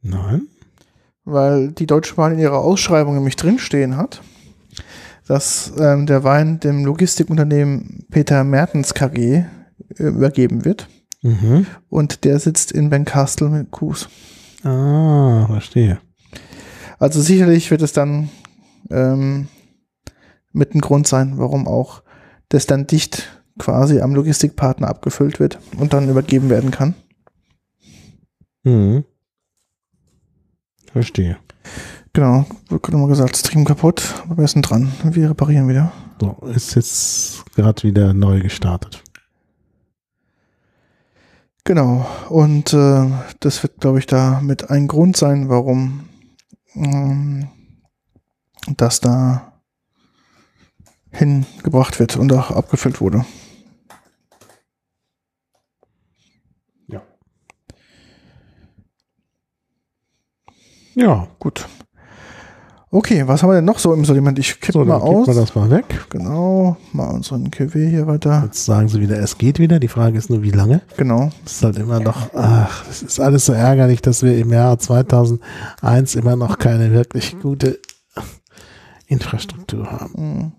Nein? 0.02 0.48
Weil 1.24 1.72
die 1.72 1.86
Deutsche 1.86 2.14
Bahn 2.14 2.32
in 2.32 2.38
ihrer 2.38 2.58
Ausschreibung 2.58 3.14
nämlich 3.14 3.36
drinstehen 3.36 3.96
hat, 3.96 4.22
dass 5.26 5.72
ähm, 5.78 6.06
der 6.06 6.24
Wein 6.24 6.60
dem 6.60 6.84
Logistikunternehmen 6.84 8.06
Peter 8.10 8.44
Mertens 8.44 8.94
KG 8.94 9.44
äh, 9.98 10.02
übergeben 10.02 10.64
wird. 10.64 10.88
Mhm. 11.22 11.66
Und 11.88 12.24
der 12.24 12.38
sitzt 12.38 12.72
in 12.72 12.90
Benkastel 12.90 13.48
mit 13.50 13.70
Kues. 13.70 14.08
Ah, 14.64 15.46
verstehe. 15.46 16.00
Also 16.98 17.20
sicherlich 17.20 17.70
wird 17.70 17.82
es 17.82 17.92
dann 17.92 18.30
ähm, 18.90 19.48
mit 20.52 20.74
ein 20.74 20.80
Grund 20.80 21.06
sein, 21.06 21.34
warum 21.36 21.68
auch 21.68 22.02
das 22.48 22.66
dann 22.66 22.86
dicht 22.86 23.37
quasi 23.58 24.00
am 24.00 24.14
Logistikpartner 24.14 24.88
abgefüllt 24.88 25.40
wird 25.40 25.58
und 25.78 25.92
dann 25.92 26.08
übergeben 26.08 26.50
werden 26.50 26.70
kann. 26.70 26.94
Mhm. 28.64 29.04
Verstehe. 30.92 31.38
Genau, 32.12 32.46
gerade 32.68 32.96
mal 32.96 33.08
gesagt, 33.08 33.36
Stream 33.36 33.64
kaputt, 33.64 34.02
aber 34.24 34.38
wir 34.38 34.48
sind 34.48 34.62
dran. 34.62 34.90
Wir 35.04 35.30
reparieren 35.30 35.68
wieder. 35.68 35.92
So, 36.20 36.36
ist 36.46 36.74
jetzt 36.74 37.44
gerade 37.54 37.82
wieder 37.82 38.12
neu 38.12 38.40
gestartet. 38.40 39.04
Genau. 41.64 42.06
Und 42.28 42.72
äh, 42.72 43.10
das 43.40 43.62
wird, 43.62 43.80
glaube 43.80 43.98
ich, 43.98 44.06
da 44.06 44.40
mit 44.40 44.70
ein 44.70 44.88
Grund 44.88 45.16
sein, 45.16 45.48
warum 45.48 46.08
ähm, 46.74 47.48
das 48.76 49.00
da 49.00 49.52
hingebracht 51.10 52.00
wird 52.00 52.16
und 52.16 52.32
auch 52.32 52.50
abgefüllt 52.50 53.00
wurde. 53.00 53.24
Ja, 60.98 61.28
Gut. 61.38 61.68
Okay, 62.90 63.22
was 63.28 63.42
haben 63.42 63.50
wir 63.50 63.56
denn 63.56 63.66
noch 63.66 63.78
so 63.78 63.92
im 63.92 64.06
Sortiment? 64.06 64.38
Ich 64.38 64.60
kippe 64.60 64.72
so, 64.72 64.84
mal 64.84 64.94
dann 64.98 65.02
kippen 65.02 65.16
aus. 65.20 65.26
wir 65.26 65.34
das 65.34 65.54
mal 65.54 65.70
weg. 65.70 66.06
Genau, 66.08 66.78
mal 66.94 67.10
unseren 67.10 67.50
QW 67.50 67.90
hier 67.90 68.06
weiter. 68.06 68.44
Jetzt 68.46 68.64
sagen 68.64 68.88
sie 68.88 68.98
wieder, 68.98 69.18
es 69.18 69.36
geht 69.36 69.58
wieder. 69.58 69.78
Die 69.78 69.88
Frage 69.88 70.16
ist 70.16 70.30
nur, 70.30 70.42
wie 70.42 70.50
lange. 70.50 70.80
Genau. 70.96 71.30
Das 71.44 71.52
ist 71.52 71.64
halt 71.64 71.76
immer 71.76 72.00
noch, 72.00 72.32
ach, 72.34 72.86
es 72.88 73.02
ist 73.02 73.20
alles 73.20 73.44
so 73.44 73.52
ärgerlich, 73.52 74.00
dass 74.00 74.22
wir 74.22 74.38
im 74.38 74.50
Jahr 74.50 74.78
2001 74.78 76.14
immer 76.14 76.34
noch 76.34 76.58
keine 76.58 76.90
wirklich 76.92 77.38
gute 77.38 77.78
Infrastruktur 79.06 79.92
haben. 79.92 80.12
Mhm. 80.16 80.52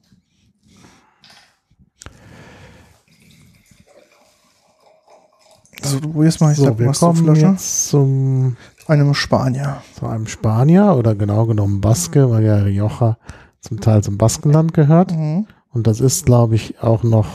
Also 5.82 6.00
du 6.00 6.12
probierst 6.12 6.42
mal, 6.42 6.52
ich 6.52 6.58
So, 6.58 6.66
sag 6.66 6.78
wir 6.78 6.92
kommen 6.92 7.36
jetzt 7.36 7.90
zum, 7.90 8.58
Einem 8.90 9.14
Spanier. 9.14 9.84
zu 9.94 10.08
einem 10.08 10.26
Spanier 10.26 10.96
oder 10.98 11.14
genau 11.14 11.46
genommen 11.46 11.80
Baske, 11.80 12.32
weil 12.32 12.44
ja 12.44 12.56
Rioja 12.56 13.18
zum 13.60 13.80
Teil 13.82 14.02
zum 14.02 14.18
Baskenland 14.18 14.74
gehört. 14.74 15.12
Mhm. 15.16 15.46
Und 15.70 15.86
das 15.86 16.00
ist, 16.00 16.26
glaube 16.26 16.56
ich, 16.56 16.82
auch 16.82 17.04
noch, 17.04 17.28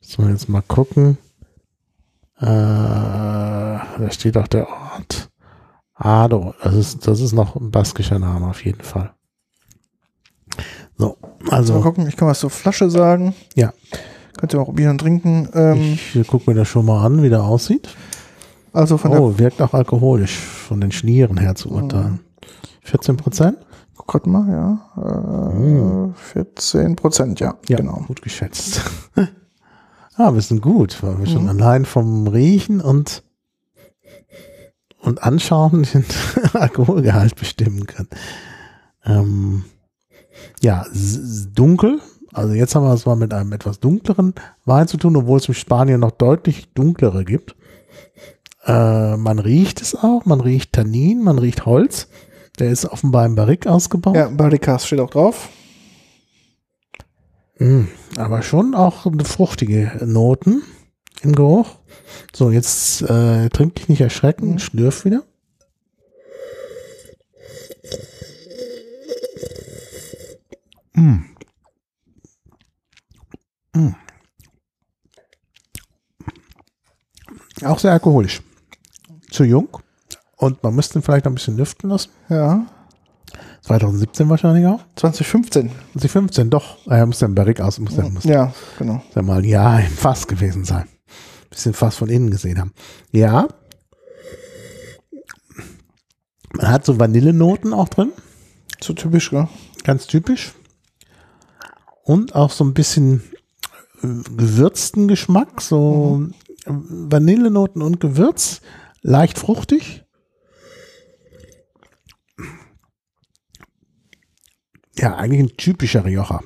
müssen 0.00 0.24
wir 0.24 0.32
jetzt 0.32 0.48
mal 0.48 0.62
gucken. 0.62 1.18
Äh, 2.38 2.46
da 2.46 4.10
steht 4.10 4.36
auch 4.36 4.48
der 4.48 4.68
Ort. 4.68 5.30
Ado, 5.94 6.52
das 6.64 6.74
ist, 6.74 7.06
das 7.06 7.20
ist 7.20 7.32
noch 7.32 7.54
ein 7.54 7.70
baskischer 7.70 8.18
Name 8.18 8.48
auf 8.48 8.64
jeden 8.64 8.82
Fall. 8.82 9.14
So, 10.98 11.16
Mal 11.44 11.58
also 11.58 11.80
gucken, 11.80 12.08
ich 12.08 12.16
kann 12.16 12.26
was 12.26 12.40
zur 12.40 12.50
Flasche 12.50 12.90
sagen. 12.90 13.36
Ja. 13.54 13.72
Könnt 14.36 14.52
ihr 14.52 14.58
mal 14.58 14.64
probieren 14.64 14.90
und 14.90 14.98
trinken. 14.98 15.48
Ähm, 15.54 15.96
ich 16.12 16.26
gucke 16.26 16.50
mir 16.50 16.56
das 16.56 16.66
schon 16.66 16.86
mal 16.86 17.06
an, 17.06 17.22
wie 17.22 17.28
der 17.28 17.44
aussieht. 17.44 17.88
Also 18.76 18.98
von 18.98 19.12
Oh, 19.12 19.38
wirkt 19.38 19.60
auch 19.62 19.74
alkoholisch, 19.74 20.36
von 20.36 20.80
den 20.80 20.92
Schnieren 20.92 21.38
her 21.38 21.54
zu 21.54 21.70
urteilen. 21.70 22.20
14 22.82 23.16
Prozent? 23.16 23.58
guck 23.96 24.06
grad 24.06 24.26
mal, 24.26 24.48
ja. 24.48 26.10
Äh, 26.10 26.14
14 26.14 26.96
Prozent, 26.96 27.40
ja, 27.40 27.54
Ja, 27.68 27.76
genau. 27.76 28.04
gut 28.06 28.22
geschätzt. 28.22 28.82
ah, 30.16 30.32
wir 30.32 30.40
sind 30.40 30.62
gut, 30.62 31.02
weil 31.02 31.18
wir 31.18 31.26
schon 31.26 31.48
allein 31.48 31.84
vom 31.84 32.26
Riechen 32.28 32.80
und, 32.80 33.22
und 35.00 35.22
Anschauen 35.22 35.86
den 35.92 36.04
Alkoholgehalt 36.52 37.36
bestimmen 37.36 37.86
können. 37.86 38.08
Ähm, 39.04 39.64
ja, 40.60 40.84
dunkel. 41.54 42.00
Also 42.32 42.52
jetzt 42.52 42.74
haben 42.74 42.84
wir 42.84 42.92
es 42.92 43.06
mal 43.06 43.16
mit 43.16 43.32
einem 43.32 43.52
etwas 43.52 43.80
dunkleren 43.80 44.34
Wein 44.66 44.88
zu 44.88 44.98
tun, 44.98 45.16
obwohl 45.16 45.38
es 45.38 45.48
in 45.48 45.54
Spanien 45.54 46.00
noch 46.00 46.10
deutlich 46.10 46.72
dunklere 46.74 47.24
gibt. 47.24 47.55
Äh, 48.66 49.16
man 49.16 49.38
riecht 49.38 49.80
es 49.80 49.94
auch, 49.94 50.24
man 50.24 50.40
riecht 50.40 50.72
Tannin, 50.72 51.22
man 51.22 51.38
riecht 51.38 51.66
Holz. 51.66 52.08
Der 52.58 52.70
ist 52.70 52.86
offenbar 52.86 53.26
im 53.26 53.34
Barrique 53.34 53.70
ausgebaut. 53.70 54.16
Ja, 54.16 54.28
Barricas 54.28 54.86
steht 54.86 54.98
auch 54.98 55.10
drauf. 55.10 55.50
Mm, 57.58 57.84
aber 58.16 58.42
schon 58.42 58.74
auch 58.74 59.06
fruchtige 59.24 59.92
Noten 60.04 60.62
im 61.22 61.34
Geruch. 61.34 61.76
So, 62.34 62.50
jetzt 62.50 63.02
äh, 63.02 63.48
trink 63.50 63.76
dich 63.76 63.88
nicht 63.88 64.00
erschrecken, 64.00 64.58
schlürf 64.58 65.04
wieder. 65.04 65.22
Mm. 70.94 71.18
Mm. 73.74 73.94
Auch 77.64 77.78
sehr 77.78 77.92
alkoholisch. 77.92 78.42
Zu 79.36 79.44
jung. 79.44 79.68
Und 80.36 80.62
man 80.62 80.74
müsste 80.74 80.98
ihn 80.98 81.02
vielleicht 81.02 81.26
noch 81.26 81.32
ein 81.32 81.34
bisschen 81.34 81.58
lüften 81.58 81.90
lassen. 81.90 82.10
Ja, 82.30 82.64
2017 83.62 84.28
wahrscheinlich 84.30 84.64
auch. 84.66 84.80
2015. 84.96 85.68
2015, 85.92 86.48
doch. 86.48 86.78
Er 86.86 87.04
muss 87.04 87.20
ja 87.20 87.26
im 87.26 87.34
Barrique 87.34 87.62
aus, 87.62 87.78
muss, 87.78 87.96
ja- 87.96 88.08
muss 88.08 88.24
Ja, 88.24 88.54
genau. 88.78 89.02
ja 89.14 89.20
mal 89.22 89.38
ein 89.38 89.44
Jahr 89.44 89.80
im 89.80 89.90
Fass 89.90 90.26
gewesen 90.26 90.64
sein. 90.64 90.88
Bisschen 91.50 91.74
Fass 91.74 91.96
von 91.96 92.08
innen 92.08 92.30
gesehen 92.30 92.58
haben. 92.58 92.72
Ja. 93.12 93.46
Man 96.54 96.68
hat 96.68 96.86
so 96.86 96.98
Vanillenoten 96.98 97.74
auch 97.74 97.88
drin. 97.90 98.12
So 98.80 98.92
typisch, 98.94 99.30
gell? 99.30 99.48
Ganz 99.84 100.06
typisch. 100.06 100.54
Und 102.04 102.34
auch 102.34 102.50
so 102.50 102.64
ein 102.64 102.72
bisschen 102.72 103.22
äh, 104.02 104.06
gewürzten 104.36 105.08
Geschmack. 105.08 105.60
So 105.60 106.22
äh, 106.64 106.70
Vanillenoten 106.70 107.82
und 107.82 108.00
Gewürz. 108.00 108.60
Leicht 109.06 109.38
fruchtig. 109.38 110.04
Ja, 114.98 115.14
eigentlich 115.14 115.40
ein 115.40 115.56
typischer 115.56 116.04
Rioja. 116.04 116.40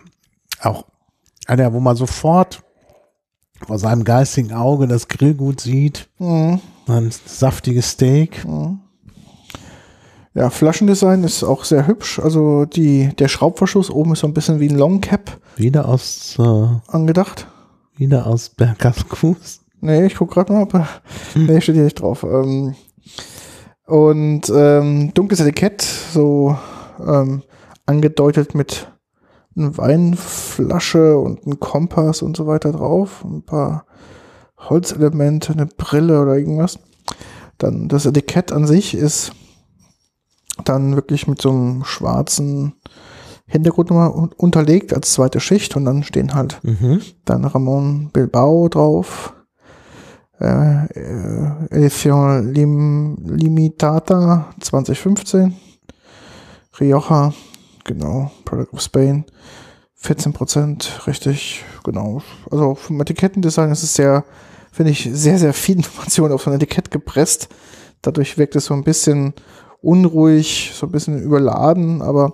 Auch 0.60 0.84
einer, 1.46 1.72
wo 1.72 1.80
man 1.80 1.96
sofort 1.96 2.62
vor 3.66 3.78
seinem 3.78 4.04
geistigen 4.04 4.52
Auge 4.52 4.86
das 4.86 5.08
Grillgut 5.08 5.62
sieht. 5.62 6.10
Mhm. 6.18 6.60
Ein 6.86 7.10
saftiges 7.10 7.92
Steak. 7.92 8.44
Ja, 10.34 10.50
Flaschendesign 10.50 11.24
ist 11.24 11.42
auch 11.42 11.64
sehr 11.64 11.86
hübsch. 11.86 12.18
Also 12.18 12.66
die, 12.66 13.08
der 13.16 13.28
Schraubverschluss 13.28 13.90
oben 13.90 14.12
ist 14.12 14.20
so 14.20 14.26
ein 14.26 14.34
bisschen 14.34 14.60
wie 14.60 14.68
ein 14.68 14.76
Long 14.76 15.00
Cap 15.00 15.40
Wieder 15.56 15.88
aus, 15.88 16.36
äh, 16.38 16.66
angedacht. 16.88 17.46
wieder 17.96 18.26
aus 18.26 18.50
Bergascus. 18.50 19.60
Nee, 19.80 20.06
ich 20.06 20.14
guck 20.16 20.30
gerade 20.30 20.52
mal, 20.52 20.62
ob 20.62 20.74
er, 20.74 20.88
nee, 21.34 21.60
steht 21.60 21.74
hier 21.74 21.84
nicht 21.84 22.00
drauf. 22.00 22.22
Ähm, 22.24 22.74
und 23.86 24.42
ähm, 24.54 25.12
dunkles 25.14 25.40
Etikett, 25.40 25.82
so 25.82 26.56
ähm, 27.04 27.42
angedeutet 27.86 28.54
mit 28.54 28.92
einer 29.56 29.76
Weinflasche 29.76 31.18
und 31.18 31.44
einem 31.44 31.58
Kompass 31.58 32.22
und 32.22 32.36
so 32.36 32.46
weiter 32.46 32.72
drauf. 32.72 33.24
Ein 33.24 33.42
paar 33.42 33.84
Holzelemente, 34.58 35.52
eine 35.52 35.66
Brille 35.66 36.20
oder 36.20 36.36
irgendwas. 36.36 36.78
Dann 37.58 37.88
das 37.88 38.06
Etikett 38.06 38.52
an 38.52 38.66
sich 38.66 38.94
ist 38.94 39.32
dann 40.64 40.94
wirklich 40.94 41.26
mit 41.26 41.40
so 41.40 41.50
einem 41.50 41.84
schwarzen 41.84 42.74
Hintergrund 43.46 43.90
nochmal 43.90 44.10
un- 44.10 44.32
unterlegt 44.36 44.94
als 44.94 45.12
zweite 45.12 45.40
Schicht 45.40 45.74
und 45.74 45.84
dann 45.84 46.02
stehen 46.04 46.34
halt 46.34 46.60
Mhm. 46.62 47.00
dann 47.24 47.44
Ramon 47.44 48.10
Bilbao 48.12 48.68
drauf. 48.68 49.34
Äh, 50.40 50.86
äh, 50.98 51.66
Edition 51.70 52.52
Lim 52.52 53.16
Limitata 53.26 54.54
2015. 54.60 55.54
Rioja, 56.80 57.34
genau. 57.84 58.30
Product 58.44 58.72
of 58.72 58.80
Spain. 58.80 59.24
14 59.96 60.32
Prozent, 60.32 61.06
richtig, 61.06 61.62
genau. 61.84 62.22
Also 62.50 62.74
vom 62.74 63.00
Etikettendesign 63.02 63.70
ist 63.70 63.82
es 63.82 63.92
sehr, 63.92 64.24
finde 64.72 64.92
ich, 64.92 65.10
sehr, 65.12 65.38
sehr 65.38 65.52
viel 65.52 65.76
Information 65.78 66.32
auf 66.32 66.42
so 66.42 66.50
ein 66.50 66.56
Etikett 66.56 66.90
gepresst. 66.90 67.48
Dadurch 68.00 68.38
wirkt 68.38 68.56
es 68.56 68.64
so 68.64 68.74
ein 68.74 68.82
bisschen 68.84 69.34
unruhig, 69.82 70.72
so 70.74 70.86
ein 70.86 70.92
bisschen 70.92 71.22
überladen, 71.22 72.00
aber 72.00 72.32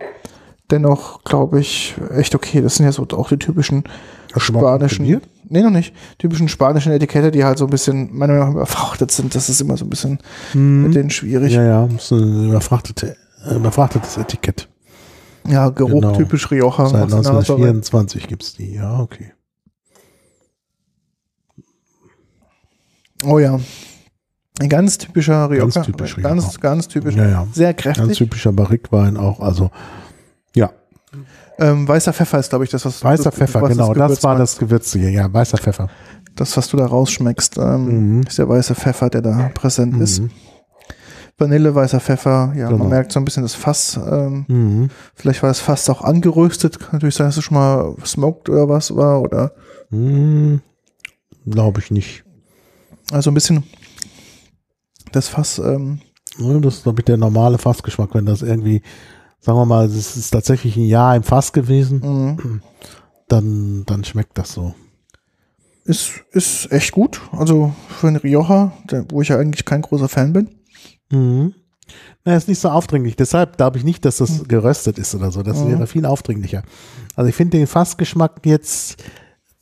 dennoch, 0.70 1.24
glaube 1.24 1.58
ich, 1.58 1.96
echt 2.14 2.36
okay. 2.36 2.60
Das 2.60 2.76
sind 2.76 2.86
ja 2.86 2.92
so 2.92 3.04
auch 3.12 3.28
die 3.28 3.38
typischen 3.38 3.82
Hast 4.36 4.46
spanischen. 4.46 5.20
Nee, 5.48 5.62
noch 5.62 5.70
nicht. 5.70 5.94
Typischen 6.18 6.48
spanischen 6.48 6.92
Etikette, 6.92 7.30
die 7.30 7.44
halt 7.44 7.56
so 7.58 7.66
ein 7.66 7.70
bisschen, 7.70 8.16
meiner 8.16 8.32
Meinung 8.34 8.48
nach, 8.48 8.54
überfrachtet 8.56 9.12
sind. 9.12 9.34
Das 9.34 9.48
ist 9.48 9.60
immer 9.60 9.76
so 9.76 9.84
ein 9.84 9.90
bisschen 9.90 10.18
mit 10.54 10.94
denen 10.94 11.10
schwierig. 11.10 11.52
Ja, 11.52 11.62
Ja, 11.62 11.86
ja, 11.86 11.94
ist 11.94 12.10
ein 12.10 12.48
überfrachtete, 12.48 13.16
überfrachtetes 13.54 14.16
Etikett. 14.16 14.68
Geruch 15.44 16.00
Genau. 16.00 16.16
typisch 16.16 16.50
Rioja. 16.50 16.86
Seit 16.86 17.02
aus 17.04 17.08
der 17.10 17.18
Nase. 17.18 17.30
1924 17.30 18.26
gibt's 18.26 18.54
die, 18.54 18.74
ja, 18.74 18.98
okay. 18.98 19.32
Oh 23.24 23.38
ja. 23.38 23.58
Ein 24.58 24.68
ganz 24.68 24.98
typischer 24.98 25.48
Rioja. 25.50 25.68
Ganz 25.68 25.86
typisch 25.86 26.16
Ganz, 26.16 26.44
Rioja. 26.44 26.58
ganz 26.60 26.88
typisch. 26.88 27.14
Ja, 27.14 27.28
ja. 27.28 27.46
Sehr 27.52 27.74
Ganz 27.74 27.96
kräftig. 27.98 28.18
typischer 28.18 28.52
Barrique-Wein 28.52 29.16
auch, 29.16 29.40
also, 29.40 29.70
ja. 30.54 30.70
Ähm, 31.58 31.88
weißer 31.88 32.12
Pfeffer 32.12 32.38
ist, 32.38 32.50
glaube 32.50 32.64
ich, 32.64 32.70
das, 32.70 32.84
was 32.84 33.02
Weißer 33.02 33.24
das, 33.24 33.34
Pfeffer, 33.34 33.62
was 33.62 33.70
genau, 33.70 33.94
das, 33.94 34.04
Gewürz 34.08 34.24
war 34.24 34.36
das 34.36 34.58
Gewürzige, 34.58 35.08
ja, 35.08 35.32
weißer 35.32 35.56
Pfeffer. 35.58 35.88
Das, 36.34 36.54
was 36.56 36.68
du 36.68 36.76
da 36.76 36.84
rausschmeckst, 36.86 37.56
ähm, 37.58 38.18
Mhm. 38.18 38.22
ist 38.24 38.38
der 38.38 38.48
weiße 38.48 38.74
Pfeffer, 38.74 39.08
der 39.08 39.22
da 39.22 39.50
präsent 39.54 39.98
ist. 40.00 40.20
Mhm. 40.20 40.30
Vanille, 41.38 41.74
weißer 41.74 42.00
Pfeffer, 42.00 42.52
ja, 42.56 42.66
Genau. 42.68 42.78
man 42.78 42.88
merkt 42.90 43.12
so 43.12 43.20
ein 43.20 43.24
bisschen 43.24 43.42
das 43.42 43.54
Fass. 43.54 43.98
Ähm, 44.10 44.44
Mhm. 44.48 44.90
vielleicht 45.14 45.42
war 45.42 45.48
das 45.50 45.60
Fass 45.60 45.88
auch 45.90 46.02
angeröstet. 46.02 46.78
Kann 46.78 46.90
natürlich 46.92 47.14
sein, 47.14 47.26
dass 47.28 47.36
es 47.36 47.44
schon 47.44 47.56
mal 47.56 47.94
smoked 48.04 48.48
oder 48.48 48.68
was 48.68 48.94
war. 48.94 49.20
Oder 49.22 49.52
Mhm. 49.90 50.60
Glaube 51.46 51.80
ich 51.80 51.90
nicht. 51.90 52.24
also 53.12 53.30
ein 53.30 53.34
bisschen 53.34 53.62
das 55.12 55.28
Fass, 55.28 55.58
ähm, 55.58 56.00
Das 56.60 56.74
ist, 56.76 56.82
glaube 56.82 57.00
ich, 57.00 57.04
der 57.06 57.16
normale 57.16 57.56
Fassgeschmack, 57.56 58.14
wenn 58.14 58.26
das 58.26 58.42
irgendwie, 58.42 58.82
sagen 59.46 59.58
wir 59.58 59.64
mal, 59.64 59.86
es 59.86 60.16
ist 60.16 60.30
tatsächlich 60.32 60.76
ein 60.76 60.86
Jahr 60.86 61.14
im 61.14 61.22
Fass 61.22 61.52
gewesen, 61.52 62.00
mh, 62.00 62.60
dann, 63.28 63.84
dann 63.86 64.02
schmeckt 64.04 64.36
das 64.38 64.52
so. 64.52 64.74
ist, 65.84 66.10
ist 66.32 66.72
echt 66.72 66.90
gut. 66.92 67.20
Also 67.32 67.72
für 67.88 68.08
einen 68.08 68.16
Rioja, 68.16 68.72
wo 69.08 69.22
ich 69.22 69.28
ja 69.28 69.38
eigentlich 69.38 69.64
kein 69.64 69.82
großer 69.82 70.08
Fan 70.08 70.32
bin. 70.32 70.48
Mhm. 71.10 71.54
Na, 72.24 72.34
ist 72.36 72.48
nicht 72.48 72.58
so 72.58 72.68
aufdringlich. 72.70 73.14
Deshalb 73.14 73.56
glaube 73.56 73.78
ich 73.78 73.84
nicht, 73.84 74.04
dass 74.04 74.16
das 74.16 74.48
geröstet 74.48 74.98
ist 74.98 75.14
oder 75.14 75.30
so. 75.30 75.44
Das 75.44 75.58
Mhm. 75.60 75.68
wäre 75.68 75.86
viel 75.86 76.04
aufdringlicher. 76.06 76.64
Also 77.14 77.28
ich 77.28 77.36
finde 77.36 77.56
den 77.58 77.68
Fassgeschmack 77.68 78.44
jetzt 78.44 78.96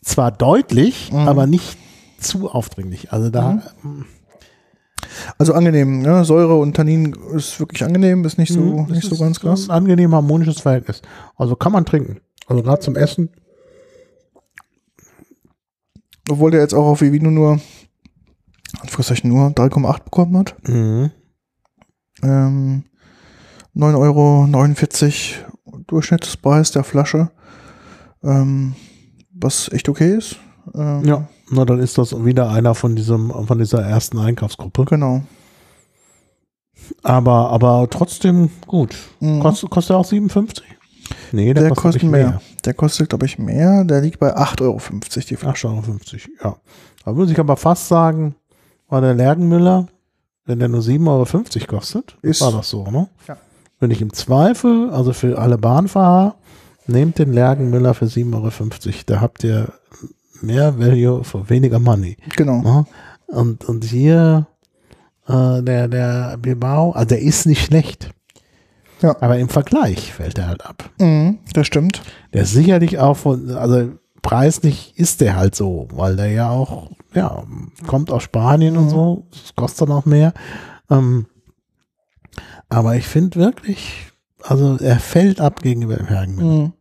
zwar 0.03 0.32
deutlich, 0.32 1.12
Mhm. 1.12 1.28
aber 1.28 1.47
nicht 1.47 1.76
zu 2.18 2.49
aufdringlich. 2.51 3.12
Also 3.12 3.28
da, 3.28 3.62
Also 5.39 5.55
angenehm, 5.55 6.01
ne? 6.03 6.25
Säure 6.25 6.57
und 6.57 6.75
Tannin 6.75 7.15
ist 7.35 7.59
wirklich 7.61 7.85
angenehm, 7.85 8.25
ist 8.25 8.39
nicht 8.39 8.53
so, 8.53 8.61
Mhm, 8.61 8.87
nicht 8.93 9.05
so 9.09 9.17
ganz 9.17 9.41
krass. 9.41 9.69
Ein 9.69 9.77
angenehm 9.77 10.15
harmonisches 10.15 10.61
Verhältnis. 10.61 11.03
Also 11.37 11.57
kann 11.57 11.73
man 11.73 11.85
trinken. 11.85 12.21
Also 12.47 12.62
gerade 12.62 12.81
zum 12.81 12.97
Essen. 12.97 13.31
Obwohl 16.29 16.51
der 16.51 16.61
jetzt 16.61 16.75
auch 16.75 16.87
auf 16.87 17.01
Vivino 17.01 17.31
nur, 17.31 17.61
Anführungszeichen 18.81 19.29
nur 19.31 19.49
3,8 19.51 20.05
bekommen 20.05 20.37
hat. 20.39 20.55
Mhm. 20.69 21.11
Ähm, 22.23 22.85
9,49 23.75 25.35
Euro 25.45 25.81
Durchschnittspreis 25.87 26.71
der 26.71 26.85
Flasche. 26.85 27.31
Ähm, 28.23 28.75
was 29.33 29.71
echt 29.73 29.89
okay 29.89 30.17
ist. 30.17 30.37
Ähm, 30.75 31.05
Ja, 31.05 31.29
na 31.51 31.64
dann 31.64 31.78
ist 31.80 31.99
das 31.99 32.24
wieder 32.24 32.49
einer 32.51 32.74
von 32.74 32.97
diesem, 32.97 33.30
von 33.47 33.59
dieser 33.59 33.82
ersten 33.82 34.18
Einkaufsgruppe. 34.18 34.84
Genau. 34.86 35.22
Aber, 37.03 37.51
aber 37.51 37.88
trotzdem 37.90 38.51
gut. 38.66 38.95
Mhm. 39.20 39.40
Kostet, 39.40 39.70
kostet 39.70 39.95
er 39.95 39.99
auch 39.99 40.05
57? 40.05 40.64
Nee, 41.32 41.53
Der, 41.55 41.68
kostet 41.68 41.82
kostet 41.82 42.03
nicht 42.03 42.11
mehr. 42.12 42.40
Der 42.64 42.74
kostet, 42.74 43.09
glaube 43.11 43.26
ich, 43.26 43.38
mehr. 43.38 43.84
Der 43.84 44.01
liegt 44.01 44.18
bei 44.18 44.36
8,50 44.36 44.62
Euro 44.62 44.80
die 45.28 45.36
Flasche. 45.36 45.68
8,50 45.68 45.68
Euro, 45.70 45.88
ja. 46.42 46.57
Da 47.05 47.16
würde 47.16 47.32
ich 47.32 47.38
aber 47.40 47.57
fast 47.57 47.88
sagen, 47.88 48.34
war 48.88 49.01
der 49.01 49.14
Lergenmüller, 49.14 49.86
wenn 50.47 50.59
der 50.59 50.68
nur 50.68 50.80
7,50 50.80 51.07
Euro 51.09 51.66
kostet, 51.78 52.16
Ist- 52.22 52.40
war 52.40 52.53
das 52.53 52.70
so, 52.70 52.84
ne? 52.90 53.09
Ja. 53.28 53.36
Wenn 53.80 53.90
ich 53.90 54.01
im 54.01 54.12
Zweifel, 54.12 54.90
also 54.90 55.12
für 55.12 55.38
alle 55.38 55.59
Bahnfahrer, 55.59 56.36
nehmt 56.86 57.18
den 57.18 57.32
Lergenmüller 57.32 57.92
für 57.95 58.07
7,50 58.07 58.86
Euro. 58.86 58.95
Da 59.07 59.20
habt 59.20 59.45
ihr 59.45 59.72
mehr 60.45 60.78
Value 60.78 61.24
für 61.24 61.49
weniger 61.51 61.78
Money. 61.78 62.16
Genau. 62.36 62.61
Ne? 62.62 62.86
Und, 63.26 63.64
und 63.64 63.84
hier 63.84 64.47
äh, 65.26 65.62
der, 65.62 65.88
der 65.88 66.36
Bilbao, 66.38 66.92
also 66.92 67.09
der 67.09 67.20
ist 67.22 67.47
nicht 67.47 67.64
schlecht. 67.66 68.11
Ja. 69.01 69.16
Aber 69.20 69.38
im 69.38 69.49
Vergleich 69.49 70.12
fällt 70.12 70.38
er 70.38 70.49
halt 70.49 70.64
ab. 70.64 70.88
Mhm, 70.99 71.38
das 71.53 71.66
stimmt. 71.66 72.03
Der 72.32 72.42
ist 72.42 72.53
sicherlich 72.53 72.99
auch 72.99 73.16
von, 73.16 73.51
also 73.51 73.92
preislich 74.22 74.95
ist 74.97 75.20
der 75.20 75.36
halt 75.36 75.55
so, 75.55 75.88
weil 75.92 76.16
der 76.16 76.30
ja 76.30 76.49
auch, 76.51 76.90
ja, 77.12 77.42
kommt 77.86 78.11
aus 78.11 78.22
Spanien 78.22 78.76
und 78.76 78.84
Mhm. 78.86 78.90
so, 78.90 79.26
das 79.30 79.55
kostet 79.55 79.88
dann 79.88 79.97
auch 79.97 80.07
mehr. 80.07 80.32
Ähm, 80.90 81.26
aber 82.68 82.97
ich 82.97 83.07
finde 83.07 83.36
wirklich, 83.38 84.07
also 84.42 84.76
er 84.78 84.99
fällt 84.99 85.40
ab 85.40 85.61
gegenüber 85.62 85.97
dem 85.97 86.07
Hergenmüller. 86.09 86.49
Mhm. 86.66 86.72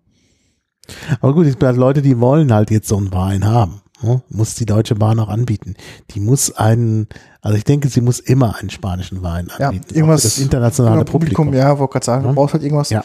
Aber 1.22 1.34
gut, 1.34 1.46
es 1.46 1.52
gibt 1.54 1.64
halt 1.64 1.78
Leute, 1.78 2.02
die 2.02 2.20
wollen 2.20 2.54
halt 2.54 2.72
jetzt 2.72 2.88
so 2.88 2.98
einen 2.98 3.12
Wein 3.14 3.46
haben. 3.46 3.82
Ne? 4.02 4.22
Muss 4.30 4.56
die 4.56 4.66
Deutsche 4.66 4.96
Bahn 4.96 5.18
auch 5.20 5.30
anbieten. 5.30 5.76
Die 6.12 6.20
muss 6.20 6.52
einen, 6.52 7.08
also 7.42 7.58
ich 7.58 7.64
denke, 7.64 7.88
sie 7.88 8.02
muss 8.02 8.20
immer 8.20 8.58
einen 8.60 8.70
spanischen 8.70 9.24
Wein 9.24 9.48
Ja, 9.60 9.68
anbieten. 9.70 9.86
auch 9.92 9.96
irgendwas- 9.96 10.24
das 10.24 10.40
internationale 10.40 11.00
Genau, 11.00 11.12
Publikum. 11.12 11.54
Ja, 11.54 11.80
wollte 11.80 11.94
gerade 11.94 12.06
sagen, 12.06 12.24
Ja. 12.24 12.30
du 12.30 12.36
brauchst 12.36 12.54
halt 12.54 12.64
irgendwas, 12.64 12.90
Ja. 12.90 13.04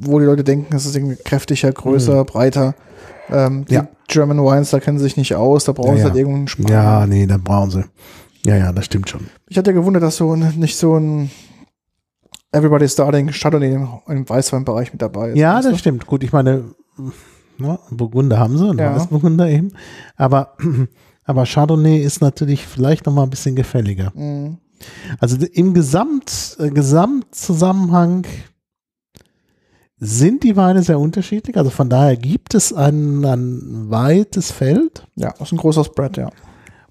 wo 0.00 0.18
die 0.18 0.24
Leute 0.24 0.42
denken, 0.42 0.74
es 0.74 0.86
ist 0.86 0.96
irgendwie 0.96 1.16
kräftiger, 1.16 1.70
größer, 1.72 2.24
breiter. 2.24 2.74
Ähm, 3.28 3.64
die 3.66 3.74
Ja. 3.74 3.88
German 4.08 4.38
Wines, 4.38 4.70
da 4.70 4.80
kennen 4.80 4.98
sie 4.98 5.04
sich 5.04 5.16
nicht 5.18 5.34
aus, 5.34 5.64
da 5.64 5.72
brauchen 5.72 5.90
Ja, 5.90 5.94
sie 5.96 6.00
ja. 6.00 6.06
halt 6.08 6.16
irgendeinen 6.16 6.48
Spanier. 6.48 6.72
Ja, 6.72 7.06
nee, 7.06 7.26
dann 7.26 7.44
brauchen 7.44 7.70
sie. 7.70 7.84
Ja, 8.46 8.56
ja, 8.56 8.72
das 8.72 8.86
stimmt 8.86 9.10
schon. 9.10 9.26
Ich 9.48 9.58
hatte 9.58 9.70
ja 9.70 9.76
gewundert, 9.76 10.02
dass 10.02 10.16
so 10.16 10.34
nicht 10.34 10.76
so 10.78 10.96
ein 10.96 11.30
Everybody's 12.52 12.92
Starting 12.94 13.28
Chardonnay 13.30 13.74
im, 13.74 13.88
im 14.08 14.28
Weißweinbereich 14.28 14.92
mit 14.92 15.02
dabei 15.02 15.30
ist. 15.30 15.36
Ja, 15.38 15.60
das 15.60 15.70
du? 15.72 15.78
stimmt. 15.78 16.06
Gut, 16.06 16.24
ich 16.24 16.32
meine, 16.32 16.64
ne, 17.58 17.78
Burgunder 17.90 18.38
haben 18.38 18.56
sie, 18.58 18.66
Ja. 18.76 18.94
Weißburgunder 18.96 19.48
eben. 19.48 19.72
Aber, 20.16 20.56
aber 21.24 21.44
Chardonnay 21.46 21.98
ist 21.98 22.20
natürlich 22.20 22.66
vielleicht 22.66 23.06
noch 23.06 23.14
mal 23.14 23.24
ein 23.24 23.30
bisschen 23.30 23.56
gefälliger. 23.56 24.12
Mhm. 24.14 24.58
Also 25.18 25.36
im 25.52 25.74
Gesamt, 25.74 26.56
äh, 26.58 26.70
Gesamtzusammenhang 26.70 28.26
sind 29.98 30.42
die 30.42 30.56
Weine 30.56 30.82
sehr 30.82 30.98
unterschiedlich. 30.98 31.56
Also 31.56 31.68
von 31.70 31.90
daher 31.90 32.16
gibt 32.16 32.54
es 32.54 32.72
ein, 32.72 33.24
ein 33.24 33.90
weites 33.90 34.50
Feld. 34.50 35.06
Ja, 35.16 35.30
das 35.32 35.48
ist 35.48 35.52
ein 35.52 35.58
großer 35.58 35.84
Spread, 35.84 36.16
ja. 36.16 36.30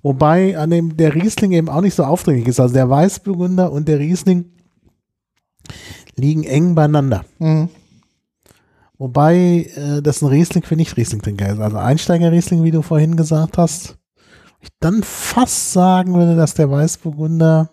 Wobei 0.03 0.57
an 0.57 0.69
dem 0.69 0.95
der 0.95 1.15
Riesling 1.15 1.51
eben 1.51 1.67
auch 1.67 1.81
nicht 1.81 1.95
so 1.95 2.03
aufdringlich 2.03 2.47
ist. 2.47 2.59
Also 2.59 2.73
der 2.73 2.89
Weißburgunder 2.89 3.71
und 3.71 3.87
der 3.87 3.99
Riesling 3.99 4.45
liegen 6.15 6.43
eng 6.43 6.75
beieinander. 6.75 7.25
Mhm. 7.39 7.69
Wobei 8.99 9.69
äh, 9.75 10.01
das 10.03 10.21
ein 10.21 10.27
Riesling 10.27 10.63
für 10.63 10.75
Nicht-Riesling-Trinker 10.75 11.53
ist. 11.53 11.59
Also 11.59 11.77
Einsteiger-Riesling, 11.77 12.63
wie 12.63 12.71
du 12.71 12.81
vorhin 12.81 13.15
gesagt 13.15 13.57
hast. 13.57 13.97
Ich 14.59 14.69
dann 14.81 15.03
fast 15.03 15.71
sagen 15.71 16.13
würde, 16.13 16.35
dass 16.35 16.53
der 16.53 16.69
Weißburgunder 16.69 17.69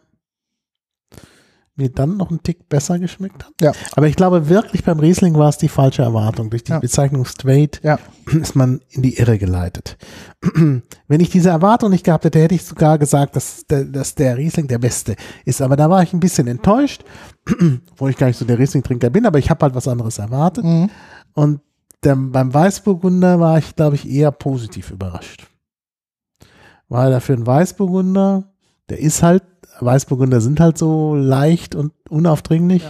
mir 1.78 1.90
dann 1.90 2.16
noch 2.16 2.30
einen 2.30 2.42
Tick 2.42 2.68
besser 2.70 2.98
geschmeckt 2.98 3.44
hat. 3.44 3.52
Ja. 3.60 3.72
Aber 3.96 4.06
ich 4.08 4.16
glaube 4.16 4.48
wirklich 4.48 4.82
beim 4.84 4.98
Riesling 4.98 5.34
war 5.36 5.50
es 5.50 5.58
die 5.58 5.68
falsche 5.68 6.02
Erwartung. 6.02 6.48
Durch 6.48 6.64
die 6.64 6.72
Ja. 6.72 6.78
Bezeichnung 6.78 7.26
straight 7.26 7.80
Ja. 7.82 7.98
ist 8.40 8.56
man 8.56 8.80
in 8.88 9.02
die 9.02 9.18
Irre 9.18 9.36
geleitet. 9.36 9.98
Wenn 10.54 11.20
ich 11.20 11.28
diese 11.28 11.50
Erwartung 11.50 11.90
nicht 11.90 12.04
gehabt 12.04 12.24
hätte, 12.24 12.38
hätte 12.40 12.54
ich 12.54 12.64
sogar 12.64 12.98
gesagt, 12.98 13.36
dass 13.36 13.66
der, 13.66 13.84
dass 13.84 14.14
der 14.14 14.38
Riesling 14.38 14.68
der 14.68 14.78
beste 14.78 15.16
ist. 15.44 15.60
Aber 15.60 15.76
da 15.76 15.90
war 15.90 16.02
ich 16.02 16.14
ein 16.14 16.20
bisschen 16.20 16.46
enttäuscht, 16.46 17.04
wo 17.96 18.08
ich 18.08 18.16
gar 18.16 18.28
nicht 18.28 18.38
so 18.38 18.46
der 18.46 18.58
Riesling-Trinker 18.58 19.10
bin, 19.10 19.26
aber 19.26 19.38
ich 19.38 19.50
habe 19.50 19.62
halt 19.64 19.74
was 19.74 19.88
anderes 19.88 20.18
erwartet. 20.18 20.64
Mhm. 20.64 20.88
Und 21.36 21.60
der, 22.02 22.16
beim 22.16 22.52
Weißburgunder 22.52 23.38
war 23.38 23.58
ich, 23.58 23.76
glaube 23.76 23.94
ich, 23.94 24.08
eher 24.08 24.32
positiv 24.32 24.90
überrascht. 24.90 25.46
Weil 26.88 27.12
er 27.12 27.20
für 27.20 27.34
einen 27.34 27.46
Weißburgunder, 27.46 28.44
der 28.88 28.98
ist 28.98 29.22
halt, 29.22 29.42
Weißburgunder 29.80 30.40
sind 30.40 30.60
halt 30.60 30.78
so 30.78 31.14
leicht 31.14 31.74
und 31.74 31.92
unaufdringlich, 32.08 32.82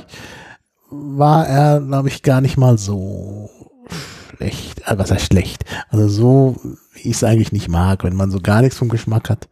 war 0.90 1.46
er, 1.46 1.80
glaube 1.80 2.08
ich, 2.08 2.22
gar 2.22 2.40
nicht 2.40 2.56
mal 2.56 2.78
so 2.78 3.50
schlecht. 4.36 4.86
Also 4.86 5.02
was 5.02 5.10
heißt 5.10 5.26
schlecht? 5.26 5.64
Also 5.88 6.08
so, 6.08 6.56
wie 6.92 7.08
ich 7.08 7.16
es 7.16 7.24
eigentlich 7.24 7.52
nicht 7.52 7.68
mag, 7.68 8.04
wenn 8.04 8.14
man 8.14 8.30
so 8.30 8.38
gar 8.38 8.62
nichts 8.62 8.78
vom 8.78 8.88
Geschmack 8.88 9.28
hat. 9.28 9.48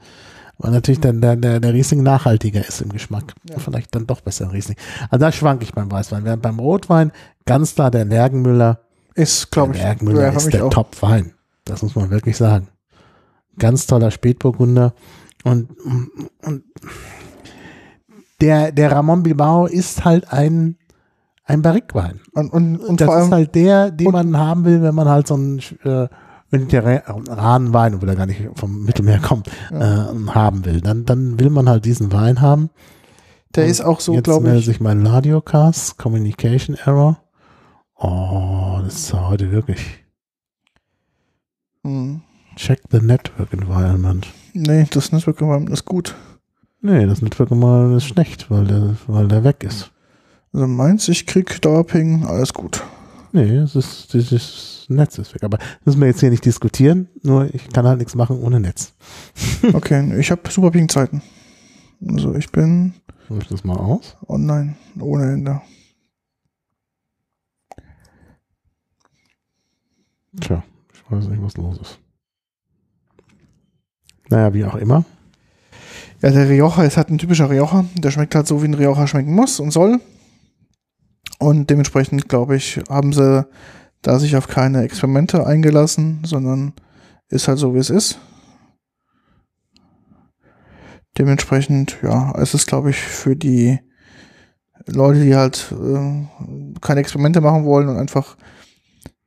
Weil 0.58 0.70
natürlich 0.70 1.00
dann 1.00 1.20
der, 1.20 1.34
der, 1.34 1.58
der 1.58 1.74
Riesling 1.74 2.04
nachhaltiger 2.04 2.64
ist 2.66 2.80
im 2.80 2.90
Geschmack. 2.90 3.34
Ja. 3.50 3.58
Vielleicht 3.58 3.92
dann 3.94 4.06
doch 4.06 4.20
besser 4.20 4.44
ein 4.44 4.50
Riesling. 4.52 4.76
Also 5.10 5.24
da 5.24 5.32
schwank 5.32 5.62
ich 5.62 5.72
beim 5.72 5.90
Weißwein. 5.90 6.24
Während 6.24 6.42
beim 6.42 6.60
Rotwein 6.60 7.10
ganz 7.44 7.74
klar 7.74 7.90
der 7.90 8.04
Lergenmüller. 8.04 8.83
Ist, 9.14 9.50
glaube 9.50 9.74
ich, 9.74 9.80
Lergenmüller 9.80 10.22
ja, 10.22 10.32
für 10.32 10.38
ist 10.38 10.52
der. 10.52 10.70
Top-Wein. 10.70 11.34
Das 11.64 11.82
muss 11.82 11.94
man 11.94 12.10
wirklich 12.10 12.36
sagen. 12.36 12.68
Ganz 13.58 13.86
toller 13.86 14.10
Spätburgunder. 14.10 14.94
Und, 15.44 15.70
und 16.42 16.64
der, 18.40 18.72
der 18.72 18.92
Ramon 18.92 19.22
Bilbao 19.22 19.66
ist 19.66 20.04
halt 20.04 20.32
ein, 20.32 20.76
ein 21.44 21.62
Barrique-Wein. 21.62 22.20
Und, 22.32 22.52
und, 22.52 22.78
und 22.78 23.00
Das 23.00 23.06
vor 23.06 23.14
allem, 23.14 23.26
ist 23.26 23.32
halt 23.32 23.54
der, 23.54 23.90
den 23.90 24.10
man 24.10 24.36
haben 24.36 24.64
will, 24.64 24.82
wenn 24.82 24.94
man 24.94 25.08
halt 25.08 25.28
so 25.28 25.34
einen 25.34 25.60
äh, 25.84 26.08
mediterranen 26.50 27.72
Wein, 27.72 27.94
obwohl 27.94 28.08
er 28.08 28.16
gar 28.16 28.26
nicht 28.26 28.42
vom 28.54 28.84
Mittelmeer 28.84 29.20
kommt, 29.20 29.48
äh, 29.70 29.78
haben 29.80 30.64
will. 30.64 30.80
Dann, 30.80 31.04
dann 31.04 31.38
will 31.38 31.50
man 31.50 31.68
halt 31.68 31.84
diesen 31.84 32.12
Wein 32.12 32.40
haben. 32.40 32.70
der 33.54 33.64
Und 33.64 33.70
ist 33.70 33.80
auch 33.82 34.00
so, 34.00 34.14
Jetzt 34.14 34.24
glaube 34.24 34.56
ich. 34.56 34.64
sich 34.64 34.80
mein 34.80 35.06
Radiocast, 35.06 35.98
Communication 35.98 36.76
Error. 36.84 37.18
Oh, 37.96 38.80
das 38.82 38.94
ist 38.94 39.12
heute 39.14 39.50
wirklich. 39.50 40.04
Mhm. 41.82 42.22
Check 42.56 42.80
the 42.90 43.00
Network 43.00 43.52
Environment. 43.52 44.26
Nee, 44.52 44.86
das 44.90 45.12
Netzwerk 45.12 45.40
ist 45.70 45.84
gut. 45.84 46.14
Nee, 46.80 47.06
das 47.06 47.22
Network 47.22 47.50
Environment 47.50 47.96
ist 47.96 48.06
schlecht, 48.06 48.50
weil 48.50 48.64
der, 48.66 48.96
weil 49.06 49.28
der 49.28 49.42
weg 49.44 49.64
ist. 49.64 49.90
Also 50.52 50.66
meins, 50.66 51.08
ich 51.08 51.26
krieg 51.26 51.60
Dauerping, 51.62 52.24
alles 52.26 52.52
gut. 52.54 52.82
Nee, 53.32 53.56
es 53.56 53.74
ist, 53.74 54.14
dieses 54.14 54.86
Netz 54.88 55.18
ist 55.18 55.34
weg. 55.34 55.42
Aber 55.42 55.58
das 55.58 55.68
müssen 55.84 56.00
wir 56.00 56.06
jetzt 56.06 56.20
hier 56.20 56.30
nicht 56.30 56.44
diskutieren. 56.44 57.08
Nur 57.22 57.52
ich 57.52 57.68
kann 57.70 57.86
halt 57.86 57.98
nichts 57.98 58.14
machen 58.14 58.38
ohne 58.40 58.60
Netz. 58.60 58.92
Okay, 59.72 60.20
ich 60.20 60.30
habe 60.30 60.42
super 60.50 60.70
Ping-Zeiten. 60.70 61.22
Also 62.06 62.34
ich 62.34 62.52
bin 62.52 62.92
Mach 63.30 63.38
ich 63.38 63.48
das 63.48 63.64
mal 63.64 63.76
aus? 63.78 64.16
online, 64.28 64.76
ohne 65.00 65.32
Ende. 65.32 65.60
Tja, 70.40 70.62
ich 70.92 71.10
weiß 71.10 71.28
nicht, 71.28 71.42
was 71.42 71.56
los 71.56 71.78
ist. 71.80 71.98
Naja, 74.30 74.52
wie 74.52 74.64
auch 74.64 74.76
immer. 74.76 75.04
Ja, 76.22 76.30
der 76.30 76.48
Rioja 76.48 76.84
ist 76.84 76.96
halt 76.96 77.10
ein 77.10 77.18
typischer 77.18 77.50
Rioja. 77.50 77.84
Der 77.96 78.10
schmeckt 78.10 78.34
halt 78.34 78.46
so, 78.46 78.62
wie 78.62 78.66
ein 78.68 78.74
Rioja 78.74 79.06
schmecken 79.06 79.34
muss 79.34 79.60
und 79.60 79.70
soll. 79.70 80.00
Und 81.38 81.68
dementsprechend, 81.68 82.28
glaube 82.28 82.56
ich, 82.56 82.80
haben 82.88 83.12
sie 83.12 83.46
da 84.02 84.18
sich 84.18 84.36
auf 84.36 84.48
keine 84.48 84.82
Experimente 84.82 85.46
eingelassen, 85.46 86.20
sondern 86.24 86.72
ist 87.28 87.48
halt 87.48 87.58
so, 87.58 87.74
wie 87.74 87.78
es 87.78 87.90
ist. 87.90 88.18
Dementsprechend, 91.18 91.98
ja, 92.02 92.32
es 92.38 92.54
ist, 92.54 92.66
glaube 92.66 92.90
ich, 92.90 92.96
für 92.96 93.36
die 93.36 93.78
Leute, 94.86 95.22
die 95.22 95.34
halt 95.34 95.72
äh, 95.72 96.26
keine 96.80 97.00
Experimente 97.00 97.40
machen 97.40 97.64
wollen 97.64 97.88
und 97.88 97.96
einfach 97.96 98.36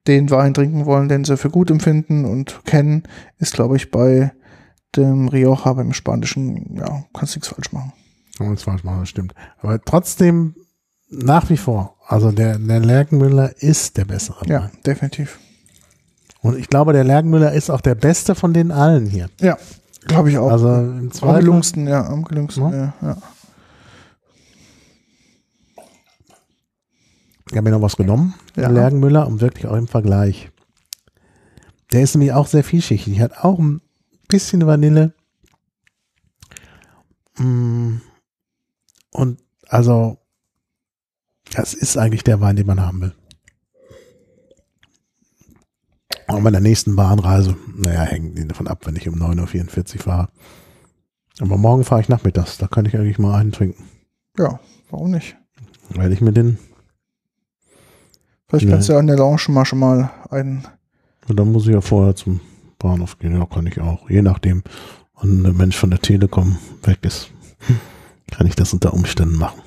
den 0.08 0.30
Wein 0.30 0.54
trinken 0.54 0.86
wollen, 0.86 1.10
den 1.10 1.26
sie 1.26 1.38
für 1.38 1.50
gut 1.50 1.70
empfinden 1.70 2.26
und 2.26 2.62
kennen, 2.66 3.04
ist, 3.38 3.54
glaube 3.54 3.76
ich, 3.76 3.92
bei 3.92 4.32
dem 4.96 5.28
Rioja, 5.28 5.74
beim 5.74 5.94
Spanischen, 5.94 6.76
ja, 6.78 7.04
kannst 7.14 7.36
nichts 7.36 7.50
falsch 7.50 7.72
machen. 7.72 7.94
Kann 8.38 8.48
man 8.48 8.52
nichts 8.52 8.64
falsch 8.64 8.84
machen, 8.84 9.00
das 9.02 9.10
stimmt. 9.10 9.34
Aber 9.62 9.80
trotzdem 9.82 10.56
nach 11.10 11.50
wie 11.50 11.58
vor, 11.58 11.96
also 12.08 12.32
der, 12.32 12.58
der 12.58 12.80
Lerkenmüller 12.80 13.62
ist 13.62 13.98
der 13.98 14.06
bessere. 14.06 14.46
Ja, 14.48 14.64
Wein. 14.64 14.72
definitiv. 14.86 15.40
Und 16.42 16.58
ich 16.58 16.70
glaube, 16.70 16.94
der 16.94 17.04
Lerkenmüller 17.04 17.52
ist 17.54 17.70
auch 17.70 17.82
der 17.82 17.96
beste 17.96 18.36
von 18.36 18.54
den 18.54 18.72
allen 18.72 19.08
hier. 19.08 19.30
Ja, 19.42 19.58
glaube 20.06 20.30
ich 20.30 20.38
auch. 20.38 20.52
Also 20.52 20.68
im 20.74 21.00
am 21.00 21.12
zweiten, 21.12 21.40
gelungensten, 21.40 21.88
ja, 21.88 22.06
am 22.06 22.24
gelungensten, 22.24 22.64
Ja. 22.64 22.78
ja. 22.78 22.94
ja. 23.02 23.18
Ich 27.50 27.58
habe 27.58 27.64
mir 27.70 27.72
noch 27.76 27.82
was 27.82 27.98
genommen, 27.98 28.34
Ja. 28.56 28.64
der 28.64 28.72
Lerkenmüller, 28.72 29.28
und 29.28 29.42
wirklich 29.42 29.66
auch 29.68 29.76
im 29.76 29.88
Vergleich. 29.88 30.52
Der 31.92 32.02
ist 32.02 32.16
nämlich 32.16 32.34
auch 32.34 32.48
sehr 32.48 32.64
vielschichtig. 32.64 33.20
Hat 33.22 33.44
auch 33.44 33.60
ein 33.60 33.82
bisschen 34.28 34.66
Vanille. 34.66 35.14
Mm. 37.38 37.98
Und 39.12 39.40
also, 39.68 40.18
das 41.54 41.74
ist 41.74 41.98
eigentlich 41.98 42.24
der 42.24 42.42
Wein, 42.42 42.56
den 42.58 42.68
man 42.68 42.82
haben 42.82 43.02
will. 43.02 43.16
Auch 46.28 46.42
bei 46.42 46.52
der 46.52 46.60
nächsten 46.60 46.96
Bahnreise, 46.96 47.56
naja, 47.76 48.02
hängt 48.02 48.38
davon 48.52 48.68
ab, 48.68 48.86
wenn 48.86 48.98
ich 48.98 49.08
um 49.08 49.16
9.44 49.16 49.96
Uhr 49.96 50.02
fahre. 50.02 50.30
Aber 51.40 51.58
morgen 51.58 51.86
fahre 51.86 52.02
ich 52.02 52.10
nachmittags, 52.10 52.58
da 52.58 52.68
kann 52.68 52.86
ich 52.86 52.98
eigentlich 52.98 53.20
mal 53.20 53.40
einen 53.40 53.54
trinken. 53.54 53.86
Ja, 54.38 54.60
warum 54.90 55.12
nicht? 55.12 55.38
Werde 55.90 56.14
ich 56.14 56.20
mir 56.22 56.34
den, 56.34 56.58
Vielleicht 58.48 58.70
kannst 58.70 58.90
du 58.90 58.94
ja 58.94 59.00
an 59.00 59.08
der 59.08 59.18
Lounge 59.18 59.42
mal 59.50 59.66
schon 59.66 59.80
mal 59.80 60.10
einen. 60.30 60.66
und 61.28 61.38
dann 61.38 61.52
muss 61.52 61.68
ich 61.68 61.74
ja 61.74 61.82
vorher 61.82 62.16
zum 62.16 62.40
Bahnhof 62.80 63.20
gehen. 63.20 63.38
Ja, 63.38 63.46
kann 63.46 63.68
ich 63.68 63.80
auch. 63.82 64.10
Je 64.10 64.22
nachdem, 64.22 64.64
wann 65.20 65.44
der 65.44 65.54
Mensch 65.54 65.76
von 65.76 65.90
der 65.90 66.00
Telekom 66.00 66.58
weg 66.84 67.00
ist, 67.02 67.30
kann 68.32 68.48
ich 68.48 68.56
das 68.56 68.74
unter 68.74 68.94
Umständen 68.94 69.38
machen. 69.38 69.62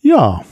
Ja, 0.00 0.42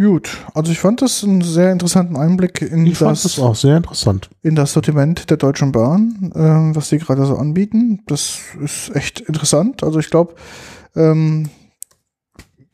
Gut, 0.00 0.30
also 0.54 0.72
ich 0.72 0.78
fand 0.78 1.02
das 1.02 1.22
einen 1.22 1.42
sehr 1.42 1.70
interessanten 1.72 2.16
Einblick 2.16 2.62
in, 2.62 2.86
ich 2.86 2.96
fand 2.96 3.10
das, 3.10 3.22
das 3.24 3.38
auch 3.38 3.54
sehr 3.54 3.76
interessant. 3.76 4.30
in 4.40 4.54
das 4.54 4.72
Sortiment 4.72 5.28
der 5.28 5.36
Deutschen 5.36 5.72
Bahn, 5.72 6.32
ähm, 6.34 6.74
was 6.74 6.88
sie 6.88 6.96
gerade 6.96 7.26
so 7.26 7.36
anbieten. 7.36 8.00
Das 8.06 8.38
ist 8.62 8.96
echt 8.96 9.20
interessant. 9.20 9.84
Also 9.84 9.98
ich 9.98 10.08
glaube, 10.08 10.36
ähm, 10.96 11.50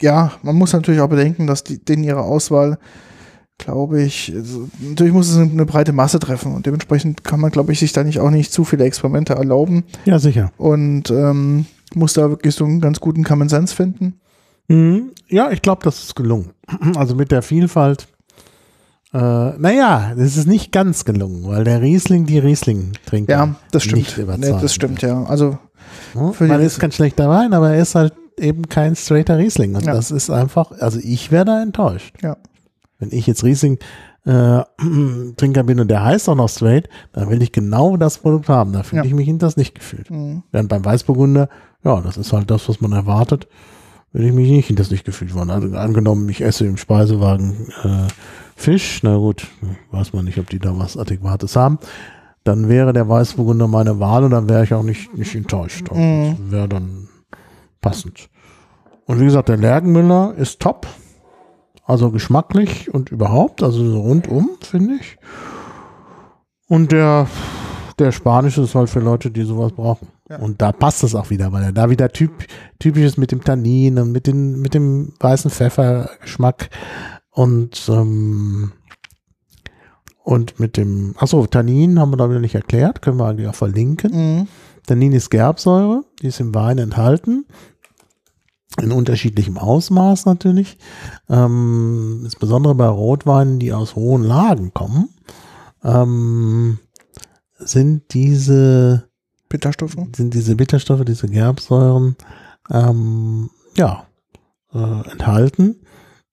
ja, 0.02 0.32
man 0.42 0.56
muss 0.56 0.72
natürlich 0.72 1.00
auch 1.00 1.08
bedenken, 1.08 1.46
dass 1.46 1.64
die, 1.64 1.82
denen 1.84 2.04
ihre 2.04 2.20
Auswahl, 2.22 2.78
glaube 3.58 4.02
ich, 4.02 4.32
also, 4.34 4.68
natürlich 4.80 5.12
muss 5.12 5.28
es 5.30 5.38
eine 5.38 5.64
breite 5.64 5.92
Masse 5.92 6.18
treffen 6.18 6.54
und 6.54 6.66
dementsprechend 6.66 7.24
kann 7.24 7.40
man, 7.40 7.50
glaube 7.50 7.72
ich, 7.72 7.78
sich 7.78 7.92
da 7.92 8.04
nicht 8.04 8.20
auch 8.20 8.30
nicht 8.30 8.52
zu 8.52 8.64
viele 8.64 8.84
Experimente 8.84 9.34
erlauben 9.34 9.84
Ja, 10.04 10.18
sicher. 10.18 10.52
und 10.58 11.10
ähm, 11.10 11.64
muss 11.94 12.12
da 12.12 12.28
wirklich 12.28 12.54
so 12.54 12.64
einen 12.64 12.80
ganz 12.80 13.00
guten 13.00 13.24
Common 13.24 13.48
Sense 13.48 13.74
finden. 13.74 14.20
Mhm. 14.68 15.12
Ja, 15.28 15.50
ich 15.50 15.62
glaube, 15.62 15.82
das 15.84 16.02
ist 16.04 16.16
gelungen. 16.16 16.50
Also 16.96 17.14
mit 17.14 17.30
der 17.30 17.42
Vielfalt. 17.42 18.08
Äh, 19.14 19.18
naja, 19.18 20.12
das 20.16 20.36
ist 20.36 20.46
nicht 20.46 20.72
ganz 20.72 21.04
gelungen, 21.04 21.46
weil 21.46 21.64
der 21.64 21.80
Riesling 21.80 22.26
die 22.26 22.38
Riesling 22.40 22.92
trinkt. 23.06 23.30
Ja, 23.30 23.54
das 23.70 23.84
stimmt. 23.84 24.16
Nicht 24.18 24.38
Nee, 24.38 24.50
das 24.60 24.74
stimmt, 24.74 25.00
ja. 25.02 25.22
Also 25.24 25.58
Hm? 26.12 26.48
Man 26.48 26.60
ist 26.60 26.78
kein 26.80 26.92
schlechter 26.92 27.28
Wein, 27.28 27.54
aber 27.54 27.70
er 27.72 27.80
ist 27.80 27.94
halt 27.94 28.12
eben 28.38 28.68
kein 28.68 28.96
straighter 28.96 29.38
Riesling. 29.38 29.74
Und 29.74 29.84
Ja. 29.86 29.94
das 29.94 30.10
ist 30.10 30.30
einfach, 30.30 30.72
also 30.80 30.98
ich 31.02 31.30
wäre 31.30 31.44
da 31.44 31.62
enttäuscht. 31.62 32.14
Ja. 32.22 32.36
Wenn 32.98 33.10
ich 33.12 33.26
jetzt 33.26 33.44
Riesling 33.44 33.78
äh, 34.26 34.62
Trinker 35.36 35.62
bin 35.64 35.80
und 35.80 35.88
der 35.88 36.04
heißt 36.04 36.28
auch 36.28 36.34
noch 36.34 36.48
straight, 36.48 36.88
dann 37.12 37.30
will 37.30 37.42
ich 37.42 37.52
genau 37.52 37.96
das 37.96 38.18
Produkt 38.18 38.48
haben. 38.48 38.72
Da 38.72 38.82
fühle 38.82 39.02
Ja. 39.02 39.06
ich 39.06 39.14
mich 39.14 39.28
in 39.28 39.38
das 39.38 39.56
nicht 39.56 39.74
gefühlt. 39.74 40.10
Mhm. 40.10 40.42
Während 40.52 40.68
beim 40.68 40.84
Weißburgunder, 40.84 41.48
ja, 41.84 42.00
das 42.00 42.16
ist 42.16 42.32
halt 42.32 42.50
das, 42.50 42.68
was 42.68 42.80
man 42.80 42.92
erwartet, 42.92 43.46
würde 44.12 44.28
ich 44.28 44.34
mich 44.34 44.50
nicht 44.50 44.70
in 44.70 44.76
das 44.76 44.90
nicht 44.90 45.04
gefühlt 45.04 45.34
worden. 45.34 45.50
Also 45.50 45.68
angenommen, 45.76 46.28
ich 46.28 46.40
esse 46.40 46.64
im 46.66 46.76
Speisewagen 46.76 47.68
äh, 47.84 48.08
Fisch, 48.56 49.00
na 49.02 49.16
gut, 49.16 49.46
weiß 49.90 50.12
man 50.14 50.24
nicht, 50.24 50.38
ob 50.38 50.48
die 50.48 50.58
da 50.58 50.76
was 50.78 50.96
Adäquates 50.96 51.54
haben. 51.56 51.78
Dann 52.42 52.68
wäre 52.68 52.92
der 52.92 53.08
Weißburgunder 53.08 53.68
meine 53.68 54.00
Wahl 54.00 54.24
und 54.24 54.30
dann 54.30 54.48
wäre 54.48 54.64
ich 54.64 54.72
auch 54.72 54.82
nicht, 54.82 55.14
nicht 55.16 55.34
enttäuscht. 55.34 55.90
Mhm. 55.92 56.36
Das 56.40 56.50
wäre 56.52 56.68
dann 56.68 57.08
passend. 57.88 58.28
Und 59.06 59.20
wie 59.20 59.24
gesagt, 59.24 59.48
der 59.48 59.56
Lergenmüller 59.56 60.34
ist 60.36 60.60
top. 60.60 60.86
Also 61.84 62.10
geschmacklich 62.10 62.92
und 62.92 63.10
überhaupt, 63.10 63.62
also 63.62 63.88
so 63.88 64.00
rundum, 64.00 64.50
finde 64.60 64.94
ich. 65.00 65.18
Und 66.66 66.90
der, 66.90 67.28
der 68.00 68.10
Spanische 68.10 68.62
ist 68.62 68.74
halt 68.74 68.90
für 68.90 68.98
Leute, 68.98 69.30
die 69.30 69.44
sowas 69.44 69.70
brauchen. 69.72 70.08
Ja. 70.28 70.38
Und 70.38 70.60
da 70.60 70.72
passt 70.72 71.04
es 71.04 71.14
auch 71.14 71.30
wieder, 71.30 71.52
weil 71.52 71.62
er 71.62 71.72
da 71.72 71.88
wieder 71.88 72.10
typ, 72.10 72.32
typisch 72.80 73.04
ist 73.04 73.18
mit 73.18 73.30
dem 73.30 73.44
Tannin 73.44 74.00
und 74.00 74.10
mit, 74.10 74.26
den, 74.26 74.60
mit 74.60 74.74
dem 74.74 75.12
weißen 75.20 75.52
Pfeffergeschmack 75.52 76.70
und, 77.30 77.88
ähm, 77.88 78.72
und 80.24 80.58
mit 80.58 80.76
dem, 80.76 81.14
achso, 81.18 81.46
Tannin 81.46 82.00
haben 82.00 82.10
wir 82.10 82.16
da 82.16 82.28
wieder 82.28 82.40
nicht 82.40 82.56
erklärt, 82.56 83.00
können 83.00 83.18
wir 83.18 83.26
eigentlich 83.26 83.46
auch 83.46 83.54
verlinken. 83.54 84.10
Mhm. 84.10 84.48
Tannin 84.86 85.12
ist 85.12 85.30
Gerbsäure, 85.30 86.02
die 86.20 86.26
ist 86.26 86.40
im 86.40 86.52
Wein 86.52 86.78
enthalten. 86.78 87.46
In 88.82 88.92
unterschiedlichem 88.92 89.58
Ausmaß 89.58 90.26
natürlich. 90.26 90.78
Ähm, 91.28 92.20
insbesondere 92.24 92.74
bei 92.74 92.88
Rotweinen, 92.88 93.58
die 93.58 93.72
aus 93.72 93.96
hohen 93.96 94.22
Lagen 94.22 94.74
kommen, 94.74 95.08
ähm, 95.82 96.78
sind 97.58 98.12
diese, 98.12 99.08
Bitterstoffe. 99.48 99.96
sind 100.14 100.34
diese 100.34 100.56
Bitterstoffe, 100.56 101.04
diese 101.04 101.28
Gerbsäuren, 101.28 102.16
ähm, 102.70 103.50
ja, 103.76 104.06
äh, 104.72 105.10
enthalten. 105.10 105.76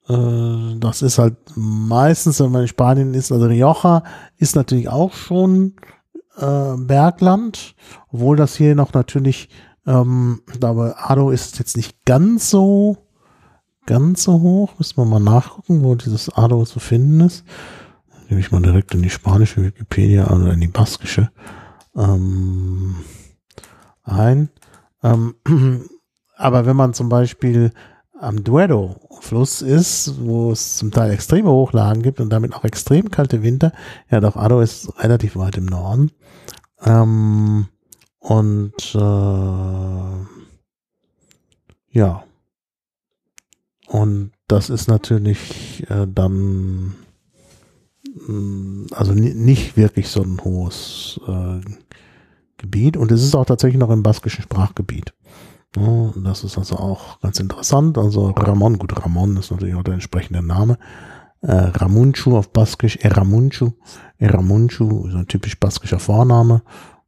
Äh, 0.09 0.79
das 0.79 1.01
ist 1.01 1.17
halt 1.17 1.37
meistens, 1.55 2.39
wenn 2.39 2.51
man 2.51 2.63
in 2.63 2.67
Spanien 2.67 3.13
ist, 3.13 3.31
also 3.31 3.45
Rioja 3.45 4.03
ist 4.37 4.55
natürlich 4.55 4.89
auch 4.89 5.13
schon 5.13 5.75
äh, 6.37 6.75
Bergland, 6.77 7.75
obwohl 8.11 8.35
das 8.35 8.55
hier 8.55 8.75
noch 8.75 8.93
natürlich, 8.93 9.49
ähm, 9.85 10.41
aber 10.61 11.09
Ado 11.09 11.29
ist 11.29 11.59
jetzt 11.59 11.75
nicht 11.75 12.05
ganz 12.05 12.49
so, 12.49 12.97
ganz 13.85 14.23
so 14.23 14.41
hoch. 14.41 14.73
Müssen 14.77 14.97
wir 14.97 15.05
mal 15.05 15.19
nachgucken, 15.19 15.83
wo 15.83 15.95
dieses 15.95 16.29
Ado 16.29 16.63
zu 16.65 16.79
finden 16.79 17.21
ist. 17.21 17.43
Nehme 18.29 18.39
ich 18.39 18.51
mal 18.51 18.61
direkt 18.61 18.93
in 18.93 19.01
die 19.01 19.09
spanische 19.09 19.63
Wikipedia 19.63 20.31
oder 20.31 20.53
in 20.53 20.61
die 20.61 20.67
baskische 20.67 21.31
ähm, 21.95 22.95
ein. 24.03 24.49
Ähm, 25.03 25.35
aber 26.37 26.65
wenn 26.65 26.75
man 26.75 26.93
zum 26.93 27.09
Beispiel 27.09 27.71
am 28.19 28.43
Duero-Fluss 28.43 29.61
ist, 29.61 30.21
wo 30.21 30.51
es 30.51 30.77
zum 30.77 30.91
Teil 30.91 31.11
extreme 31.11 31.49
Hochlagen 31.49 32.01
gibt 32.01 32.21
und 32.21 32.29
damit 32.29 32.55
auch 32.55 32.63
extrem 32.63 33.11
kalte 33.11 33.43
Winter, 33.43 33.73
ja 34.09 34.21
doch, 34.21 34.37
Ado 34.37 34.61
ist 34.61 34.97
relativ 35.03 35.35
weit 35.35 35.57
im 35.57 35.65
Norden. 35.65 36.11
Ähm, 36.85 37.67
und 38.23 38.95
äh, 38.95 40.15
ja. 41.91 42.23
Und 43.87 44.31
das 44.47 44.69
ist 44.69 44.87
natürlich 44.87 45.85
äh, 45.89 46.07
dann 46.07 46.95
mh, 48.27 48.87
also 48.95 49.13
ni- 49.13 49.33
nicht 49.33 49.77
wirklich 49.77 50.07
so 50.07 50.23
ein 50.23 50.41
hohes 50.43 51.19
äh, 51.27 51.59
Gebiet 52.57 52.97
und 52.97 53.11
es 53.11 53.23
ist 53.23 53.35
auch 53.35 53.45
tatsächlich 53.45 53.79
noch 53.79 53.91
im 53.91 54.03
baskischen 54.03 54.43
Sprachgebiet. 54.43 55.13
Ja, 55.75 56.13
das 56.15 56.43
ist 56.43 56.57
also 56.57 56.77
auch 56.77 57.19
ganz 57.19 57.39
interessant. 57.39 57.97
Also 57.97 58.29
Ramon, 58.29 58.77
gut, 58.77 58.95
Ramon 59.03 59.37
ist 59.37 59.51
natürlich 59.51 59.75
auch 59.75 59.83
der 59.83 59.95
entsprechende 59.95 60.41
Name. 60.41 60.77
Äh, 61.41 61.51
Ramunchu 61.51 62.37
auf 62.37 62.53
Baskisch, 62.53 62.95
Eramunchu. 62.97 63.71
Eramunchu 64.17 65.07
ist 65.07 65.15
ein 65.15 65.27
typisch 65.27 65.59
baskischer 65.59 65.99
Vorname 65.99 66.61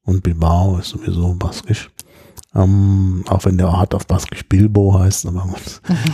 und 0.05 0.23
Bilbao 0.23 0.77
ist 0.77 0.89
sowieso 0.89 1.33
baskisch. 1.33 1.89
Ähm, 2.53 3.25
auch 3.27 3.43
wenn 3.43 3.57
der 3.57 3.67
Ort 3.67 3.93
auf 3.93 4.07
Baskisch 4.07 4.47
Bilbo 4.47 4.97
heißt, 4.97 5.25
aber 5.25 5.45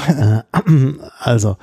äh, 0.08 0.42
also, 1.20 1.58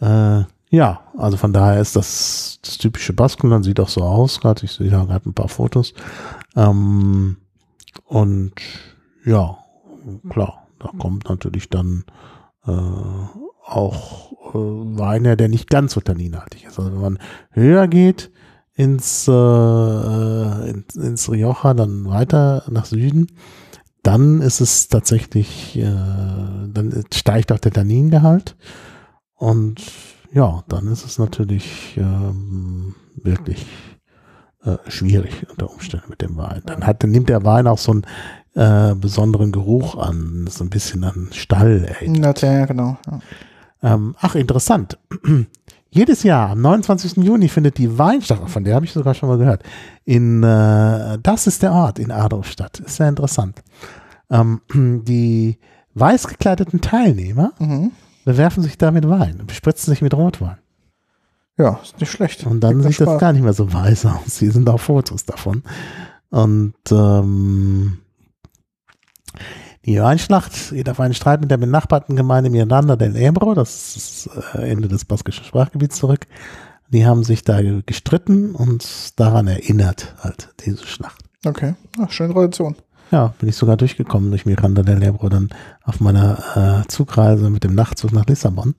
äh, 0.00 0.44
ja, 0.70 1.00
also 1.18 1.36
von 1.36 1.52
daher 1.52 1.80
ist 1.80 1.96
das 1.96 2.60
das 2.62 2.78
typische 2.78 3.12
Baskenland, 3.12 3.64
sieht 3.64 3.80
auch 3.80 3.88
so 3.88 4.02
aus, 4.02 4.40
gerade 4.40 4.64
ich 4.64 4.72
sehe 4.72 4.88
da 4.88 5.04
gerade 5.04 5.28
ein 5.28 5.34
paar 5.34 5.48
Fotos. 5.48 5.94
Ähm, 6.54 7.38
und 8.04 8.52
ja, 9.24 9.58
klar, 10.28 10.66
da 10.78 10.90
kommt 10.96 11.28
natürlich 11.28 11.68
dann 11.68 12.04
äh, 12.66 12.72
auch 13.66 14.32
äh, 14.54 14.98
Wein 14.98 15.24
her, 15.24 15.36
der 15.36 15.48
nicht 15.48 15.68
ganz 15.68 15.94
so 15.94 16.00
tanninhaltig 16.00 16.64
ist. 16.64 16.78
Also 16.78 16.92
wenn 16.92 17.00
man 17.00 17.18
höher 17.50 17.88
geht 17.88 18.30
ins, 18.80 19.28
äh, 19.28 20.70
ins, 20.70 20.96
ins 20.96 21.30
Rioja, 21.30 21.74
dann 21.74 22.06
weiter 22.06 22.64
nach 22.70 22.86
Süden, 22.86 23.26
dann 24.02 24.40
ist 24.40 24.60
es 24.60 24.88
tatsächlich, 24.88 25.76
äh, 25.76 25.82
dann 25.84 27.04
steigt 27.12 27.52
auch 27.52 27.58
der 27.58 27.72
Tanningehalt 27.72 28.56
und 29.34 29.82
ja, 30.32 30.64
dann 30.68 30.86
ist 30.86 31.04
es 31.04 31.18
natürlich 31.18 31.98
ähm, 31.98 32.94
wirklich 33.22 33.66
äh, 34.64 34.76
schwierig 34.88 35.46
unter 35.50 35.70
Umständen 35.70 36.08
mit 36.08 36.22
dem 36.22 36.38
Wein. 36.38 36.62
Dann, 36.64 36.86
hat, 36.86 37.02
dann 37.02 37.10
nimmt 37.10 37.28
der 37.28 37.44
Wein 37.44 37.66
auch 37.66 37.78
so 37.78 37.92
einen 37.92 38.06
äh, 38.54 38.94
besonderen 38.94 39.52
Geruch 39.52 39.98
an, 39.98 40.46
so 40.48 40.64
ein 40.64 40.70
bisschen 40.70 41.04
an 41.04 41.28
Stall 41.32 41.84
erinnert. 41.84 42.40
Ja, 42.40 42.52
ja, 42.52 42.66
genau. 42.66 42.96
Ja. 43.06 43.20
Ähm, 43.82 44.14
ach, 44.20 44.36
interessant. 44.36 44.98
Jedes 45.92 46.22
Jahr 46.22 46.50
am 46.50 46.60
29. 46.60 47.16
Juni 47.16 47.48
findet 47.48 47.78
die 47.78 47.98
Weinstadt, 47.98 48.48
von 48.48 48.62
der 48.64 48.76
habe 48.76 48.84
ich 48.86 48.92
sogar 48.92 49.14
schon 49.14 49.28
mal 49.28 49.38
gehört, 49.38 49.64
in 50.04 50.42
äh, 50.42 51.18
das 51.22 51.46
ist 51.46 51.62
der 51.62 51.72
Ort 51.72 51.98
in 51.98 52.10
Adolf 52.12 52.48
statt. 52.48 52.78
Ist 52.80 52.96
sehr 52.96 53.08
interessant. 53.08 53.62
Ähm, 54.30 54.60
die 55.04 55.58
weiß 55.94 56.28
gekleideten 56.28 56.80
Teilnehmer 56.80 57.52
Mhm. 57.58 57.90
bewerfen 58.24 58.62
sich 58.62 58.78
da 58.78 58.92
mit 58.92 59.08
Wein, 59.08 59.42
bespritzen 59.46 59.92
sich 59.92 60.00
mit 60.02 60.14
Rotwein. 60.14 60.58
Ja, 61.58 61.80
ist 61.82 62.00
nicht 62.00 62.10
schlecht. 62.12 62.46
Und 62.46 62.60
dann 62.60 62.80
sieht 62.82 63.00
das 63.00 63.18
gar 63.18 63.32
nicht 63.32 63.42
mehr 63.42 63.52
so 63.52 63.70
weiß 63.72 64.06
aus. 64.06 64.38
Hier 64.38 64.52
sind 64.52 64.68
auch 64.70 64.80
Fotos 64.80 65.24
davon. 65.26 65.62
Und 66.30 66.74
ähm, 66.92 67.98
die 69.86 70.00
Weinschlacht 70.00 70.70
geht 70.70 70.88
auf 70.88 71.00
einen 71.00 71.14
Streit 71.14 71.40
mit 71.40 71.50
der 71.50 71.56
benachbarten 71.56 72.16
Gemeinde 72.16 72.50
Miranda 72.50 72.96
del 72.96 73.16
Ebro, 73.16 73.54
das 73.54 73.96
ist 73.96 74.30
äh, 74.54 74.70
Ende 74.70 74.88
des 74.88 75.04
baskischen 75.04 75.44
Sprachgebiets 75.44 75.96
zurück. 75.96 76.26
Die 76.88 77.06
haben 77.06 77.24
sich 77.24 77.44
da 77.44 77.60
gestritten 77.86 78.54
und 78.54 79.18
daran 79.18 79.46
erinnert 79.46 80.14
halt 80.22 80.48
diese 80.64 80.86
Schlacht. 80.86 81.22
Okay, 81.44 81.74
Ach, 81.98 82.10
schöne 82.10 82.34
Tradition. 82.34 82.76
Ja, 83.10 83.34
bin 83.38 83.48
ich 83.48 83.56
sogar 83.56 83.76
durchgekommen 83.76 84.30
durch 84.30 84.46
Miranda 84.46 84.82
del 84.82 85.02
Ebro 85.02 85.28
dann 85.28 85.50
auf 85.84 86.00
meiner 86.00 86.82
äh, 86.84 86.88
Zugreise 86.88 87.50
mit 87.50 87.64
dem 87.64 87.74
Nachtzug 87.74 88.12
nach 88.12 88.26
Lissabon. 88.26 88.74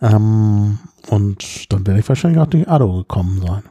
Ähm, 0.00 0.78
und 1.08 1.72
dann 1.72 1.86
werde 1.86 2.00
ich 2.00 2.08
wahrscheinlich 2.08 2.40
auch 2.40 2.46
durch 2.46 2.68
Ado 2.68 2.98
gekommen 2.98 3.42
sein. 3.46 3.62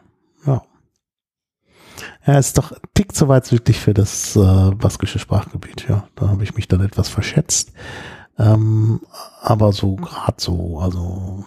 Ja. 2.26 2.38
Ist 2.38 2.58
doch 2.58 2.72
ein 2.72 2.80
Tick 2.94 3.16
zu 3.16 3.28
weit 3.28 3.46
südlich 3.46 3.80
für 3.80 3.94
das 3.94 4.36
äh, 4.36 4.72
baskische 4.72 5.20
Sprachgebiet, 5.20 5.88
ja. 5.88 6.08
Da 6.16 6.30
habe 6.30 6.44
ich 6.44 6.56
mich 6.56 6.68
dann 6.68 6.82
etwas 6.82 7.10
verschätzt. 7.10 7.72
Ähm, 8.38 9.02
aber 9.42 9.74
so 9.74 9.96
gerade 9.96 10.38
so, 10.38 10.80
also 10.80 11.46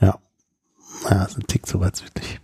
ja. 0.00 0.18
Ja, 1.10 1.24
ist 1.24 1.36
ein 1.36 1.46
Tick 1.46 1.66
zu 1.66 1.80
weit 1.80 1.96
südlich. 1.96 2.40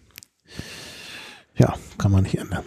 Ja, 1.56 1.74
kann 1.98 2.12
man 2.12 2.24
nicht 2.24 2.38
ändern. 2.38 2.64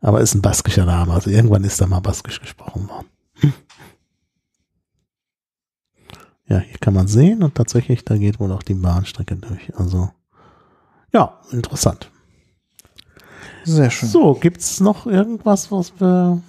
Aber 0.00 0.20
ist 0.20 0.34
ein 0.34 0.42
baskischer 0.42 0.86
Name, 0.86 1.12
also 1.12 1.30
irgendwann 1.30 1.64
ist 1.64 1.80
da 1.80 1.86
mal 1.86 2.00
baskisch 2.00 2.40
gesprochen 2.40 2.88
worden. 2.88 3.06
Ja, 6.50 6.58
hier 6.58 6.78
kann 6.78 6.94
man 6.94 7.06
sehen 7.06 7.42
und 7.44 7.54
tatsächlich, 7.54 8.04
da 8.04 8.16
geht 8.16 8.40
wohl 8.40 8.50
auch 8.50 8.64
die 8.64 8.74
Bahnstrecke 8.74 9.36
durch. 9.36 9.72
Also, 9.78 10.10
ja, 11.12 11.38
interessant. 11.52 12.10
Sehr 13.64 13.90
schön. 13.90 14.08
So, 14.08 14.34
gibt's 14.34 14.80
noch 14.80 15.06
irgendwas, 15.06 15.70
was 15.72 15.92
wir 16.00 16.40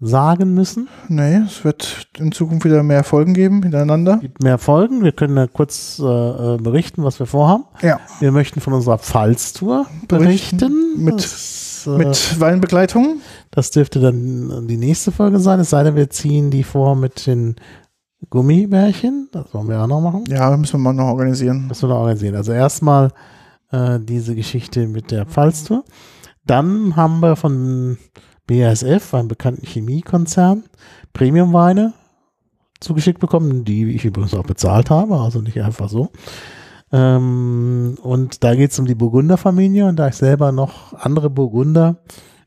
sagen 0.00 0.54
müssen? 0.54 0.88
Nee, 1.08 1.38
es 1.46 1.64
wird 1.64 2.06
in 2.18 2.30
Zukunft 2.30 2.64
wieder 2.64 2.82
mehr 2.84 3.02
Folgen 3.02 3.34
geben 3.34 3.62
hintereinander. 3.62 4.18
Gibt 4.18 4.42
mehr 4.42 4.58
Folgen. 4.58 5.02
Wir 5.02 5.10
können 5.12 5.36
ja 5.36 5.48
kurz 5.48 5.98
äh, 5.98 6.04
äh, 6.04 6.56
berichten, 6.58 7.02
was 7.02 7.18
wir 7.18 7.26
vorhaben. 7.26 7.64
Ja. 7.82 7.98
Wir 8.20 8.30
möchten 8.30 8.60
von 8.60 8.74
unserer 8.74 8.98
Pfalztour 8.98 9.86
Berichten 10.06 10.58
berichten. 10.58 11.04
mit- 11.04 11.16
das, 11.24 11.84
äh, 11.88 11.98
Mit 11.98 12.40
Weinbegleitung. 12.40 13.20
das 13.50 13.72
dürfte 13.72 13.98
dann 13.98 14.68
die 14.68 14.76
nächste 14.76 15.10
Folge 15.10 15.40
sein, 15.40 15.58
es 15.60 15.70
sei 15.70 15.82
denn, 15.82 15.96
wir 15.96 16.10
ziehen 16.10 16.50
die 16.52 16.62
vor 16.62 16.94
mit 16.94 17.26
den 17.26 17.56
Gummibärchen. 18.30 19.28
Das 19.32 19.52
wollen 19.52 19.68
wir 19.68 19.82
auch 19.82 19.86
noch 19.88 20.00
machen. 20.00 20.24
Ja, 20.28 20.56
müssen 20.56 20.74
wir 20.74 20.78
mal 20.78 20.92
noch 20.92 21.06
organisieren. 21.08 21.66
Das 21.68 21.82
wir 21.82 21.88
noch 21.88 21.96
organisieren. 21.98 22.36
Also 22.36 22.52
erstmal 22.52 23.10
äh, 23.70 23.98
diese 24.00 24.34
Geschichte 24.34 24.86
mit 24.86 25.10
der 25.10 25.26
Pfalztour. 25.26 25.84
Dann 26.46 26.96
haben 26.96 27.20
wir 27.20 27.36
von 27.36 27.98
BASF, 28.46 29.14
einem 29.14 29.28
bekannten 29.28 29.66
Chemiekonzern, 29.66 30.64
Premiumweine 31.12 31.92
zugeschickt 32.80 33.20
bekommen, 33.20 33.64
die 33.64 33.90
ich 33.90 34.04
übrigens 34.04 34.34
auch 34.34 34.44
bezahlt 34.44 34.90
habe, 34.90 35.16
also 35.16 35.40
nicht 35.40 35.60
einfach 35.60 35.88
so. 35.88 36.10
Ähm, 36.90 37.98
und 38.02 38.42
da 38.42 38.54
geht 38.54 38.70
es 38.70 38.78
um 38.78 38.86
die 38.86 38.94
Burgunderfamilie 38.94 39.86
und 39.86 39.96
da 39.96 40.08
ich 40.08 40.14
selber 40.14 40.52
noch 40.52 40.94
andere 40.94 41.28
Burgunder 41.28 41.96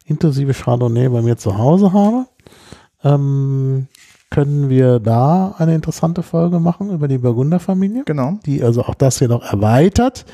inklusive 0.06 0.54
Chardonnay 0.54 1.10
bei 1.10 1.22
mir 1.22 1.38
zu 1.38 1.58
Hause 1.58 1.94
habe, 1.94 2.26
ähm, 3.04 3.88
können 4.32 4.70
wir 4.70 5.00
da 5.00 5.54
eine 5.60 5.76
interessante 5.76 6.24
Folge 6.24 6.60
machen 6.60 6.90
über 6.90 7.08
die 7.08 7.20
Burgunderfamilie 7.20 8.04
Genau. 8.06 8.40
die 8.46 8.64
also 8.64 8.82
auch 8.84 8.96
das 8.96 9.20
hier 9.20 9.28
noch 9.28 9.44
erweitert, 9.44 10.26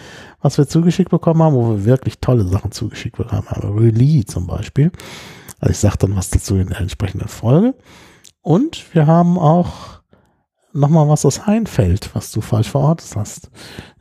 was 0.41 0.57
wir 0.57 0.67
zugeschickt 0.67 1.09
bekommen 1.11 1.43
haben, 1.43 1.55
wo 1.55 1.69
wir 1.71 1.83
wirklich 1.85 2.19
tolle 2.21 2.45
Sachen 2.45 2.71
zugeschickt 2.71 3.17
bekommen 3.17 3.49
haben. 3.49 3.77
Relie 3.77 4.23
zum 4.23 4.47
Beispiel. 4.47 4.91
Also 5.59 5.71
ich 5.71 5.79
sage 5.79 5.97
dann 5.97 6.15
was 6.15 6.29
dazu 6.29 6.55
in 6.55 6.67
der 6.69 6.79
entsprechenden 6.79 7.27
Folge. 7.27 7.73
Und 8.41 8.93
wir 8.93 9.07
haben 9.07 9.37
auch 9.37 9.99
nochmal 10.73 11.09
was 11.09 11.25
aus 11.25 11.47
Heinfeld, 11.47 12.11
was 12.13 12.31
du 12.31 12.39
falsch 12.41 12.69
verortet 12.69 13.09
hast. 13.15 13.49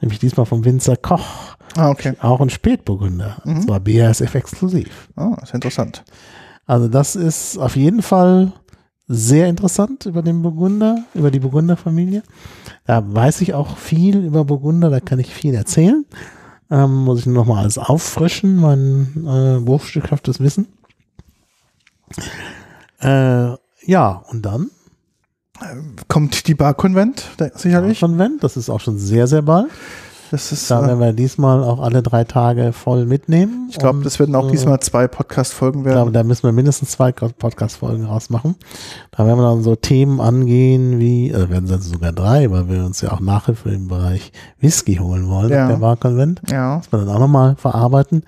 Nämlich 0.01 0.19
diesmal 0.19 0.45
vom 0.47 0.65
Winzer 0.65 0.97
Koch. 0.97 1.57
Ah, 1.75 1.89
okay. 1.91 2.13
Auch 2.21 2.41
ein 2.41 2.51
Spätburgunder. 2.51 3.39
Und 3.45 3.55
Mhm. 3.55 3.63
zwar 3.63 3.81
BASF 3.81 4.35
exklusiv. 4.35 5.09
Ah, 5.17 5.37
ist 5.43 5.55
interessant. 5.55 6.05
Also 6.67 6.89
das 6.89 7.17
ist 7.17 7.57
auf 7.59 7.77
jeden 7.77 8.03
Fall 8.03 8.53
sehr 9.09 9.49
interessant 9.49 10.07
über 10.07 10.23
den 10.23 10.43
Burgunder, 10.43 11.05
über 11.15 11.31
die 11.31 11.39
Burgunderfamilie. 11.41 12.23
Da 12.85 13.03
weiß 13.07 13.41
ich 13.41 13.55
auch 13.55 13.77
viel 13.77 14.25
über 14.25 14.45
Burgunder, 14.45 14.91
da 14.91 15.01
kann 15.01 15.19
ich 15.19 15.33
viel 15.33 15.55
erzählen. 15.55 16.05
Ähm, 16.71 17.05
muss 17.05 17.21
ich 17.21 17.27
nur 17.27 17.35
noch 17.35 17.47
mal 17.47 17.61
alles 17.61 17.79
auffrischen, 17.79 18.57
mein 18.57 19.13
äh, 19.19 19.65
berufsstückhaftes 19.65 20.41
Wissen. 20.41 20.67
Äh, 23.01 23.55
ja, 23.87 24.25
und 24.29 24.43
dann 24.43 24.71
Kommt 26.09 26.49
die 26.49 26.55
Bar-Konvent, 26.55 27.31
sicherlich. 27.55 28.03
wenn, 28.03 28.39
das 28.41 28.57
ist 28.57 28.69
auch 28.69 28.81
schon 28.81 28.99
sehr, 28.99 29.27
sehr 29.27 29.43
bald. 29.43 29.71
Das 30.31 30.51
ist, 30.53 30.71
Da 30.71 30.83
äh, 30.85 30.87
werden 30.89 31.01
wir 31.01 31.13
diesmal 31.13 31.63
auch 31.63 31.81
alle 31.81 32.03
drei 32.03 32.25
Tage 32.25 32.73
voll 32.73 33.07
mitnehmen. 33.07 33.69
ich 33.71 33.79
glaube, 33.79 34.03
das 34.03 34.19
werden 34.19 34.35
auch 34.35 34.49
äh, 34.49 34.51
diesmal 34.53 34.81
zwei 34.81 35.07
Podcast-Folgen 35.09 35.81
Ich 35.81 35.85
glaube, 35.87 35.97
werden. 36.07 36.13
da 36.13 36.23
müssen 36.25 36.43
wir 36.45 36.53
mindestens 36.53 36.91
zwei 36.93 37.13
Podcast-Folgen 37.13 38.05
rausmachen. 38.05 38.57
Da 39.13 39.27
werden 39.27 39.39
wir 39.39 39.49
dann 39.49 39.63
so 39.63 39.77
Themen 39.77 40.21
angehen 40.21 40.99
wie, 40.99 41.31
äh, 41.31 41.49
werden 41.51 41.71
es 41.71 41.87
sogar 41.87 42.13
drei, 42.13 42.51
weil 42.51 42.69
wir 42.69 42.85
uns 42.85 43.01
ja 43.01 43.13
auch 43.13 43.21
Nachhilfe 43.21 43.71
im 43.71 43.89
Bereich 43.89 44.33
Whisky 44.61 44.97
holen 44.97 45.29
wollen, 45.29 45.51
Ja. 45.51 45.69
der 45.69 45.77
Barkonvent. 45.77 46.43
Ja, 46.51 46.79
Das 46.79 46.93
werden 46.93 47.03
wir 47.03 47.07
dann 47.07 47.17
auch 47.17 47.21
nochmal 47.21 47.57
verarbeiten. 47.57 48.25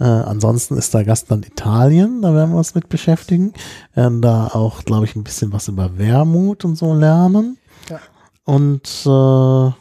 Äh, 0.00 0.04
ansonsten 0.04 0.76
ist 0.76 0.92
da 0.94 1.04
Gastland 1.04 1.46
Italien, 1.46 2.20
da 2.20 2.34
werden 2.34 2.50
wir 2.50 2.58
uns 2.58 2.74
mit 2.74 2.88
beschäftigen. 2.88 3.52
Werden 3.94 4.22
da 4.22 4.48
auch, 4.48 4.84
glaube 4.84 5.04
ich, 5.04 5.14
ein 5.14 5.22
bisschen 5.22 5.52
was 5.52 5.68
über 5.68 5.98
Wermut 5.98 6.64
und 6.64 6.76
so 6.76 6.94
lernen. 6.94 7.58
Ja. 7.88 8.00
Und 8.44 8.82
äh, 9.06 9.72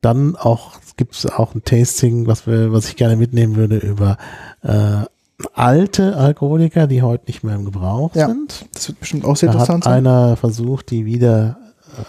dann 0.00 0.34
auch 0.36 0.72
gibt 1.00 1.14
es 1.14 1.24
auch 1.24 1.54
ein 1.54 1.64
Tasting, 1.64 2.26
was 2.26 2.46
wir, 2.46 2.72
was 2.74 2.86
ich 2.88 2.96
gerne 2.96 3.16
mitnehmen 3.16 3.56
würde 3.56 3.78
über 3.78 4.18
äh, 4.62 5.04
alte 5.54 6.14
Alkoholiker, 6.18 6.86
die 6.86 7.00
heute 7.00 7.24
nicht 7.26 7.42
mehr 7.42 7.54
im 7.54 7.64
Gebrauch 7.64 8.14
Ja. 8.14 8.26
sind. 8.26 8.66
das 8.74 8.88
wird 8.88 9.00
bestimmt 9.00 9.24
auch 9.24 9.34
sehr 9.36 9.48
Da 9.48 9.54
hat 9.54 9.60
interessant 9.62 9.84
sein. 9.84 9.92
einer 9.94 10.36
versucht, 10.36 10.90
die 10.90 11.06
wieder 11.06 11.56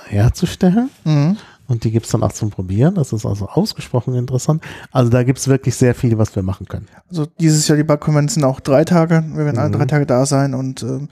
äh, 0.10 0.12
herzustellen. 0.14 0.90
Mhm. 1.06 1.38
Und 1.70 1.86
die 1.86 1.92
gibt's 1.92 2.10
dann 2.10 2.22
auch 2.22 2.34
zum 2.34 2.50
Probieren. 2.50 2.96
Das 2.96 3.14
ist 3.14 3.26
also 3.26 3.48
ausgesprochen 3.48 4.14
interessant. 4.16 4.62
Also 4.92 5.10
da 5.10 5.24
gibt's 5.24 5.48
wirklich 5.48 5.74
sehr 5.78 5.96
viel, 5.96 6.18
was 6.18 6.36
wir 6.36 6.44
machen 6.44 6.68
können. 6.68 6.88
Also 7.10 7.28
dieses 7.40 7.66
Jahr 7.70 7.78
die 7.78 7.86
Bar-Konvent 7.86 8.30
sind 8.32 8.44
auch 8.44 8.60
drei 8.60 8.84
Tage. 8.84 9.24
Wir 9.34 9.46
werden 9.46 9.58
alle 9.58 9.70
Mhm. 9.70 9.74
drei 9.80 9.86
Tage 9.86 10.06
da 10.06 10.26
sein 10.26 10.54
und 10.54 10.84
ähm, 10.84 11.08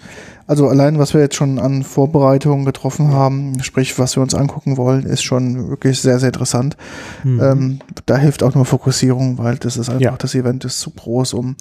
also 0.50 0.68
allein, 0.68 0.98
was 0.98 1.14
wir 1.14 1.22
jetzt 1.22 1.36
schon 1.36 1.60
an 1.60 1.84
Vorbereitungen 1.84 2.66
getroffen 2.66 3.12
haben, 3.14 3.62
sprich, 3.62 4.00
was 4.00 4.18
wir 4.18 4.24
uns 4.24 4.34
angucken 4.34 4.78
wollen, 4.78 5.04
ist 5.04 5.22
schon 5.22 5.70
wirklich 5.70 6.02
sehr, 6.02 6.18
sehr 6.18 6.30
interessant. 6.30 6.76
Mhm. 7.24 7.40
Ähm, 7.42 7.80
da 8.08 8.18
hilft 8.18 8.42
auch 8.42 8.56
nur 8.56 8.66
Fokussierung, 8.66 9.38
weil 9.38 9.58
das 9.58 9.78
ist 9.78 9.90
einfach, 9.90 10.02
Ja. 10.02 10.16
das 10.18 10.34
Event 10.34 10.66
ist 10.66 10.80
zu 10.80 10.90
groß, 10.90 11.36
um 11.36 11.56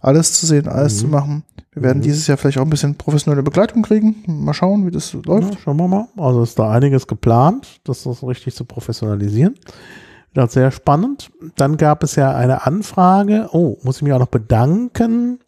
alles 0.00 0.32
zu 0.40 0.46
sehen, 0.46 0.68
alles 0.68 0.94
Mhm. 0.94 0.98
zu 0.98 1.08
machen. 1.08 1.42
Wir 1.72 1.82
werden 1.82 1.98
Mhm. 1.98 2.02
dieses 2.02 2.26
Jahr 2.26 2.38
vielleicht 2.38 2.56
auch 2.56 2.62
ein 2.64 2.70
bisschen 2.70 2.94
professionelle 2.94 3.42
Begleitung 3.42 3.82
kriegen. 3.82 4.16
Mal 4.26 4.54
schauen, 4.54 4.86
wie 4.86 4.90
das 4.90 5.12
läuft. 5.12 5.52
Ja, 5.52 5.58
schauen 5.62 5.76
wir 5.76 5.86
mal. 5.88 6.08
Also 6.16 6.42
ist 6.42 6.58
da 6.58 6.70
einiges 6.70 7.06
geplant, 7.06 7.80
das 7.84 8.06
ist 8.06 8.22
richtig 8.22 8.54
zu 8.54 8.64
professionalisieren. 8.64 9.54
Das 10.32 10.54
sehr 10.54 10.70
spannend. 10.70 11.30
Dann 11.56 11.76
gab 11.76 12.02
es 12.02 12.16
ja 12.16 12.34
eine 12.34 12.64
Anfrage. 12.66 13.48
Oh, 13.52 13.76
muss 13.82 13.96
ich 13.96 14.02
mich 14.02 14.12
auch 14.14 14.18
noch 14.18 14.28
bedanken 14.28 15.40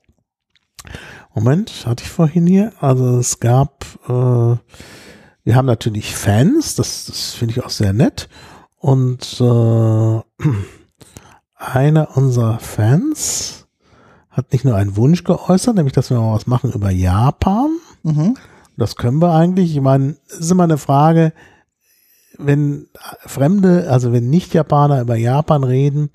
Moment, 1.34 1.86
hatte 1.86 2.04
ich 2.04 2.10
vorhin 2.10 2.46
hier. 2.46 2.72
Also 2.80 3.18
es 3.18 3.40
gab, 3.40 3.84
äh, 4.06 4.56
wir 5.44 5.56
haben 5.56 5.66
natürlich 5.66 6.14
Fans, 6.14 6.74
das, 6.74 7.06
das 7.06 7.32
finde 7.32 7.52
ich 7.52 7.64
auch 7.64 7.70
sehr 7.70 7.92
nett. 7.92 8.28
Und 8.78 9.40
äh, 9.40 9.44
einer 11.56 12.16
unserer 12.16 12.58
Fans 12.58 13.66
hat 14.30 14.52
nicht 14.52 14.64
nur 14.64 14.76
einen 14.76 14.96
Wunsch 14.96 15.24
geäußert, 15.24 15.76
nämlich 15.76 15.92
dass 15.92 16.10
wir 16.10 16.18
mal 16.18 16.34
was 16.34 16.46
machen 16.46 16.72
über 16.72 16.90
Japan. 16.90 17.70
Mhm. 18.02 18.36
Das 18.76 18.96
können 18.96 19.20
wir 19.20 19.34
eigentlich. 19.34 19.74
Ich 19.74 19.82
meine, 19.82 20.16
es 20.28 20.40
ist 20.40 20.50
immer 20.50 20.64
eine 20.64 20.78
Frage, 20.78 21.32
wenn 22.38 22.88
Fremde, 23.26 23.90
also 23.90 24.12
wenn 24.12 24.30
Nicht-Japaner 24.30 25.02
über 25.02 25.16
Japan 25.16 25.64
reden, 25.64 26.10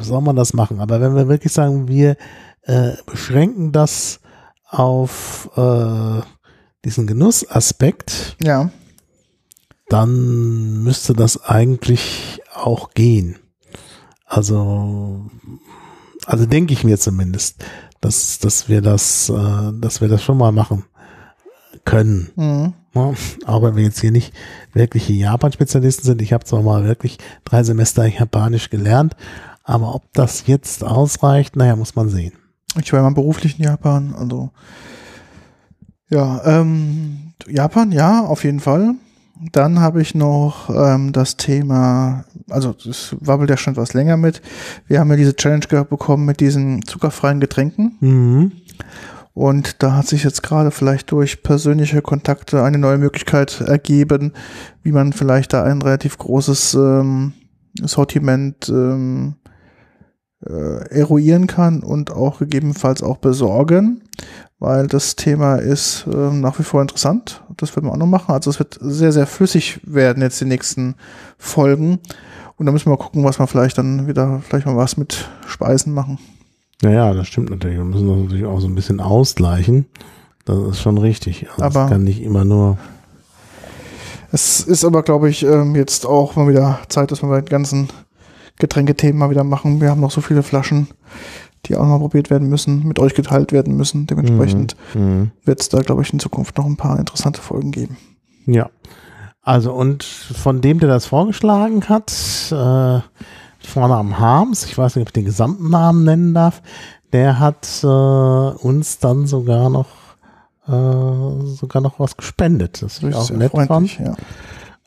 soll 0.00 0.22
man 0.22 0.36
das 0.36 0.54
machen. 0.54 0.80
Aber 0.80 1.00
wenn 1.00 1.14
wir 1.14 1.28
wirklich 1.28 1.52
sagen, 1.52 1.88
wir 1.88 2.16
äh, 2.66 2.92
beschränken 3.06 3.72
das 3.72 4.20
auf 4.68 5.50
äh, 5.56 6.20
diesen 6.84 7.06
Genussaspekt, 7.06 8.36
Ja. 8.42 8.70
dann 9.88 10.82
müsste 10.82 11.14
das 11.14 11.44
eigentlich 11.44 12.40
auch 12.54 12.90
gehen. 12.94 13.38
Also, 14.24 15.26
also 16.26 16.46
denke 16.46 16.72
ich 16.72 16.82
mir 16.84 16.98
zumindest, 16.98 17.64
dass, 18.00 18.38
dass 18.40 18.68
wir 18.68 18.82
das, 18.82 19.28
äh, 19.30 19.72
dass 19.80 20.00
wir 20.00 20.08
das 20.08 20.22
schon 20.22 20.38
mal 20.38 20.52
machen 20.52 20.84
können. 21.84 22.30
Mhm. 22.36 22.74
Ja, 22.94 23.12
auch 23.46 23.62
wenn 23.62 23.76
wir 23.76 23.84
jetzt 23.84 24.00
hier 24.00 24.10
nicht 24.10 24.32
wirkliche 24.72 25.12
Japan-Spezialisten 25.12 26.04
sind. 26.04 26.22
Ich 26.22 26.32
habe 26.32 26.44
zwar 26.44 26.62
mal 26.62 26.84
wirklich 26.84 27.18
drei 27.44 27.62
Semester 27.62 28.06
Japanisch 28.06 28.70
gelernt, 28.70 29.14
aber 29.62 29.94
ob 29.94 30.12
das 30.14 30.46
jetzt 30.46 30.82
ausreicht, 30.82 31.56
naja, 31.56 31.76
muss 31.76 31.94
man 31.94 32.08
sehen. 32.08 32.32
Ich 32.80 32.92
war 32.92 33.00
ja 33.00 33.04
mal 33.04 33.14
beruflich 33.14 33.58
in 33.58 33.64
Japan, 33.64 34.14
also 34.18 34.50
ja, 36.08 36.40
ähm, 36.44 37.32
Japan, 37.48 37.92
ja, 37.92 38.20
auf 38.20 38.44
jeden 38.44 38.60
Fall. 38.60 38.94
Dann 39.52 39.80
habe 39.80 40.00
ich 40.00 40.14
noch 40.14 40.70
ähm, 40.70 41.12
das 41.12 41.36
Thema, 41.36 42.24
also 42.48 42.72
das 42.72 43.14
wabbelt 43.20 43.50
ja 43.50 43.56
schon 43.56 43.74
etwas 43.74 43.92
länger 43.92 44.16
mit. 44.16 44.40
Wir 44.86 45.00
haben 45.00 45.10
ja 45.10 45.16
diese 45.16 45.36
Challenge 45.36 45.66
gehabt 45.66 45.90
bekommen 45.90 46.24
mit 46.24 46.40
diesen 46.40 46.86
zuckerfreien 46.86 47.40
Getränken. 47.40 47.96
Mhm. 48.00 48.52
Und 49.34 49.82
da 49.82 49.96
hat 49.96 50.06
sich 50.06 50.24
jetzt 50.24 50.42
gerade 50.42 50.70
vielleicht 50.70 51.12
durch 51.12 51.42
persönliche 51.42 52.00
Kontakte 52.00 52.62
eine 52.62 52.78
neue 52.78 52.96
Möglichkeit 52.96 53.60
ergeben, 53.60 54.32
wie 54.82 54.92
man 54.92 55.12
vielleicht 55.12 55.52
da 55.52 55.62
ein 55.64 55.82
relativ 55.82 56.16
großes 56.16 56.72
ähm, 56.72 57.34
Sortiment 57.82 58.70
ähm, 58.70 59.34
äh, 60.48 60.88
eruieren 60.90 61.46
kann 61.46 61.82
und 61.82 62.10
auch 62.12 62.38
gegebenenfalls 62.38 63.02
auch 63.02 63.16
besorgen, 63.18 64.02
weil 64.58 64.86
das 64.86 65.16
Thema 65.16 65.56
ist 65.56 66.06
ähm, 66.12 66.40
nach 66.40 66.58
wie 66.58 66.62
vor 66.62 66.80
interessant. 66.82 67.42
Das 67.56 67.74
werden 67.76 67.86
wir 67.88 67.92
auch 67.92 67.96
noch 67.98 68.06
machen. 68.06 68.32
Also 68.32 68.50
es 68.50 68.58
wird 68.58 68.78
sehr, 68.80 69.12
sehr 69.12 69.26
flüssig 69.26 69.80
werden 69.84 70.22
jetzt 70.22 70.40
die 70.40 70.44
nächsten 70.46 70.94
Folgen. 71.38 71.98
Und 72.56 72.66
da 72.66 72.72
müssen 72.72 72.86
wir 72.86 72.90
mal 72.90 72.96
gucken, 73.02 73.22
was 73.24 73.38
wir 73.38 73.46
vielleicht 73.46 73.76
dann 73.76 74.06
wieder, 74.06 74.40
vielleicht 74.46 74.66
mal 74.66 74.76
was 74.76 74.96
mit 74.96 75.28
Speisen 75.46 75.92
machen. 75.92 76.18
Naja, 76.82 77.12
das 77.12 77.26
stimmt 77.28 77.50
natürlich. 77.50 77.76
Wir 77.76 77.84
müssen 77.84 78.08
das 78.08 78.16
natürlich 78.18 78.44
auch 78.46 78.60
so 78.60 78.66
ein 78.66 78.74
bisschen 78.74 79.00
ausgleichen. 79.00 79.86
Das 80.46 80.56
ist 80.58 80.80
schon 80.80 80.96
richtig. 80.98 81.46
Also 81.50 81.62
Aber- 81.64 81.84
es 81.84 81.90
kann 81.90 82.04
nicht 82.04 82.22
immer 82.22 82.44
nur. 82.44 82.78
Es 84.32 84.60
ist 84.60 84.84
aber, 84.84 85.02
glaube 85.02 85.28
ich, 85.30 85.44
ähm, 85.44 85.74
jetzt 85.76 86.04
auch 86.04 86.36
mal 86.36 86.48
wieder 86.48 86.78
Zeit, 86.88 87.10
dass 87.10 87.22
wir 87.22 87.42
die 87.42 87.50
ganzen 87.50 87.88
Getränkethemen 88.58 89.18
mal 89.18 89.30
wieder 89.30 89.44
machen. 89.44 89.80
Wir 89.80 89.90
haben 89.90 90.00
noch 90.00 90.10
so 90.10 90.20
viele 90.20 90.42
Flaschen, 90.42 90.88
die 91.66 91.76
auch 91.76 91.84
mal 91.84 91.98
probiert 91.98 92.30
werden 92.30 92.48
müssen, 92.48 92.86
mit 92.86 92.98
euch 92.98 93.14
geteilt 93.14 93.52
werden 93.52 93.76
müssen. 93.76 94.06
Dementsprechend 94.06 94.76
Mhm. 94.94 95.30
wird 95.44 95.60
es 95.60 95.68
da, 95.68 95.80
glaube 95.80 96.02
ich, 96.02 96.12
in 96.12 96.18
Zukunft 96.20 96.56
noch 96.58 96.66
ein 96.66 96.76
paar 96.76 96.98
interessante 96.98 97.40
Folgen 97.40 97.72
geben. 97.72 97.96
Ja. 98.46 98.70
Also 99.42 99.72
und 99.72 100.02
von 100.04 100.60
dem, 100.60 100.80
der 100.80 100.88
das 100.88 101.06
vorgeschlagen 101.06 101.88
hat, 101.88 102.10
äh, 102.50 103.00
vorne 103.60 103.94
am 103.94 104.18
Harms, 104.18 104.64
ich 104.64 104.76
weiß 104.76 104.96
nicht, 104.96 105.02
ob 105.02 105.08
ich 105.08 105.12
den 105.12 105.24
gesamten 105.24 105.70
Namen 105.70 106.04
nennen 106.04 106.34
darf, 106.34 106.62
der 107.12 107.38
hat 107.38 107.68
äh, 107.82 107.86
uns 107.86 108.98
dann 108.98 109.26
sogar 109.26 109.70
noch 109.70 109.86
äh, 110.66 111.46
sogar 111.46 111.80
noch 111.80 112.00
was 112.00 112.16
gespendet. 112.16 112.82
Das 112.82 113.00
ich 113.02 113.14
auch 113.14 113.30
nett 113.30 113.52
fand. 113.52 113.98
ja. 114.00 114.16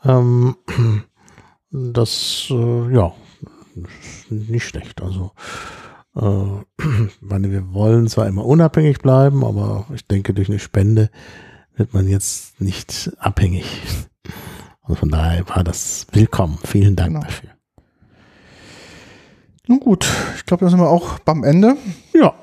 Ähm, 0.03 0.55
das, 1.71 2.47
äh, 2.49 2.93
ja, 2.93 3.07
ist 3.07 3.13
nicht 4.29 4.65
schlecht. 4.65 5.01
Also, 5.01 5.31
äh, 6.15 6.81
meine, 7.21 7.51
wir 7.51 7.73
wollen 7.73 8.07
zwar 8.07 8.27
immer 8.27 8.45
unabhängig 8.45 8.99
bleiben, 8.99 9.43
aber 9.45 9.85
ich 9.93 10.05
denke, 10.07 10.33
durch 10.33 10.49
eine 10.49 10.59
Spende 10.59 11.09
wird 11.75 11.93
man 11.93 12.07
jetzt 12.07 12.59
nicht 12.61 13.11
abhängig. 13.19 13.65
Also 14.81 14.95
von 14.95 15.09
daher 15.09 15.47
war 15.49 15.63
das 15.63 16.07
willkommen. 16.11 16.57
Vielen 16.65 16.95
Dank 16.95 17.09
Genau. 17.13 17.21
dafür. 17.25 17.49
Nun 19.67 19.79
gut, 19.79 20.07
ich 20.35 20.45
glaube, 20.45 20.65
da 20.65 20.69
sind 20.71 20.79
wir 20.79 20.89
auch 20.89 21.19
beim 21.19 21.43
Ende. 21.43 21.77
Ja. 22.13 22.33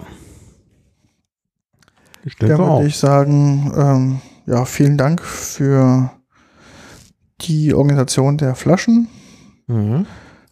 Ich 2.25 2.37
denke 2.37 2.57
Dann 2.57 2.65
auch. 2.67 2.77
würde 2.79 2.89
ich 2.89 2.97
sagen, 2.97 3.73
ähm, 3.77 4.21
ja, 4.47 4.65
vielen 4.65 4.97
Dank 4.97 5.21
für 5.23 6.13
die 7.43 7.75
Organisation 7.75 8.39
der 8.39 8.55
Flaschen. 8.55 9.09
Mhm. 9.67 10.07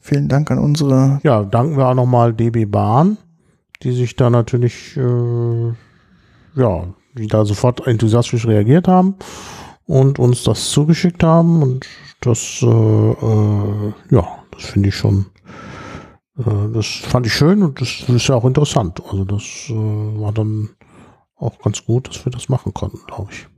Vielen 0.06 0.28
Dank 0.28 0.50
an 0.50 0.58
unsere 0.58 1.18
Ja, 1.22 1.44
danken 1.44 1.78
wir 1.78 1.86
auch 1.86 1.94
nochmal 1.94 2.34
DB 2.34 2.66
Bahn, 2.66 3.16
die 3.82 3.92
sich 3.92 4.14
da 4.16 4.28
natürlich, 4.28 4.98
äh, 4.98 5.72
ja, 6.56 6.84
die 7.14 7.26
da 7.26 7.46
sofort 7.46 7.86
enthusiastisch 7.86 8.46
reagiert 8.46 8.86
haben 8.86 9.14
und 9.86 10.18
uns 10.18 10.42
das 10.42 10.68
zugeschickt 10.68 11.24
haben. 11.24 11.62
Und 11.62 11.86
das, 12.20 12.60
äh, 12.60 12.66
äh, 12.66 13.92
ja, 14.10 14.28
das 14.50 14.64
finde 14.64 14.90
ich 14.90 14.94
schon, 14.94 15.24
äh, 16.36 16.68
das 16.74 16.84
fand 16.84 17.24
ich 17.24 17.32
schön 17.32 17.62
und 17.62 17.80
das 17.80 18.06
ist 18.06 18.28
ja 18.28 18.34
auch 18.34 18.44
interessant. 18.44 19.00
Also 19.10 19.24
das 19.24 19.70
äh, 19.70 19.72
war 19.72 20.32
dann 20.32 20.68
auch 21.34 21.58
ganz 21.60 21.82
gut, 21.82 22.10
dass 22.10 22.26
wir 22.26 22.30
das 22.30 22.50
machen 22.50 22.74
konnten, 22.74 22.98
glaube 23.06 23.30
ich. 23.32 23.48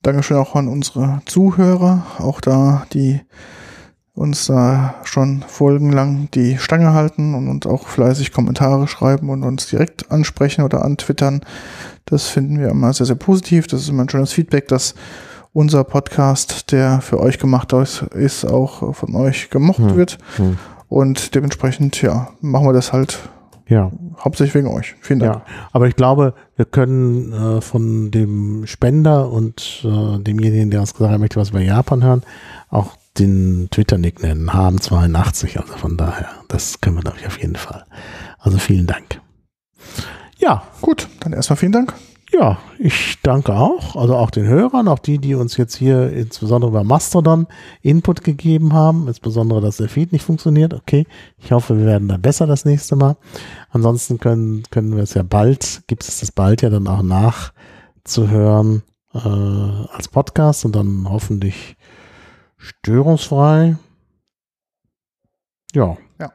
Dankeschön 0.00 0.38
auch 0.38 0.54
an 0.54 0.68
unsere 0.68 1.20
Zuhörer, 1.26 2.06
auch 2.20 2.40
da, 2.40 2.86
die 2.94 3.20
uns 4.16 4.46
da 4.46 4.94
schon 5.04 5.44
folgenlang 5.46 6.28
die 6.34 6.56
Stange 6.58 6.92
halten 6.94 7.34
und 7.34 7.48
uns 7.48 7.66
auch 7.66 7.86
fleißig 7.86 8.32
Kommentare 8.32 8.88
schreiben 8.88 9.28
und 9.30 9.42
uns 9.44 9.66
direkt 9.68 10.10
ansprechen 10.10 10.62
oder 10.64 10.84
antwittern. 10.84 11.42
Das 12.06 12.26
finden 12.26 12.58
wir 12.58 12.68
immer 12.70 12.92
sehr, 12.92 13.06
sehr 13.06 13.16
positiv. 13.16 13.66
Das 13.66 13.82
ist 13.82 13.88
immer 13.90 14.02
ein 14.04 14.08
schönes 14.08 14.32
Feedback, 14.32 14.68
dass 14.68 14.94
unser 15.52 15.84
Podcast, 15.84 16.72
der 16.72 17.00
für 17.02 17.20
euch 17.20 17.38
gemacht 17.38 17.72
ist, 17.72 18.44
auch 18.46 18.94
von 18.94 19.14
euch 19.14 19.50
gemocht 19.50 19.78
Hm. 19.78 19.96
wird. 19.96 20.18
Hm. 20.36 20.56
Und 20.88 21.34
dementsprechend, 21.34 22.00
ja, 22.00 22.28
machen 22.40 22.66
wir 22.66 22.72
das 22.72 22.92
halt 22.92 23.18
Ja. 23.68 23.90
hauptsächlich 24.24 24.54
wegen 24.54 24.68
euch. 24.68 24.94
Vielen 25.00 25.18
Dank. 25.18 25.34
Ja, 25.36 25.42
aber 25.72 25.88
ich 25.88 25.96
glaube, 25.96 26.32
wir 26.56 26.64
können 26.64 27.32
äh, 27.32 27.60
von 27.60 28.10
dem 28.12 28.66
Spender 28.66 29.30
und 29.30 29.84
äh, 29.84 30.18
demjenigen, 30.22 30.70
der 30.70 30.80
uns 30.80 30.94
gesagt 30.94 31.10
hat, 31.10 31.16
er 31.16 31.20
möchte 31.20 31.40
was 31.40 31.50
über 31.50 31.60
Japan 31.60 32.02
hören, 32.04 32.22
auch 32.70 32.96
den 33.18 33.68
Twitter-Nick 33.70 34.22
nennen, 34.22 34.50
HM82, 34.50 35.58
also 35.58 35.76
von 35.76 35.96
daher, 35.96 36.28
das 36.48 36.80
können 36.80 36.96
wir, 36.96 37.02
glaube 37.02 37.18
ich, 37.20 37.26
auf 37.26 37.38
jeden 37.40 37.56
Fall. 37.56 37.84
Also 38.38 38.58
vielen 38.58 38.86
Dank. 38.86 39.20
Ja, 40.38 40.62
Gut, 40.82 41.08
dann 41.20 41.32
erstmal 41.32 41.56
vielen 41.56 41.72
Dank. 41.72 41.94
ja, 42.32 42.58
ich 42.78 43.18
danke 43.22 43.54
auch, 43.54 43.96
also 43.96 44.14
auch 44.16 44.30
den 44.30 44.46
Hörern, 44.46 44.88
auch 44.88 44.98
die, 44.98 45.18
die 45.18 45.34
uns 45.34 45.56
jetzt 45.56 45.76
hier 45.76 46.12
insbesondere 46.12 46.70
über 46.70 46.84
Mastodon 46.84 47.46
Input 47.82 48.22
gegeben 48.22 48.72
haben, 48.74 49.08
insbesondere, 49.08 49.60
dass 49.60 49.78
der 49.78 49.88
Feed 49.88 50.12
nicht 50.12 50.24
funktioniert. 50.24 50.74
Okay, 50.74 51.06
ich 51.38 51.52
hoffe, 51.52 51.78
wir 51.78 51.86
werden 51.86 52.08
da 52.08 52.18
besser 52.18 52.46
das 52.46 52.64
nächste 52.64 52.96
Mal. 52.96 53.16
Ansonsten 53.70 54.18
können, 54.18 54.64
können 54.70 54.94
wir 54.94 55.02
es 55.04 55.14
ja 55.14 55.22
bald, 55.22 55.82
gibt 55.86 56.02
es 56.04 56.20
das 56.20 56.32
bald 56.32 56.62
ja 56.62 56.68
dann 56.70 56.86
auch 56.86 57.02
nachzuhören 57.02 58.82
äh, 59.14 59.18
als 59.18 60.08
Podcast 60.08 60.64
und 60.66 60.76
dann 60.76 61.06
hoffentlich 61.08 61.75
störungsfrei. 62.56 63.76
Ja. 65.74 65.96
Ja. 66.20 66.32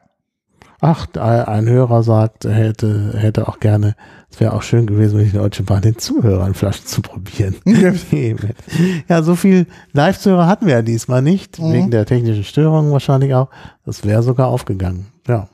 Ach, 0.80 1.06
ein 1.14 1.68
Hörer 1.68 2.02
sagt, 2.02 2.44
er 2.44 2.52
hätte, 2.54 3.14
hätte 3.16 3.46
auch 3.48 3.60
gerne, 3.60 3.94
es 4.30 4.40
wäre 4.40 4.52
auch 4.52 4.62
schön 4.62 4.86
gewesen, 4.86 5.18
wenn 5.18 5.26
ich 5.26 5.30
die 5.32 5.36
Deutsche 5.38 5.62
Bahn 5.62 5.82
den 5.82 5.98
Zuhörern 5.98 6.54
Flaschen 6.54 6.86
zu 6.86 7.02
probieren. 7.02 7.56
ja, 9.08 9.22
so 9.22 9.36
viel 9.36 9.66
Live-Zuhörer 9.92 10.46
hatten 10.46 10.66
wir 10.66 10.74
ja 10.74 10.82
diesmal 10.82 11.22
nicht, 11.22 11.58
Mhm. 11.60 11.72
wegen 11.72 11.90
der 11.90 12.04
technischen 12.06 12.44
Störungen 12.44 12.90
wahrscheinlich 12.92 13.34
auch. 13.34 13.48
Das 13.84 14.04
wäre 14.04 14.22
sogar 14.22 14.48
aufgegangen. 14.48 15.06
Ja, 15.28 15.48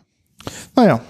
Naja, 0.74 1.00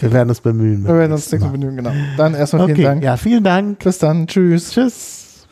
wir 0.00 0.12
werden 0.12 0.28
uns 0.28 0.40
bemühen. 0.40 0.84
wir 0.86 0.94
werden 0.96 1.12
uns 1.12 1.30
nächstes 1.32 1.50
bemühen, 1.52 1.76
genau. 1.76 1.92
Dann 2.16 2.34
erstmal 2.34 2.62
Okay, 2.64 2.74
vielen 2.76 2.86
Dank. 2.86 3.02
ja, 3.04 3.16
vielen 3.16 3.44
Dank. 3.44 3.78
Bis 3.80 3.98
dann. 3.98 4.26
Tschüss. 4.28 4.70
Tschüss. 4.70 5.46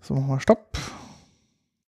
So, 0.00 0.14
machen 0.14 0.28
wir 0.28 0.40
Stopp. 0.40 0.78